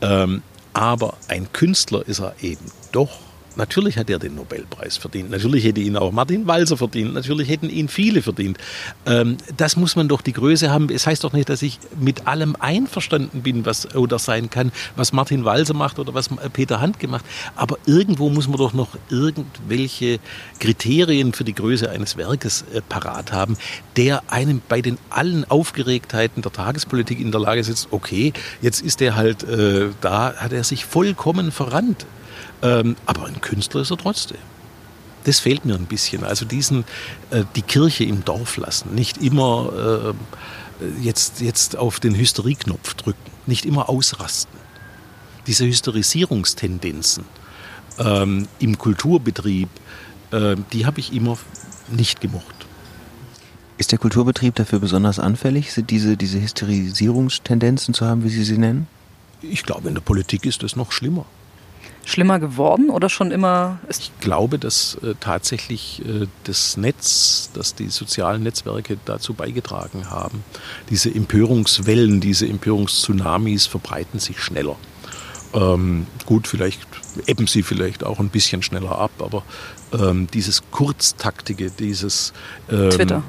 ähm, 0.00 0.40
aber 0.72 1.18
ein 1.28 1.52
Künstler 1.52 2.08
ist 2.08 2.20
er 2.20 2.36
eben 2.40 2.64
doch 2.92 3.29
Natürlich 3.56 3.98
hat 3.98 4.08
er 4.10 4.18
den 4.18 4.36
Nobelpreis 4.36 4.96
verdient. 4.96 5.30
Natürlich 5.30 5.64
hätte 5.64 5.80
ihn 5.80 5.96
auch 5.96 6.12
Martin 6.12 6.46
Walser 6.46 6.76
verdient. 6.76 7.14
Natürlich 7.14 7.48
hätten 7.48 7.68
ihn 7.68 7.88
viele 7.88 8.22
verdient. 8.22 8.58
Ähm, 9.06 9.36
das 9.56 9.76
muss 9.76 9.96
man 9.96 10.08
doch 10.08 10.20
die 10.20 10.32
Größe 10.32 10.70
haben. 10.70 10.88
Es 10.90 11.06
heißt 11.06 11.24
doch 11.24 11.32
nicht, 11.32 11.48
dass 11.48 11.62
ich 11.62 11.78
mit 11.98 12.26
allem 12.26 12.56
einverstanden 12.58 13.42
bin, 13.42 13.66
was 13.66 13.94
oder 13.94 14.18
sein 14.18 14.50
kann, 14.50 14.72
was 14.96 15.12
Martin 15.12 15.44
Walser 15.44 15.74
macht 15.74 15.98
oder 15.98 16.14
was 16.14 16.30
Peter 16.52 16.80
Handke 16.80 17.08
macht. 17.08 17.24
Aber 17.56 17.78
irgendwo 17.86 18.30
muss 18.30 18.48
man 18.48 18.58
doch 18.58 18.72
noch 18.72 18.96
irgendwelche 19.08 20.20
Kriterien 20.58 21.32
für 21.32 21.44
die 21.44 21.54
Größe 21.54 21.90
eines 21.90 22.16
Werkes 22.16 22.64
äh, 22.72 22.80
parat 22.80 23.32
haben, 23.32 23.56
der 23.96 24.22
einem 24.28 24.62
bei 24.68 24.80
den 24.80 24.98
allen 25.10 25.44
Aufgeregtheiten 25.50 26.42
der 26.42 26.52
Tagespolitik 26.52 27.20
in 27.20 27.32
der 27.32 27.40
Lage 27.40 27.64
sitzt, 27.64 27.88
okay, 27.90 28.32
jetzt 28.62 28.80
ist 28.80 29.02
er 29.02 29.16
halt 29.16 29.42
äh, 29.42 29.88
da, 30.00 30.34
hat 30.36 30.52
er 30.52 30.64
sich 30.64 30.84
vollkommen 30.84 31.52
verrannt. 31.52 32.06
Ähm, 32.62 32.96
aber 33.06 33.26
ein 33.26 33.40
Künstler 33.40 33.82
ist 33.82 33.90
er 33.90 33.96
trotzdem. 33.96 34.38
Das 35.24 35.40
fehlt 35.40 35.64
mir 35.64 35.74
ein 35.74 35.86
bisschen. 35.86 36.24
Also 36.24 36.44
diesen, 36.44 36.84
äh, 37.30 37.44
die 37.56 37.62
Kirche 37.62 38.04
im 38.04 38.24
Dorf 38.24 38.56
lassen, 38.56 38.94
nicht 38.94 39.18
immer 39.18 40.14
äh, 40.80 40.94
jetzt, 41.02 41.40
jetzt 41.40 41.76
auf 41.76 42.00
den 42.00 42.14
Hysterieknopf 42.14 42.94
drücken, 42.94 43.30
nicht 43.46 43.66
immer 43.66 43.88
ausrasten. 43.88 44.58
Diese 45.46 45.66
Hysterisierungstendenzen 45.66 47.24
ähm, 47.98 48.48
im 48.58 48.78
Kulturbetrieb, 48.78 49.68
äh, 50.30 50.56
die 50.72 50.86
habe 50.86 51.00
ich 51.00 51.12
immer 51.12 51.38
nicht 51.88 52.20
gemocht. 52.20 52.54
Ist 53.78 53.92
der 53.92 53.98
Kulturbetrieb 53.98 54.54
dafür 54.54 54.78
besonders 54.78 55.18
anfällig, 55.18 55.70
diese, 55.88 56.16
diese 56.16 56.40
Hysterisierungstendenzen 56.40 57.94
zu 57.94 58.06
haben, 58.06 58.24
wie 58.24 58.28
Sie 58.28 58.44
sie 58.44 58.58
nennen? 58.58 58.86
Ich 59.40 59.62
glaube, 59.62 59.88
in 59.88 59.94
der 59.94 60.02
Politik 60.02 60.44
ist 60.44 60.62
das 60.62 60.76
noch 60.76 60.92
schlimmer 60.92 61.24
schlimmer 62.04 62.38
geworden 62.38 62.90
oder 62.90 63.08
schon 63.08 63.30
immer? 63.30 63.78
ich 63.88 64.10
glaube, 64.20 64.58
dass 64.58 64.96
äh, 65.02 65.14
tatsächlich 65.20 66.02
äh, 66.04 66.26
das 66.44 66.76
Netz, 66.76 67.50
dass 67.54 67.74
die 67.74 67.88
sozialen 67.88 68.42
Netzwerke 68.42 68.98
dazu 69.04 69.34
beigetragen 69.34 70.10
haben. 70.10 70.42
Diese 70.88 71.14
Empörungswellen, 71.14 72.20
diese 72.20 72.46
Empörungstsunamis 72.46 73.66
verbreiten 73.66 74.18
sich 74.18 74.40
schneller. 74.40 74.76
Ähm, 75.52 76.06
gut, 76.26 76.46
vielleicht 76.46 76.80
ebben 77.26 77.46
sie 77.46 77.62
vielleicht 77.62 78.04
auch 78.04 78.20
ein 78.20 78.28
bisschen 78.28 78.62
schneller 78.62 78.98
ab, 78.98 79.10
aber 79.18 79.42
ähm, 79.92 80.28
dieses 80.32 80.62
Kurztaktige, 80.70 81.70
dieses 81.70 82.32
ähm, 82.70 82.90
Twitter 82.90 83.22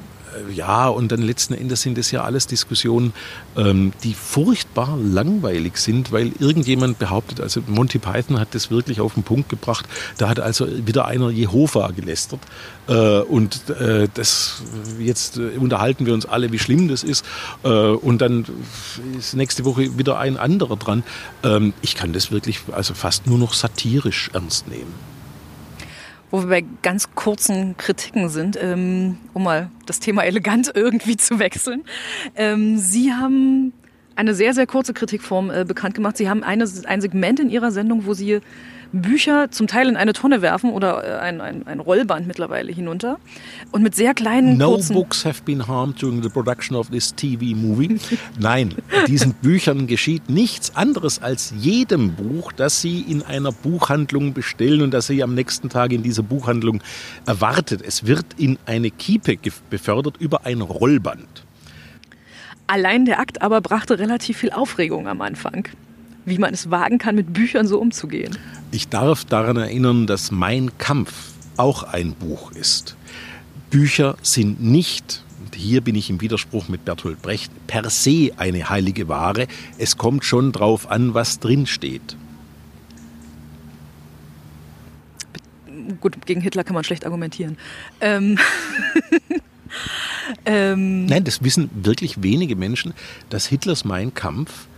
ja, 0.52 0.88
und 0.88 1.12
dann 1.12 1.22
letzten 1.22 1.54
Endes 1.54 1.82
sind 1.82 1.98
es 1.98 2.10
ja 2.10 2.22
alles 2.22 2.46
Diskussionen, 2.46 3.12
ähm, 3.56 3.92
die 4.02 4.14
furchtbar 4.14 4.96
langweilig 4.96 5.76
sind, 5.76 6.12
weil 6.12 6.32
irgendjemand 6.38 6.98
behauptet, 6.98 7.40
also 7.40 7.62
Monty 7.66 7.98
Python 7.98 8.38
hat 8.38 8.54
das 8.54 8.70
wirklich 8.70 9.00
auf 9.00 9.14
den 9.14 9.22
Punkt 9.22 9.48
gebracht, 9.48 9.86
da 10.18 10.28
hat 10.28 10.40
also 10.40 10.66
wieder 10.86 11.06
einer 11.06 11.30
Jehova 11.30 11.90
gelästert. 11.90 12.40
Äh, 12.88 13.20
und 13.20 13.70
äh, 13.70 14.08
das 14.12 14.62
jetzt 14.98 15.38
äh, 15.38 15.58
unterhalten 15.58 16.06
wir 16.06 16.14
uns 16.14 16.26
alle, 16.26 16.52
wie 16.52 16.58
schlimm 16.58 16.88
das 16.88 17.02
ist. 17.02 17.24
Äh, 17.62 17.68
und 17.68 18.18
dann 18.20 18.44
ist 19.18 19.34
nächste 19.34 19.64
Woche 19.64 19.98
wieder 19.98 20.18
ein 20.18 20.36
anderer 20.36 20.76
dran. 20.76 21.02
Ähm, 21.44 21.72
ich 21.82 21.94
kann 21.94 22.12
das 22.12 22.30
wirklich 22.32 22.60
also 22.72 22.94
fast 22.94 23.26
nur 23.26 23.38
noch 23.38 23.54
satirisch 23.54 24.30
ernst 24.32 24.68
nehmen 24.68 25.11
wo 26.32 26.40
wir 26.40 26.48
bei 26.48 26.64
ganz 26.82 27.14
kurzen 27.14 27.76
Kritiken 27.76 28.28
sind, 28.28 28.58
ähm, 28.60 29.18
um 29.34 29.44
mal 29.44 29.70
das 29.86 30.00
Thema 30.00 30.24
elegant 30.24 30.72
irgendwie 30.74 31.16
zu 31.16 31.38
wechseln. 31.38 31.84
Ähm, 32.34 32.78
Sie 32.78 33.12
haben 33.12 33.72
eine 34.16 34.34
sehr, 34.34 34.54
sehr 34.54 34.66
kurze 34.66 34.94
Kritikform 34.94 35.50
äh, 35.50 35.64
bekannt 35.64 35.94
gemacht. 35.94 36.16
Sie 36.16 36.28
haben 36.28 36.42
eine, 36.42 36.68
ein 36.86 37.00
Segment 37.00 37.38
in 37.38 37.50
Ihrer 37.50 37.70
Sendung, 37.70 38.06
wo 38.06 38.14
Sie 38.14 38.40
Bücher 38.92 39.50
zum 39.50 39.66
Teil 39.66 39.88
in 39.88 39.96
eine 39.96 40.12
Tonne 40.12 40.42
werfen 40.42 40.70
oder 40.70 41.04
äh, 41.04 41.20
ein, 41.20 41.40
ein, 41.40 41.66
ein 41.66 41.80
Rollband 41.80 42.26
mittlerweile 42.26 42.72
hinunter 42.72 43.18
und 43.70 43.82
mit 43.82 43.94
sehr 43.94 44.14
kleinen 44.14 44.58
No 44.58 44.78
books 44.78 45.24
have 45.24 45.42
been 45.44 45.66
harmed 45.66 46.00
during 46.00 46.22
the 46.22 46.28
production 46.28 46.76
of 46.76 46.90
this 46.90 47.14
TV 47.14 47.56
movie. 47.56 47.98
Nein, 48.38 48.74
diesen 49.08 49.34
Büchern 49.34 49.86
geschieht 49.86 50.28
nichts 50.28 50.76
anderes 50.76 51.22
als 51.22 51.54
jedem 51.56 52.14
Buch, 52.14 52.52
das 52.52 52.80
Sie 52.80 53.00
in 53.00 53.22
einer 53.22 53.52
Buchhandlung 53.52 54.34
bestellen 54.34 54.82
und 54.82 54.92
das 54.92 55.06
Sie 55.06 55.22
am 55.22 55.34
nächsten 55.34 55.68
Tag 55.68 55.92
in 55.92 56.02
dieser 56.02 56.22
Buchhandlung 56.22 56.82
erwartet. 57.26 57.82
Es 57.82 58.06
wird 58.06 58.26
in 58.36 58.58
eine 58.66 58.90
Kiepe 58.90 59.38
befördert 59.70 60.16
über 60.18 60.44
ein 60.44 60.60
Rollband. 60.60 61.44
Allein 62.66 63.04
der 63.04 63.18
Akt 63.18 63.42
aber 63.42 63.60
brachte 63.60 63.98
relativ 63.98 64.38
viel 64.38 64.50
Aufregung 64.50 65.08
am 65.08 65.20
Anfang 65.20 65.68
wie 66.24 66.38
man 66.38 66.54
es 66.54 66.70
wagen 66.70 66.98
kann, 66.98 67.14
mit 67.14 67.32
Büchern 67.32 67.66
so 67.66 67.78
umzugehen. 67.78 68.38
Ich 68.70 68.88
darf 68.88 69.24
daran 69.24 69.56
erinnern, 69.56 70.06
dass 70.06 70.30
Mein 70.30 70.76
Kampf 70.78 71.12
auch 71.56 71.82
ein 71.82 72.14
Buch 72.14 72.52
ist. 72.52 72.96
Bücher 73.70 74.16
sind 74.22 74.62
nicht, 74.62 75.24
und 75.44 75.54
hier 75.54 75.80
bin 75.80 75.94
ich 75.94 76.10
im 76.10 76.20
Widerspruch 76.20 76.68
mit 76.68 76.84
Bertolt 76.84 77.22
Brecht, 77.22 77.50
per 77.66 77.88
se 77.90 78.30
eine 78.36 78.68
heilige 78.68 79.08
Ware. 79.08 79.46
Es 79.78 79.96
kommt 79.96 80.24
schon 80.24 80.52
drauf 80.52 80.90
an, 80.90 81.14
was 81.14 81.40
drinsteht. 81.40 82.16
Gut, 86.00 86.26
gegen 86.26 86.40
Hitler 86.40 86.64
kann 86.64 86.74
man 86.74 86.84
schlecht 86.84 87.04
argumentieren. 87.04 87.56
Ähm 88.00 88.38
ähm 90.44 91.06
Nein, 91.06 91.24
das 91.24 91.42
wissen 91.42 91.70
wirklich 91.72 92.22
wenige 92.22 92.56
Menschen, 92.56 92.94
dass 93.30 93.46
Hitlers 93.46 93.84
Mein 93.84 94.14
Kampf 94.14 94.68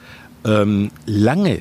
ähm, 0.45 0.90
lange 1.07 1.61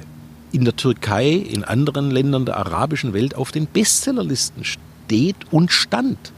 in 0.51 0.65
der 0.65 0.75
Türkei, 0.75 1.31
in 1.31 1.63
anderen 1.63 2.11
Ländern 2.11 2.45
der 2.45 2.57
arabischen 2.57 3.13
Welt 3.13 3.35
auf 3.35 3.51
den 3.51 3.65
Bestsellerlisten 3.65 4.63
steht 4.63 5.35
und 5.51 5.71
stand. 5.71 6.31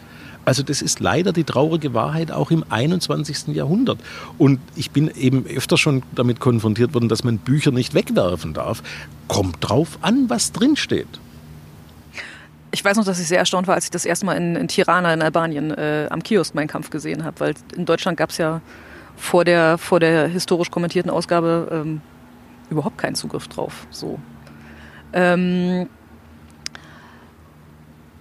Also 0.46 0.62
das 0.62 0.82
ist 0.82 1.00
leider 1.00 1.34
die 1.34 1.44
traurige 1.44 1.94
Wahrheit 1.94 2.32
auch 2.32 2.52
im 2.52 2.64
21. 2.70 3.48
Jahrhundert. 3.48 3.98
Und 4.38 4.60
ich 4.76 4.92
bin 4.92 5.10
eben 5.10 5.46
öfter 5.48 5.78
schon 5.78 6.04
damit 6.14 6.40
konfrontiert 6.40 6.94
worden, 6.94 7.10
dass 7.10 7.24
man 7.24 7.40
Bücher 7.40 7.72
nicht 7.72 7.94
wegwerfen 7.96 8.54
darf. 8.54 8.84
Kommt 9.28 9.58
drauf 9.60 9.98
an, 10.02 10.30
was 10.30 10.52
drinsteht. 10.52 11.08
Ich 12.72 12.86
weiß 12.86 12.98
noch, 12.98 13.06
dass 13.06 13.20
ich 13.20 13.28
sehr 13.28 13.40
erstaunt 13.40 13.68
war, 13.68 13.76
als 13.76 13.86
ich 13.86 13.92
das 13.92 14.06
erste 14.06 14.26
Mal 14.26 14.34
in, 14.34 14.56
in 14.56 14.68
Tirana 14.68 15.14
in 15.14 15.22
Albanien 15.22 15.72
äh, 15.72 16.08
am 16.10 16.22
Kiosk 16.22 16.54
meinen 16.54 16.68
Kampf 16.68 16.90
gesehen 16.90 17.24
habe, 17.24 17.40
weil 17.40 17.54
in 17.76 17.86
Deutschland 17.86 18.18
gab 18.18 18.30
es 18.30 18.38
ja 18.38 18.62
vor 19.18 19.46
der, 19.46 19.78
vor 19.78 20.00
der 20.00 20.28
historisch 20.28 20.70
kommentierten 20.70 21.10
Ausgabe 21.10 21.70
ähm, 21.72 22.02
überhaupt 22.70 22.98
keinen 22.98 23.16
Zugriff 23.16 23.48
drauf. 23.48 23.88
So. 23.92 24.20
Ähm, 25.14 25.88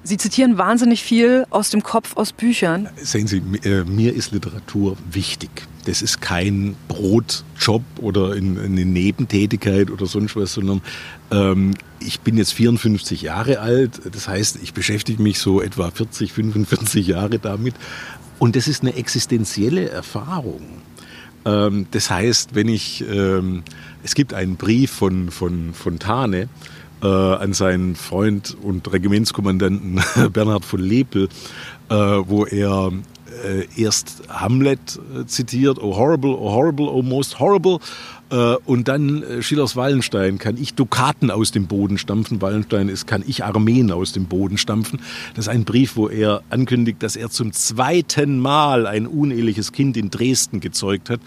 Sie 0.07 0.19
zitieren 0.19 0.59
wahnsinnig 0.59 1.03
viel 1.03 1.47
aus 1.49 1.71
dem 1.71 1.83
Kopf, 1.83 2.19
aus 2.19 2.35
Büchern. 2.35 2.91
Sehen 2.97 3.27
Sie, 3.27 3.39
äh, 3.65 3.85
mir 3.85 4.13
ist 4.13 4.33
Literatur 4.33 4.99
wichtig. 5.11 5.51
Das 5.87 6.03
ist 6.03 6.21
kein 6.21 6.77
Brotjob 6.89 7.83
oder 8.01 8.33
eine 8.33 8.85
Nebentätigkeit 8.85 9.91
oder 9.91 10.05
sonst 10.05 10.37
was, 10.37 10.53
sondern 10.53 10.83
ähm, 11.31 11.75
ich 12.01 12.21
bin 12.21 12.37
jetzt 12.37 12.53
54 12.53 13.23
Jahre 13.23 13.61
alt. 13.61 14.01
Das 14.13 14.29
heißt, 14.29 14.59
ich 14.63 14.75
beschäftige 14.75 15.23
mich 15.23 15.39
so 15.39 15.63
etwa 15.63 15.91
40, 15.91 16.35
45 16.35 17.07
Jahre 17.07 17.39
damit. 17.39 17.75
Und 18.39 18.57
das 18.57 18.69
ist 18.69 18.83
eine 18.83 18.95
existenzielle 18.95 19.89
Erfahrung. 19.89 20.63
Ähm, 21.45 21.87
das 21.91 22.11
heißt, 22.11 22.55
wenn 22.55 22.69
ich, 22.69 23.05
ähm, 23.09 23.63
es 24.05 24.15
gibt 24.15 24.35
einen 24.35 24.57
Brief 24.57 24.93
von, 24.93 25.31
von 25.31 25.73
Fontane 25.73 26.49
äh, 27.03 27.07
an 27.07 27.55
seinen 27.55 27.97
Freund 27.97 28.57
und 28.63 28.93
Regimentskommandanten 28.93 30.01
Bernhard 30.33 30.65
von 30.65 30.81
Lepel, 30.81 31.29
äh, 31.89 31.95
wo 31.95 32.45
er 32.45 32.93
äh, 33.45 33.83
erst 33.83 34.23
Hamlet 34.29 35.01
äh, 35.19 35.25
zitiert, 35.27 35.79
oh 35.83 35.97
horrible, 35.97 36.31
oh 36.31 36.53
horrible, 36.53 36.87
oh 36.87 37.03
most 37.03 37.41
horrible, 37.41 37.79
äh, 38.31 38.57
und 38.67 38.89
dann 38.89 39.25
Schillers 39.41 39.75
Wallenstein, 39.75 40.39
kann 40.39 40.59
ich 40.59 40.75
Dukaten 40.75 41.31
aus 41.31 41.51
dem 41.51 41.67
Boden 41.67 41.97
stampfen. 41.97 42.43
Wallenstein 42.43 42.91
ist, 42.91 43.07
kann 43.07 43.25
ich 43.27 43.43
Armeen 43.43 43.91
aus 43.91 44.13
dem 44.13 44.27
Boden 44.27 44.59
stampfen. 44.59 45.01
Das 45.35 45.47
ist 45.47 45.49
ein 45.49 45.65
Brief, 45.65 45.97
wo 45.97 46.09
er 46.09 46.43
ankündigt, 46.51 47.03
dass 47.03 47.17
er 47.17 47.31
zum 47.31 47.53
zweiten 47.53 48.39
Mal 48.39 48.87
ein 48.87 49.07
uneheliches 49.07 49.73
Kind 49.73 49.97
in 49.97 50.11
Dresden 50.11 50.61
gezeugt 50.61 51.09
hat. 51.09 51.21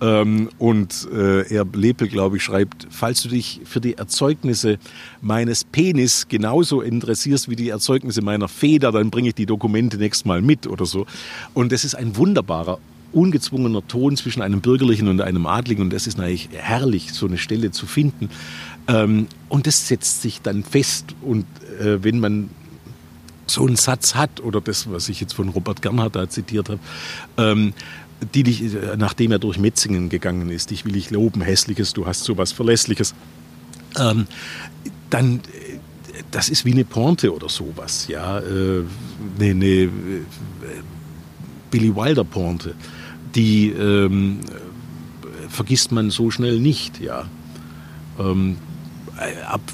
Ähm, 0.00 0.48
und 0.58 1.08
äh, 1.12 1.52
er 1.52 1.66
Lepel, 1.72 2.08
glaube 2.08 2.36
ich, 2.36 2.42
schreibt, 2.42 2.86
falls 2.90 3.22
du 3.22 3.28
dich 3.28 3.60
für 3.64 3.80
die 3.80 3.94
Erzeugnisse 3.94 4.78
meines 5.20 5.64
Penis 5.64 6.28
genauso 6.28 6.80
interessierst 6.80 7.48
wie 7.48 7.56
die 7.56 7.70
Erzeugnisse 7.70 8.22
meiner 8.22 8.48
Feder, 8.48 8.92
dann 8.92 9.10
bringe 9.10 9.30
ich 9.30 9.34
die 9.34 9.46
Dokumente 9.46 9.96
nächstes 9.96 10.24
Mal 10.24 10.40
mit 10.40 10.66
oder 10.66 10.86
so. 10.86 11.06
Und 11.54 11.72
das 11.72 11.84
ist 11.84 11.94
ein 11.94 12.16
wunderbarer 12.16 12.78
ungezwungener 13.12 13.86
Ton 13.88 14.16
zwischen 14.16 14.42
einem 14.42 14.60
Bürgerlichen 14.60 15.08
und 15.08 15.20
einem 15.20 15.46
Adligen. 15.46 15.82
Und 15.82 15.92
das 15.92 16.06
ist 16.06 16.18
natürlich 16.18 16.50
herrlich, 16.52 17.12
so 17.12 17.26
eine 17.26 17.38
Stelle 17.38 17.70
zu 17.70 17.86
finden. 17.86 18.28
Ähm, 18.86 19.26
und 19.48 19.66
das 19.66 19.88
setzt 19.88 20.22
sich 20.22 20.42
dann 20.42 20.62
fest. 20.62 21.14
Und 21.22 21.46
äh, 21.80 22.02
wenn 22.02 22.20
man 22.20 22.50
so 23.46 23.66
einen 23.66 23.76
Satz 23.76 24.14
hat, 24.14 24.40
oder 24.40 24.60
das, 24.60 24.90
was 24.90 25.08
ich 25.08 25.20
jetzt 25.20 25.32
von 25.32 25.48
Robert 25.48 25.80
Gernhardt 25.82 26.16
da 26.16 26.28
zitiert 26.28 26.68
habe, 26.68 26.80
ähm, 27.38 27.72
die 28.34 28.42
dich, 28.42 28.62
nachdem 28.96 29.32
er 29.32 29.38
durch 29.38 29.58
Metzingen 29.58 30.08
gegangen 30.08 30.50
ist, 30.50 30.70
dich 30.70 30.84
will 30.84 30.96
ich 30.96 31.10
loben, 31.10 31.40
hässliches, 31.40 31.92
du 31.92 32.06
hast 32.06 32.24
so 32.24 32.36
was 32.36 32.52
Verlässliches, 32.52 33.14
ähm, 33.98 34.26
dann 35.10 35.40
das 36.30 36.48
ist 36.48 36.64
wie 36.64 36.72
eine 36.72 36.84
Pointe 36.84 37.32
oder 37.34 37.48
sowas, 37.48 38.08
ja, 38.08 38.40
äh, 38.40 38.82
eine, 39.38 39.50
eine 39.50 39.66
äh, 39.66 39.88
Billy 41.70 41.94
Wilder 41.94 42.24
Pointe, 42.24 42.74
die 43.34 43.70
ähm, 43.70 44.40
vergisst 45.48 45.92
man 45.92 46.10
so 46.10 46.30
schnell 46.30 46.58
nicht, 46.58 47.00
ja. 47.00 47.26
Ähm, 48.18 48.56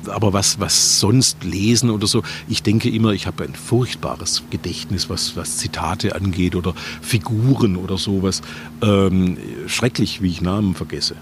aber 0.06 0.32
was, 0.32 0.60
was 0.60 1.00
sonst 1.00 1.44
lesen 1.44 1.90
oder 1.90 2.06
so, 2.06 2.22
ich 2.48 2.62
denke 2.62 2.88
immer, 2.88 3.12
ich 3.12 3.26
habe 3.26 3.44
ein 3.44 3.54
furchtbares 3.54 4.42
Gedächtnis, 4.50 5.08
was, 5.10 5.36
was 5.36 5.58
Zitate 5.58 6.14
angeht 6.14 6.54
oder 6.54 6.74
Figuren 7.02 7.76
oder 7.76 7.98
sowas. 7.98 8.42
Ähm, 8.82 9.36
schrecklich, 9.66 10.22
wie 10.22 10.30
ich 10.30 10.40
Namen 10.40 10.74
vergesse. 10.74 11.16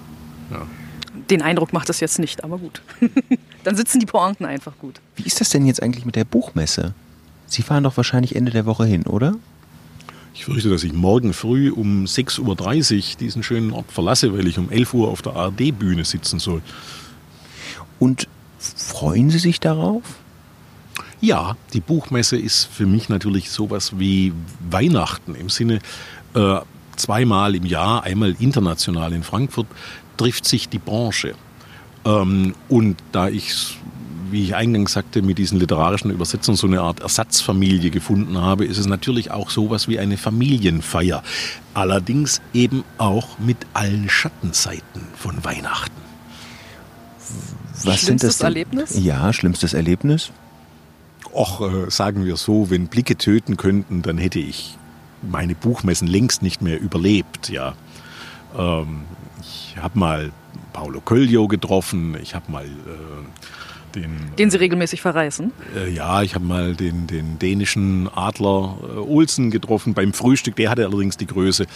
Ja. 0.51 0.67
Den 1.31 1.43
Eindruck 1.43 1.73
macht 1.73 1.89
das 1.89 2.01
jetzt 2.01 2.19
nicht, 2.19 2.45
aber 2.45 2.59
gut. 2.59 2.83
Dann 3.65 3.77
sitzen 3.77 4.01
die 4.01 4.07
Pointen 4.07 4.45
einfach 4.45 4.79
gut. 4.79 5.01
Wie 5.17 5.23
ist 5.23 5.41
das 5.41 5.51
denn 5.51 5.67
jetzt 5.67 5.83
eigentlich 5.83 6.05
mit 6.05 6.17
der 6.17 6.25
Buchmesse? 6.25 6.95
Sie 7.47 7.63
fahren 7.63 7.85
doch 7.85 7.97
wahrscheinlich 7.97 8.35
Ende 8.35 8.51
der 8.51 8.67
Woche 8.67 8.87
hin, 8.87 9.05
oder? 9.05 9.37
Ich 10.35 10.47
fürchte, 10.47 10.71
dass 10.71 10.83
ich 10.83 10.93
morgen 10.93 11.35
früh 11.35 11.71
um 11.71 12.05
6.30 12.05 12.97
Uhr 12.97 13.19
diesen 13.21 13.43
schönen 13.43 13.73
Ort 13.73 13.93
verlasse, 13.93 14.33
weil 14.33 14.47
ich 14.47 14.59
um 14.59 14.71
11 14.71 14.95
Uhr 14.95 15.09
auf 15.09 15.21
der 15.21 15.37
ARD-Bühne 15.37 16.05
sitzen 16.05 16.39
soll. 16.39 16.63
Und 18.03 18.27
freuen 18.59 19.31
Sie 19.31 19.39
sich 19.39 19.61
darauf? 19.61 20.03
Ja, 21.21 21.57
die 21.73 21.79
Buchmesse 21.79 22.37
ist 22.37 22.65
für 22.65 22.85
mich 22.85 23.09
natürlich 23.09 23.49
sowas 23.49 23.97
wie 23.97 24.33
Weihnachten 24.69 25.37
im 25.37 25.49
Sinne 25.49 25.79
äh, 26.35 26.57
zweimal 26.97 27.55
im 27.55 27.65
Jahr, 27.65 28.03
einmal 28.03 28.35
international 28.41 29.13
in 29.13 29.23
Frankfurt, 29.23 29.69
trifft 30.17 30.47
sich 30.47 30.69
die 30.69 30.81
Branche. 30.81 31.35
Ähm, 32.05 32.57
und 32.69 32.97
da 33.13 33.29
ich, 33.29 33.79
wie 34.33 34.43
ich 34.43 34.57
eingangs 34.57 34.95
sagte, 34.95 35.23
mit 35.23 35.39
diesen 35.39 35.61
literarischen 35.61 36.11
Übersetzungen 36.11 36.57
so 36.57 36.67
eine 36.67 36.81
Art 36.81 36.99
Ersatzfamilie 36.99 37.91
gefunden 37.91 38.37
habe, 38.37 38.65
ist 38.65 38.79
es 38.79 38.87
natürlich 38.87 39.31
auch 39.31 39.49
sowas 39.49 39.87
wie 39.87 40.01
eine 40.01 40.17
Familienfeier. 40.17 41.23
Allerdings 41.73 42.43
eben 42.53 42.83
auch 42.99 43.39
mit 43.39 43.59
allen 43.75 44.09
Schattenseiten 44.09 45.03
von 45.15 45.45
Weihnachten. 45.45 46.03
Was 47.87 48.01
schlimmstes 48.01 48.07
sind 48.07 48.23
das 48.25 48.41
Erlebnis? 48.41 48.99
Ja, 48.99 49.33
schlimmstes 49.33 49.75
Erlebnis. 49.75 50.31
Och, 51.33 51.61
äh, 51.61 51.91
sagen 51.91 52.25
wir 52.25 52.37
so, 52.37 52.71
wenn 52.71 52.89
Blicke 52.89 53.17
töten 53.17 53.57
könnten, 53.57 54.03
dann 54.03 54.19
hätte 54.19 54.39
ich 54.39 54.77
meine 55.23 55.55
Buchmessen 55.55 56.09
längst 56.09 56.43
nicht 56.43 56.63
mehr 56.63 56.81
überlebt. 56.81 57.49
Ja, 57.49 57.75
ähm, 58.59 59.03
ich 59.41 59.77
habe 59.81 59.99
mal 59.99 60.33
Paulo 60.73 61.01
Coelho 61.01 61.49
getroffen, 61.49 62.17
ich 62.21 62.35
habe 62.35 62.51
mal 62.51 62.65
äh, 62.65 62.69
den, 63.95 64.17
den 64.39 64.51
Sie 64.51 64.59
regelmäßig 64.59 65.01
verreißen? 65.03 65.53
Äh, 65.77 65.91
ja, 65.91 66.23
ich 66.23 66.35
habe 66.35 66.45
mal 66.45 66.75
den, 66.75 67.07
den 67.07 67.39
dänischen 67.39 68.09
Adler 68.15 68.79
äh, 68.83 68.99
Olsen 68.99 69.51
getroffen 69.51 69.95
beim 69.95 70.13
Frühstück. 70.13 70.57
Der 70.57 70.71
hatte 70.71 70.87
allerdings 70.87 71.17
die 71.17 71.27
Größe, 71.27 71.67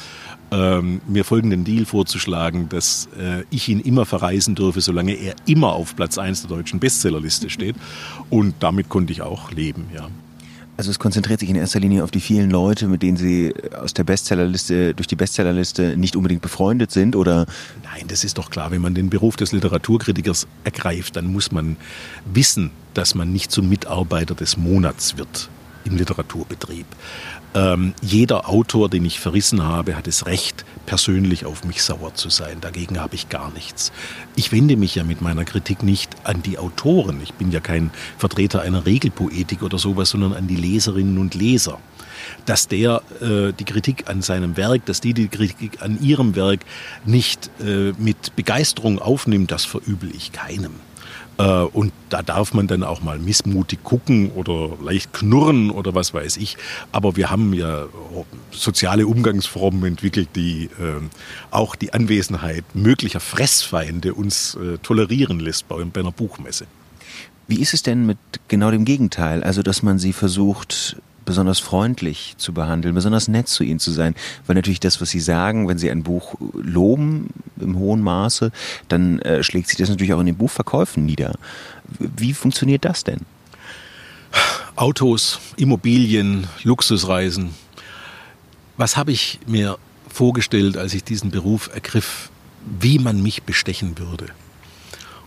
ähm, 0.51 1.01
mir 1.07 1.25
folgenden 1.25 1.65
Deal 1.65 1.85
vorzuschlagen, 1.85 2.69
dass 2.69 3.09
äh, 3.19 3.45
ich 3.51 3.69
ihn 3.69 3.81
immer 3.81 4.07
verreisen 4.07 4.55
dürfe, 4.55 4.81
solange 4.81 5.13
er 5.15 5.35
immer 5.47 5.73
auf 5.73 5.97
Platz 5.97 6.19
1 6.19 6.43
der 6.43 6.57
deutschen 6.57 6.81
Bestsellerliste 6.81 7.51
steht. 7.51 7.77
Und 8.31 8.55
damit 8.61 8.89
konnte 8.89 9.13
ich 9.13 9.23
auch 9.23 9.51
leben, 9.51 9.87
ja. 9.95 10.09
Also 10.79 10.91
es 10.91 10.99
konzentriert 10.99 11.41
sich 11.41 11.49
in 11.49 11.57
erster 11.57 11.81
Linie 11.81 12.05
auf 12.05 12.11
die 12.11 12.21
vielen 12.21 12.51
Leute, 12.51 12.87
mit 12.87 13.03
denen 13.03 13.17
Sie 13.17 13.55
aus 13.81 13.95
der 13.95 14.05
Bestsellerliste, 14.05 14.93
durch 14.93 15.07
die 15.07 15.17
Bestsellerliste 15.17 15.97
nicht 15.97 16.17
unbedingt 16.17 16.43
befreundet 16.43 16.91
sind, 16.91 17.17
oder? 17.17 17.47
Nein, 17.83 18.05
das 18.09 18.25
ist 18.25 18.37
doch 18.37 18.51
klar. 18.51 18.71
Wenn 18.71 18.83
man 18.83 18.95
den 18.95 19.09
Beruf 19.09 19.37
des 19.37 19.53
Literaturkritikers 19.53 20.47
ergreift, 20.65 21.17
dann 21.17 21.33
muss 21.33 21.51
man 21.51 21.77
wissen, 22.27 22.73
dass 22.93 23.15
man 23.15 23.33
nicht 23.33 23.51
zum 23.51 23.71
Mitarbeiter 23.71 24.35
des 24.35 24.59
Monats 24.59 25.17
wird 25.17 25.49
im 25.87 25.97
Literaturbetrieb. 25.97 26.87
Ähm, 27.57 27.95
jeder 28.03 28.51
Autor, 28.51 28.91
den 28.91 29.07
ich 29.07 29.19
verrissen 29.19 29.63
habe, 29.63 29.97
hat 29.97 30.07
es 30.07 30.27
Recht, 30.27 30.67
persönlich 30.85 31.47
auf 31.47 31.65
mich 31.65 31.83
sauer 31.83 32.15
zu 32.15 32.29
sein. 32.29 32.59
Dagegen 32.61 33.01
habe 33.01 33.15
ich 33.15 33.31
gar 33.31 33.51
nichts. 33.51 33.93
Ich 34.37 34.53
wende 34.53 34.77
mich 34.77 34.95
ja 34.95 35.05
mit 35.05 35.23
meiner 35.23 35.47
Kritik 35.47 35.83
nicht 35.83 36.11
an 36.25 36.43
die 36.43 36.59
Autoren. 36.59 37.19
Ich 37.23 37.33
bin 37.33 37.51
ja 37.51 37.61
kein 37.61 37.91
Vertreter 38.19 38.61
einer 38.61 38.85
Regelpoetik 38.85 39.63
oder 39.63 39.79
sowas, 39.79 40.11
sondern 40.11 40.35
an 40.35 40.47
die 40.47 40.57
Leserinnen 40.57 41.17
und 41.17 41.35
Leser. 41.35 41.79
Dass 42.45 42.69
der 42.69 43.01
äh, 43.23 43.55
die 43.55 43.65
Kritik 43.65 44.11
an 44.11 44.21
seinem 44.21 44.59
Werk, 44.59 44.85
dass 44.85 45.01
die 45.01 45.15
die 45.15 45.29
Kritik 45.29 45.81
an 45.81 45.99
ihrem 46.03 46.37
Werk 46.37 46.61
nicht 47.07 47.51
äh, 47.61 47.93
mit 47.97 48.37
Begeisterung 48.37 48.99
aufnimmt, 48.99 49.51
das 49.51 49.65
verübel 49.65 50.15
ich 50.15 50.33
keinem. 50.33 50.75
Äh, 51.39 51.43
und 51.43 51.93
da 52.09 52.23
darf 52.23 52.55
man 52.55 52.67
dann 52.67 52.83
auch 52.83 53.03
mal 53.03 53.19
missmutig 53.19 53.83
gucken 53.85 54.31
oder 54.33 54.71
leicht 54.83 55.13
knurren 55.13 55.71
oder 55.71 55.95
was 55.95 56.15
weiß 56.15 56.37
ich. 56.39 56.57
Aber 56.93 57.17
wir 57.17 57.31
haben 57.31 57.53
ja 57.53 57.87
soziale 58.51 59.07
Umgangsformen 59.07 59.85
entwickelt, 59.85 60.31
die 60.35 60.65
äh, 60.65 61.01
auch 61.51 61.77
die 61.77 61.93
Anwesenheit 61.93 62.65
möglicher 62.75 63.21
Fressfeinde 63.21 64.15
uns 64.15 64.55
äh, 64.55 64.79
tolerieren 64.79 65.41
lässt 65.41 65.69
bei, 65.69 65.83
bei 65.85 66.01
einer 66.01 66.13
Buchmesse. 66.13 66.67
Wie 67.49 67.61
ist 67.61 67.75
es 67.75 67.83
denn 67.83 68.07
mit 68.07 68.19
genau 68.49 68.71
dem 68.71 68.85
Gegenteil? 68.85 69.45
Also, 69.45 69.63
dass 69.63 69.83
man 69.83 69.99
sie 69.99 70.13
versucht, 70.13 70.97
besonders 71.27 71.59
freundlich 71.59 72.35
zu 72.39 72.55
behandeln, 72.55 72.95
besonders 72.95 73.29
nett 73.29 73.49
zu 73.49 73.63
ihnen 73.63 73.79
zu 73.79 73.91
sein. 73.91 74.15
Weil 74.47 74.57
natürlich 74.57 74.81
das, 74.81 75.01
was 75.01 75.11
sie 75.11 75.21
sagen, 75.21 75.69
wenn 75.69 75.77
sie 75.77 75.91
ein 75.91 76.03
Buch 76.03 76.35
loben 76.55 77.29
im 77.61 77.79
hohen 77.79 78.01
Maße, 78.01 78.51
dann 78.89 79.19
äh, 79.21 79.43
schlägt 79.43 79.69
sich 79.69 79.77
das 79.77 79.91
natürlich 79.91 80.15
auch 80.15 80.21
in 80.21 80.27
den 80.27 80.37
Buchverkäufen 80.37 81.05
nieder. 81.05 81.35
Wie 81.99 82.33
funktioniert 82.33 82.85
das 82.85 83.05
denn? 83.05 83.21
Autos, 84.77 85.39
Immobilien, 85.57 86.47
Luxusreisen. 86.63 87.51
Was 88.77 88.97
habe 88.97 89.13
ich 89.13 89.39
mir 89.47 89.79
vorgestellt, 90.09 90.77
als 90.77 90.95
ich 90.95 91.05
diesen 91.05 91.31
Beruf 91.31 91.71
ergriff, 91.73 92.31
wie 92.81 92.99
man 92.99 93.23
mich 93.23 93.43
bestechen 93.43 93.99
würde? 93.99 94.27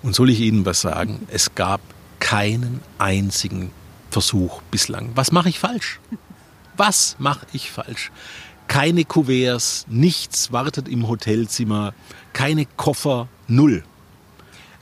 Und 0.02 0.16
soll 0.16 0.30
ich 0.30 0.40
Ihnen 0.40 0.66
was 0.66 0.82
sagen? 0.82 1.28
Es 1.30 1.56
gab 1.56 1.82
keinen 2.20 2.80
einzigen 2.98 3.72
Versuch 4.10 4.62
bislang. 4.72 5.12
Was 5.16 5.32
mache 5.32 5.50
ich 5.50 5.60
falsch? 5.60 6.00
Was 6.78 7.16
mache 7.20 7.46
ich 7.54 7.72
falsch? 7.72 8.12
Keine 8.68 9.04
Kuverts, 9.04 9.86
nichts 9.90 10.52
wartet 10.52 10.88
im 10.88 11.08
Hotelzimmer, 11.08 11.94
keine 12.34 12.66
Koffer, 12.66 13.28
null. 13.48 13.84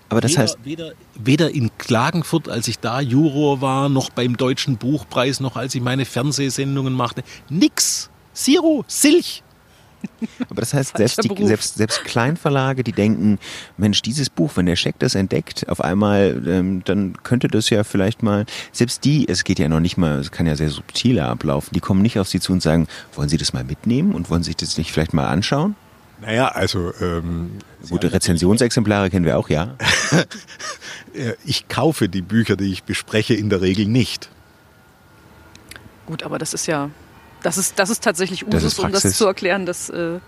Aber 0.09 0.21
das 0.21 0.31
weder, 0.31 0.41
heißt. 0.41 0.57
Weder, 0.63 0.91
weder 1.15 1.51
in 1.51 1.71
Klagenfurt, 1.77 2.49
als 2.49 2.67
ich 2.67 2.79
da 2.79 3.01
Juror 3.01 3.61
war, 3.61 3.89
noch 3.89 4.09
beim 4.09 4.37
Deutschen 4.37 4.77
Buchpreis, 4.77 5.39
noch 5.39 5.55
als 5.55 5.75
ich 5.75 5.81
meine 5.81 6.05
Fernsehsendungen 6.05 6.93
machte. 6.93 7.23
Nix. 7.49 8.09
Zero. 8.33 8.85
Silch. 8.87 9.43
Aber 10.49 10.61
das 10.61 10.73
heißt, 10.73 10.97
selbst, 10.97 11.23
die, 11.23 11.45
selbst, 11.45 11.75
selbst 11.75 12.03
Kleinverlage, 12.03 12.83
die 12.83 12.91
denken, 12.91 13.39
Mensch, 13.77 14.01
dieses 14.01 14.29
Buch, 14.29 14.51
wenn 14.55 14.65
der 14.65 14.75
Scheck 14.75 14.95
das 14.99 15.15
entdeckt, 15.15 15.67
auf 15.69 15.81
einmal, 15.81 16.41
ähm, 16.47 16.83
dann 16.85 17.21
könnte 17.23 17.47
das 17.47 17.69
ja 17.69 17.83
vielleicht 17.83 18.23
mal, 18.23 18.45
selbst 18.71 19.03
die, 19.05 19.27
es 19.27 19.43
geht 19.43 19.59
ja 19.59 19.67
noch 19.69 19.79
nicht 19.79 19.97
mal, 19.97 20.19
es 20.19 20.31
kann 20.31 20.45
ja 20.45 20.55
sehr 20.55 20.69
subtiler 20.69 21.29
ablaufen, 21.29 21.73
die 21.73 21.79
kommen 21.79 22.01
nicht 22.01 22.19
auf 22.19 22.27
sie 22.27 22.39
zu 22.39 22.53
und 22.53 22.61
sagen, 22.61 22.87
wollen 23.13 23.29
sie 23.29 23.37
das 23.37 23.53
mal 23.53 23.63
mitnehmen 23.63 24.13
und 24.13 24.29
wollen 24.29 24.43
sich 24.43 24.55
das 24.55 24.77
nicht 24.77 24.91
vielleicht 24.91 25.13
mal 25.13 25.27
anschauen? 25.27 25.75
Naja, 26.19 26.47
also 26.47 26.93
ähm, 26.99 27.59
gute 27.89 28.11
Rezensionsexemplare 28.11 29.11
kennen 29.11 29.25
wir 29.25 29.37
auch, 29.37 29.49
ja. 29.49 29.75
ich 31.45 31.67
kaufe 31.67 32.09
die 32.09 32.23
Bücher, 32.23 32.55
die 32.55 32.71
ich 32.71 32.83
bespreche, 32.83 33.35
in 33.35 33.49
der 33.49 33.61
Regel 33.61 33.85
nicht. 33.85 34.29
Gut, 36.07 36.23
aber 36.23 36.39
das 36.39 36.53
ist 36.53 36.65
ja 36.65 36.89
das 37.47 37.57
ist, 37.57 37.79
das 37.79 37.89
ist 37.89 38.03
tatsächlich 38.03 38.45
Usus, 38.45 38.61
das 38.61 38.63
ist 38.73 38.79
um 38.79 38.91
das 38.91 39.17
zu 39.17 39.25
erklären. 39.25 39.65
Das 39.65 39.89
äh, 39.89 40.19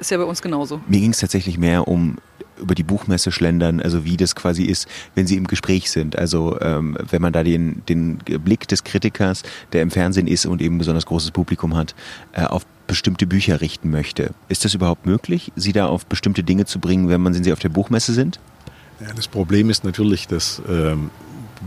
ist 0.00 0.10
ja 0.10 0.18
bei 0.18 0.24
uns 0.24 0.42
genauso. 0.42 0.80
Mir 0.88 0.98
ging 0.98 1.12
es 1.12 1.18
tatsächlich 1.18 1.56
mehr 1.56 1.86
um 1.86 2.16
über 2.60 2.74
die 2.74 2.82
Buchmesse 2.82 3.30
schlendern, 3.30 3.80
also 3.80 4.04
wie 4.04 4.16
das 4.16 4.34
quasi 4.34 4.64
ist, 4.64 4.88
wenn 5.14 5.28
sie 5.28 5.36
im 5.36 5.46
Gespräch 5.46 5.88
sind. 5.88 6.18
Also 6.18 6.60
ähm, 6.60 6.98
wenn 7.08 7.22
man 7.22 7.32
da 7.32 7.44
den, 7.44 7.84
den 7.88 8.16
Blick 8.18 8.66
des 8.66 8.82
Kritikers, 8.82 9.44
der 9.72 9.82
im 9.82 9.92
Fernsehen 9.92 10.26
ist 10.26 10.46
und 10.46 10.60
eben 10.60 10.74
ein 10.74 10.78
besonders 10.78 11.06
großes 11.06 11.30
Publikum 11.30 11.76
hat, 11.76 11.94
äh, 12.32 12.42
auf 12.42 12.66
bestimmte 12.88 13.28
Bücher 13.28 13.60
richten 13.60 13.90
möchte. 13.90 14.34
Ist 14.48 14.64
das 14.64 14.74
überhaupt 14.74 15.06
möglich, 15.06 15.52
sie 15.54 15.72
da 15.72 15.86
auf 15.86 16.06
bestimmte 16.06 16.42
Dinge 16.42 16.64
zu 16.64 16.80
bringen, 16.80 17.08
wenn 17.08 17.20
man 17.20 17.34
sie 17.34 17.52
auf 17.52 17.60
der 17.60 17.68
Buchmesse 17.68 18.14
sind? 18.14 18.40
Ja, 19.00 19.12
das 19.14 19.28
Problem 19.28 19.70
ist 19.70 19.84
natürlich, 19.84 20.26
dass 20.26 20.60
ähm, 20.68 21.10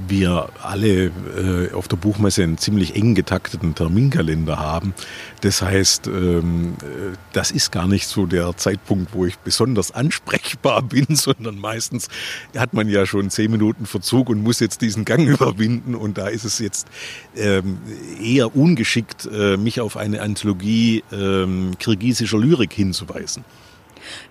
wir 0.08 0.50
alle 0.62 1.06
äh, 1.06 1.74
auf 1.74 1.88
der 1.88 1.98
Buchmesse 1.98 2.44
einen 2.44 2.58
ziemlich 2.58 2.96
eng 2.96 3.16
getakteten 3.16 3.76
Terminkalender 3.76 4.58
haben. 4.60 4.94
Das 5.42 5.62
heißt, 5.62 6.08
ähm, 6.08 6.76
äh, 6.82 7.16
das 7.34 7.52
ist 7.52 7.72
gar 7.72 7.88
nicht 7.88 8.08
so 8.08 8.26
der 8.26 8.56
Zeitpunkt, 8.58 9.14
wo 9.14 9.26
ich 9.26 9.38
besonders 9.40 9.92
ansprechbar 9.92 10.82
bin, 10.82 11.16
sondern 11.16 11.58
meistens 11.58 12.08
hat 12.56 12.74
man 12.74 12.90
ja 12.90 13.06
schon 13.06 13.30
zehn 13.30 13.52
Minuten 13.52 13.86
Verzug 13.86 14.30
und 14.30 14.42
muss 14.42 14.60
jetzt 14.60 14.82
diesen 14.82 15.06
Gang 15.06 15.28
überwinden. 15.28 15.96
Und 15.96 16.18
da 16.18 16.28
ist 16.28 16.46
es 16.46 16.60
jetzt 16.60 16.88
ähm, 17.36 17.80
eher 18.22 18.56
ungeschickt, 18.56 19.30
äh, 19.32 19.58
mich 19.58 19.82
auf 19.82 19.98
eine 19.98 20.22
Anthologie 20.22 21.04
ähm, 21.12 21.72
kirgisischer 21.80 22.38
Lyrik 22.38 22.74
hinzuweisen. 22.74 23.44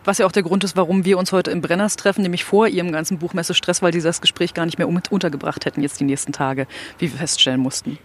Was 0.04 0.18
ja 0.18 0.26
auch 0.26 0.32
der 0.32 0.42
Grund 0.42 0.64
ist, 0.64 0.76
warum 0.76 1.04
wir 1.04 1.18
uns 1.18 1.32
heute 1.32 1.50
im 1.50 1.60
Brenners 1.60 1.96
treffen, 1.96 2.22
nämlich 2.22 2.44
vor 2.44 2.68
ihrem 2.68 2.92
ganzen 2.92 3.18
Buchmesse-Stress, 3.18 3.82
weil 3.82 3.92
sie 3.92 4.00
das 4.00 4.20
Gespräch 4.20 4.54
gar 4.54 4.66
nicht 4.66 4.78
mehr 4.78 4.88
untergebracht 4.88 5.64
hätten 5.64 5.82
jetzt 5.82 6.00
die 6.00 6.04
nächsten 6.04 6.32
Tage, 6.32 6.66
wie 6.98 7.10
wir 7.10 7.18
feststellen 7.18 7.60
mussten. 7.60 7.98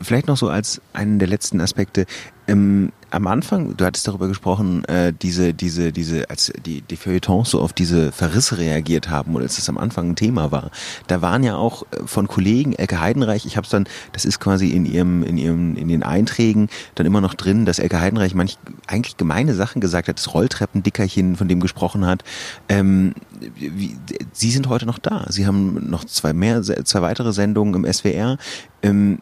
Vielleicht 0.00 0.26
noch 0.26 0.36
so 0.36 0.48
als 0.48 0.80
einen 0.92 1.18
der 1.18 1.28
letzten 1.28 1.60
Aspekte. 1.60 2.06
Ähm, 2.46 2.92
am 3.10 3.26
Anfang, 3.26 3.76
du 3.76 3.84
hattest 3.84 4.06
darüber 4.06 4.28
gesprochen, 4.28 4.84
äh, 4.84 5.12
diese, 5.12 5.54
diese, 5.54 5.92
diese, 5.92 6.28
als 6.30 6.52
die, 6.64 6.82
die 6.82 6.96
Feuilletons 6.96 7.50
so 7.50 7.60
auf 7.60 7.72
diese 7.72 8.12
Verrisse 8.12 8.58
reagiert 8.58 9.08
haben 9.08 9.34
oder 9.34 9.44
als 9.44 9.56
das 9.56 9.68
am 9.68 9.78
Anfang 9.78 10.10
ein 10.10 10.16
Thema 10.16 10.50
war. 10.50 10.70
Da 11.06 11.22
waren 11.22 11.42
ja 11.42 11.56
auch 11.56 11.84
äh, 11.90 12.06
von 12.06 12.28
Kollegen, 12.28 12.74
Elke 12.74 13.00
Heidenreich, 13.00 13.46
ich 13.46 13.56
habe 13.56 13.64
es 13.64 13.70
dann, 13.70 13.86
das 14.12 14.24
ist 14.24 14.40
quasi 14.40 14.68
in 14.68 14.84
ihrem, 14.84 15.22
in 15.22 15.38
ihrem, 15.38 15.76
in 15.76 15.88
den 15.88 16.02
Einträgen 16.02 16.68
dann 16.94 17.06
immer 17.06 17.20
noch 17.20 17.34
drin, 17.34 17.64
dass 17.64 17.78
Elke 17.78 18.00
Heidenreich 18.00 18.34
manch 18.34 18.58
eigentlich 18.86 19.16
gemeine 19.16 19.54
Sachen 19.54 19.80
gesagt 19.80 20.08
hat, 20.08 20.18
das 20.18 20.34
Rolltreppendickerchen, 20.34 21.36
von 21.36 21.48
dem 21.48 21.60
gesprochen 21.60 22.06
hat. 22.06 22.24
Ähm, 22.68 23.14
wie, 23.56 23.96
Sie 24.32 24.50
sind 24.50 24.68
heute 24.68 24.86
noch 24.86 24.98
da. 24.98 25.26
Sie 25.28 25.46
haben 25.46 25.88
noch 25.88 26.04
zwei 26.04 26.32
mehr, 26.32 26.62
zwei 26.62 27.02
weitere 27.02 27.32
Sendungen 27.32 27.74
im 27.74 27.92
SWR. 27.92 28.36
Ähm, 28.82 29.18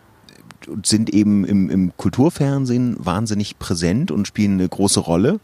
sind 0.83 1.11
eben 1.11 1.45
im, 1.45 1.71
im 1.71 1.97
Kulturfernsehen 1.97 2.97
wahnsinnig 2.99 3.59
präsent 3.59 4.11
und 4.11 4.27
spielen 4.27 4.55
eine 4.55 4.69
große 4.69 5.01
Rolle. 5.01 5.41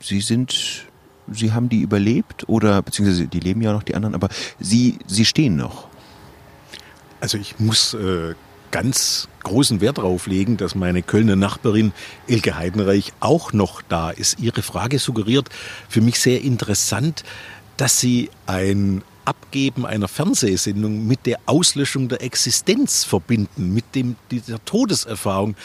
Sie 0.00 0.20
sind, 0.20 0.86
sie 1.30 1.52
haben 1.52 1.68
die 1.68 1.80
überlebt 1.80 2.48
oder 2.48 2.82
beziehungsweise 2.82 3.26
die 3.26 3.40
leben 3.40 3.62
ja 3.62 3.72
noch 3.72 3.82
die 3.82 3.94
anderen, 3.94 4.14
aber 4.14 4.28
sie, 4.60 4.98
sie 5.06 5.24
stehen 5.24 5.56
noch. 5.56 5.88
Also 7.20 7.38
ich 7.38 7.58
muss 7.58 7.94
äh, 7.94 8.34
ganz 8.70 9.28
großen 9.42 9.80
Wert 9.80 9.98
darauf 9.98 10.26
legen, 10.26 10.56
dass 10.56 10.74
meine 10.74 11.02
Kölner 11.02 11.36
Nachbarin 11.36 11.92
Elke 12.28 12.56
Heidenreich 12.56 13.12
auch 13.20 13.52
noch 13.52 13.80
da 13.82 14.10
ist. 14.10 14.38
Ihre 14.40 14.62
Frage 14.62 14.98
suggeriert 14.98 15.48
für 15.88 16.00
mich 16.00 16.20
sehr 16.20 16.42
interessant, 16.42 17.24
dass 17.76 18.00
sie 18.00 18.30
ein 18.46 19.02
Abgeben 19.26 19.84
einer 19.84 20.08
Fernsehsendung 20.08 21.06
mit 21.06 21.26
der 21.26 21.38
Auslöschung 21.46 22.08
der 22.08 22.22
Existenz 22.22 23.04
verbinden, 23.04 23.74
mit 23.74 23.94
dem, 23.94 24.16
dieser 24.30 24.64
Todeserfahrung. 24.64 25.56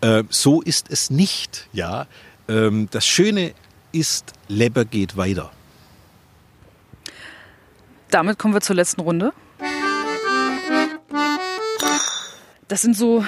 Äh, 0.00 0.24
so 0.28 0.62
ist 0.62 0.90
es 0.90 1.10
nicht. 1.10 1.68
Ja? 1.72 2.06
Ähm, 2.48 2.88
das 2.90 3.06
Schöne 3.06 3.54
ist, 3.92 4.32
Leber 4.48 4.84
geht 4.84 5.16
weiter. 5.16 5.52
Damit 8.10 8.38
kommen 8.38 8.54
wir 8.54 8.60
zur 8.60 8.76
letzten 8.76 9.02
Runde. 9.02 9.32
Das 12.70 12.82
sind 12.82 12.96
so 12.96 13.24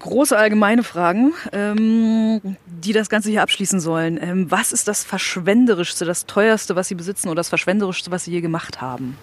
große 0.00 0.36
allgemeine 0.36 0.82
Fragen, 0.82 1.32
ähm, 1.52 2.56
die 2.66 2.92
das 2.92 3.08
Ganze 3.08 3.30
hier 3.30 3.42
abschließen 3.42 3.78
sollen. 3.78 4.18
Ähm, 4.20 4.50
was 4.50 4.72
ist 4.72 4.88
das 4.88 5.04
Verschwenderischste, 5.04 6.04
das 6.04 6.26
Teuerste, 6.26 6.74
was 6.74 6.88
Sie 6.88 6.96
besitzen 6.96 7.28
oder 7.28 7.36
das 7.36 7.50
Verschwenderischste, 7.50 8.10
was 8.10 8.24
Sie 8.24 8.32
je 8.32 8.40
gemacht 8.40 8.80
haben? 8.80 9.16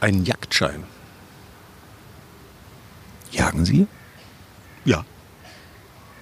Ein 0.00 0.24
Jagdschein. 0.24 0.84
Jagen 3.30 3.66
Sie? 3.66 3.86
Ja. 4.86 5.04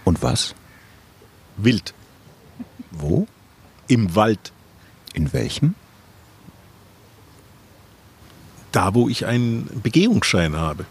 Und 0.03 0.23
was? 0.25 0.57
Wild. 1.57 1.95
Wo? 2.91 3.29
Im 3.87 4.17
Wald. 4.17 4.53
In 5.15 5.33
welchem? 5.33 5.77
Da, 8.73 8.95
wo 8.95 9.09
ich 9.09 9.27
einen 9.27 9.69
Begehungsschein 9.83 10.57
habe. 10.57 10.85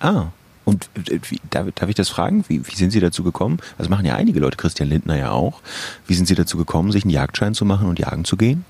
Ah, 0.00 0.28
und 0.64 0.88
äh, 1.08 1.18
wie, 1.28 1.40
darf, 1.50 1.66
darf, 1.74 1.88
ich 1.88 1.94
das 1.94 2.08
fragen? 2.08 2.44
Wie, 2.48 2.66
wie, 2.66 2.74
sind 2.74 2.90
Sie 2.90 3.00
dazu 3.00 3.22
gekommen? 3.24 3.58
Das 3.78 3.88
machen 3.88 4.06
ja 4.06 4.14
einige 4.14 4.40
Leute, 4.40 4.56
Christian 4.56 4.88
Lindner 4.88 5.16
ja 5.16 5.30
auch. 5.30 5.60
Wie 6.06 6.14
sind 6.14 6.26
Sie 6.26 6.34
dazu 6.34 6.56
gekommen, 6.56 6.92
sich 6.92 7.04
einen 7.04 7.10
Jagdschein 7.10 7.54
zu 7.54 7.64
machen 7.64 7.88
und 7.88 7.98
jagen 7.98 8.24
zu 8.24 8.36
gehen? 8.36 8.64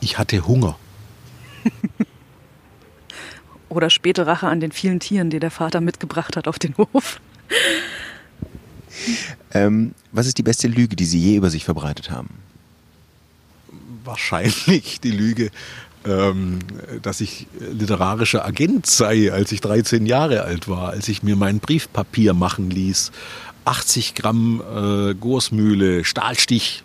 Ich 0.00 0.18
hatte 0.18 0.46
Hunger. 0.46 0.76
Oder 3.68 3.90
späte 3.90 4.26
Rache 4.26 4.48
an 4.48 4.60
den 4.60 4.72
vielen 4.72 5.00
Tieren, 5.00 5.30
die 5.30 5.40
der 5.40 5.50
Vater 5.50 5.80
mitgebracht 5.80 6.36
hat 6.36 6.48
auf 6.48 6.58
den 6.58 6.76
Hof. 6.76 7.20
Ähm, 9.54 9.94
was 10.12 10.26
ist 10.26 10.36
die 10.38 10.42
beste 10.42 10.68
Lüge, 10.68 10.96
die 10.96 11.06
Sie 11.06 11.18
je 11.18 11.36
über 11.36 11.50
sich 11.50 11.64
verbreitet 11.64 12.10
haben? 12.10 12.28
Wahrscheinlich 14.04 15.00
die 15.00 15.10
Lüge, 15.10 15.50
ähm, 16.06 16.58
dass 17.02 17.20
ich 17.20 17.46
literarischer 17.60 18.44
Agent 18.44 18.86
sei, 18.86 19.32
als 19.32 19.52
ich 19.52 19.60
13 19.60 20.06
Jahre 20.06 20.42
alt 20.42 20.68
war, 20.68 20.90
als 20.90 21.08
ich 21.08 21.22
mir 21.22 21.36
mein 21.36 21.60
Briefpapier 21.60 22.34
machen 22.34 22.70
ließ. 22.70 23.12
80 23.64 24.14
Gramm 24.14 24.60
äh, 24.60 25.14
Gorsmühle, 25.14 26.04
Stahlstich, 26.04 26.82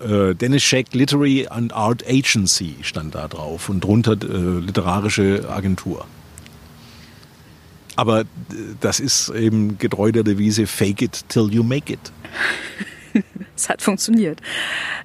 äh, 0.00 0.34
Dennis 0.34 0.62
Scheck 0.62 0.92
Literary 0.92 1.46
and 1.48 1.72
Art 1.72 2.04
Agency 2.08 2.76
stand 2.82 3.14
da 3.14 3.28
drauf 3.28 3.68
und 3.68 3.84
drunter 3.84 4.12
äh, 4.12 4.60
literarische 4.60 5.48
Agentur. 5.48 6.06
Aber 7.96 8.22
äh, 8.22 8.24
das 8.80 8.98
ist 8.98 9.28
eben 9.28 9.78
getreu 9.78 10.10
der 10.10 10.24
Devise 10.24 10.66
Fake 10.66 11.02
it 11.02 11.24
till 11.28 11.52
you 11.52 11.62
make 11.62 11.92
it. 11.92 12.00
es 13.56 13.68
hat 13.68 13.82
funktioniert. 13.82 14.40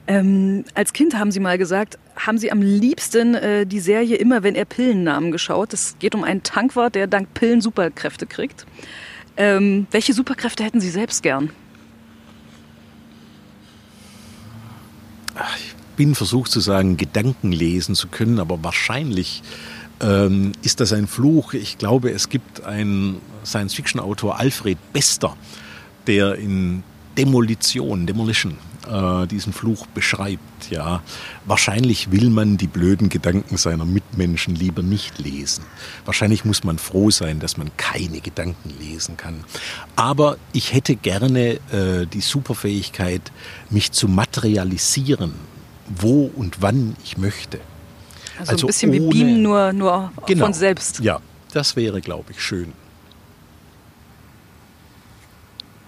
Ähm, 0.07 0.65
als 0.73 0.93
Kind 0.93 1.17
haben 1.17 1.31
Sie 1.31 1.39
mal 1.39 1.57
gesagt, 1.57 1.97
haben 2.15 2.37
Sie 2.37 2.51
am 2.51 2.61
liebsten 2.61 3.35
äh, 3.35 3.65
die 3.65 3.79
Serie 3.79 4.15
immer, 4.15 4.43
wenn 4.43 4.55
er 4.55 4.65
Pillennamen 4.65 5.31
geschaut. 5.31 5.73
Es 5.73 5.97
geht 5.99 6.15
um 6.15 6.23
einen 6.23 6.43
Tankwart, 6.43 6.95
der 6.95 7.07
dank 7.07 7.33
Pillen 7.33 7.61
Superkräfte 7.61 8.25
kriegt. 8.25 8.65
Ähm, 9.37 9.87
welche 9.91 10.13
Superkräfte 10.13 10.63
hätten 10.63 10.79
Sie 10.79 10.89
selbst 10.89 11.23
gern? 11.23 11.49
Ich 15.57 15.75
bin 15.97 16.15
versucht 16.15 16.51
zu 16.51 16.59
sagen, 16.59 16.97
Gedanken 16.97 17.51
lesen 17.51 17.95
zu 17.95 18.07
können, 18.07 18.39
aber 18.39 18.63
wahrscheinlich 18.63 19.43
ähm, 20.01 20.53
ist 20.61 20.79
das 20.79 20.93
ein 20.93 21.07
Fluch. 21.07 21.53
Ich 21.53 21.77
glaube, 21.77 22.11
es 22.11 22.29
gibt 22.29 22.63
einen 22.63 23.21
Science-Fiction-Autor, 23.45 24.39
Alfred 24.39 24.77
Bester, 24.93 25.35
der 26.07 26.35
in 26.35 26.83
Demolition, 27.17 28.05
Demolition, 28.05 28.57
äh, 28.87 29.27
diesen 29.27 29.53
Fluch 29.53 29.87
beschreibt. 29.87 30.69
Ja, 30.69 31.01
wahrscheinlich 31.45 32.11
will 32.11 32.29
man 32.29 32.57
die 32.57 32.67
blöden 32.67 33.09
Gedanken 33.09 33.57
seiner 33.57 33.85
Mitmenschen 33.85 34.55
lieber 34.55 34.83
nicht 34.83 35.19
lesen. 35.19 35.63
Wahrscheinlich 36.05 36.45
muss 36.45 36.63
man 36.63 36.77
froh 36.77 37.11
sein, 37.11 37.39
dass 37.39 37.57
man 37.57 37.71
keine 37.77 38.21
Gedanken 38.21 38.73
lesen 38.79 39.17
kann. 39.17 39.43
Aber 39.95 40.37
ich 40.53 40.73
hätte 40.73 40.95
gerne 40.95 41.59
äh, 41.71 42.05
die 42.11 42.21
Superfähigkeit, 42.21 43.31
mich 43.69 43.91
zu 43.91 44.07
materialisieren, 44.07 45.33
wo 45.87 46.31
und 46.35 46.61
wann 46.61 46.95
ich 47.03 47.17
möchte. 47.17 47.59
Also, 48.37 48.51
also 48.51 48.65
ein 48.65 48.67
bisschen 48.67 48.89
ohne, 48.91 48.99
wie 48.99 49.09
Beamen, 49.09 49.41
nur, 49.41 49.73
nur 49.73 50.11
genau, 50.25 50.45
von 50.45 50.53
selbst. 50.53 50.99
Ja, 50.99 51.21
das 51.53 51.75
wäre, 51.75 52.01
glaube 52.01 52.31
ich, 52.31 52.41
schön. 52.41 52.73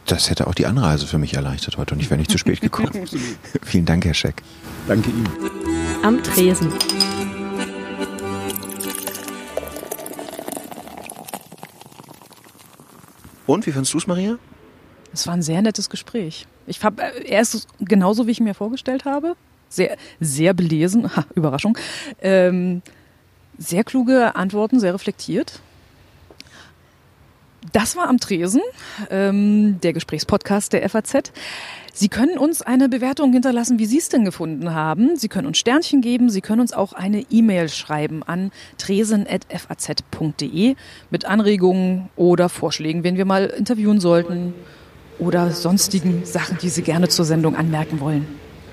Das 0.08 0.30
hätte 0.30 0.48
auch 0.48 0.56
die 0.56 0.66
Anreise 0.66 1.06
für 1.06 1.18
mich 1.18 1.34
erleichtert 1.34 1.78
heute 1.78 1.94
und 1.94 2.00
ich 2.00 2.10
wäre 2.10 2.18
nicht 2.18 2.32
zu 2.32 2.38
spät 2.38 2.62
gekommen. 2.62 2.90
Vielen 3.64 3.86
Dank, 3.86 4.06
Herr 4.06 4.14
Scheck. 4.14 4.42
Danke 4.88 5.10
Ihnen. 5.10 5.30
Am 6.02 6.24
Tresen. 6.24 6.72
Und 13.46 13.66
wie 13.68 13.72
fandest 13.72 13.94
du 13.94 13.98
es, 13.98 14.08
Maria? 14.08 14.38
Es 15.14 15.28
war 15.28 15.34
ein 15.34 15.42
sehr 15.42 15.62
nettes 15.62 15.90
Gespräch. 15.90 16.48
Ich 16.68 16.84
hab, 16.84 17.00
äh, 17.00 17.24
er 17.26 17.42
ist 17.42 17.68
genauso, 17.80 18.28
wie 18.28 18.32
ich 18.32 18.40
mir 18.40 18.54
vorgestellt 18.54 19.04
habe. 19.04 19.36
Sehr, 19.68 19.98
sehr 20.22 20.54
belesen. 20.54 21.10
Ha, 21.16 21.26
Überraschung. 21.36 21.78
Ähm, 22.22 22.82
sehr 23.58 23.84
kluge 23.84 24.36
Antworten, 24.36 24.80
sehr 24.80 24.94
reflektiert. 24.94 25.62
Das 27.72 27.96
war 27.96 28.08
am 28.08 28.20
Tresen, 28.20 28.62
ähm, 29.10 29.80
der 29.82 29.94
Gesprächspodcast 29.94 30.74
der 30.74 30.88
FAZ. 30.90 31.32
Sie 31.94 32.10
können 32.10 32.38
uns 32.38 32.62
eine 32.62 32.90
Bewertung 32.90 33.34
hinterlassen, 33.34 33.80
wie 33.80 33.88
Sie 33.88 33.98
es 33.98 34.10
denn 34.10 34.24
gefunden 34.24 34.74
haben. 34.74 35.16
Sie 35.16 35.30
können 35.30 35.48
uns 35.48 35.58
Sternchen 35.58 36.02
geben. 36.02 36.30
Sie 36.30 36.42
können 36.42 36.62
uns 36.62 36.74
auch 36.74 36.94
eine 36.94 37.26
E-Mail 37.32 37.70
schreiben 37.70 38.22
an 38.22 38.52
tresen.faz.de 38.78 40.76
mit 41.10 41.26
Anregungen 41.26 42.10
oder 42.16 42.50
Vorschlägen, 42.50 43.04
wen 43.04 43.18
wir 43.18 43.26
mal 43.26 43.46
interviewen 43.46 44.00
sollten 44.00 44.54
oder 45.18 45.50
sonstigen 45.52 46.24
Sachen, 46.24 46.60
die 46.62 46.70
Sie 46.70 46.84
gerne 46.84 47.08
zur 47.08 47.26
Sendung 47.26 47.56
anmerken 47.56 48.00
wollen. 48.00 48.28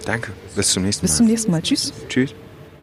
Danke. 0.05 0.33
Bis 0.55 0.69
zum 0.73 0.83
nächsten 0.83 1.07
Mal. 1.07 1.09
Bis 1.09 1.17
zum 1.17 1.27
nächsten 1.27 1.51
Mal. 1.51 1.63
Tschüss. 1.63 1.95
Tschüss. 2.09 2.35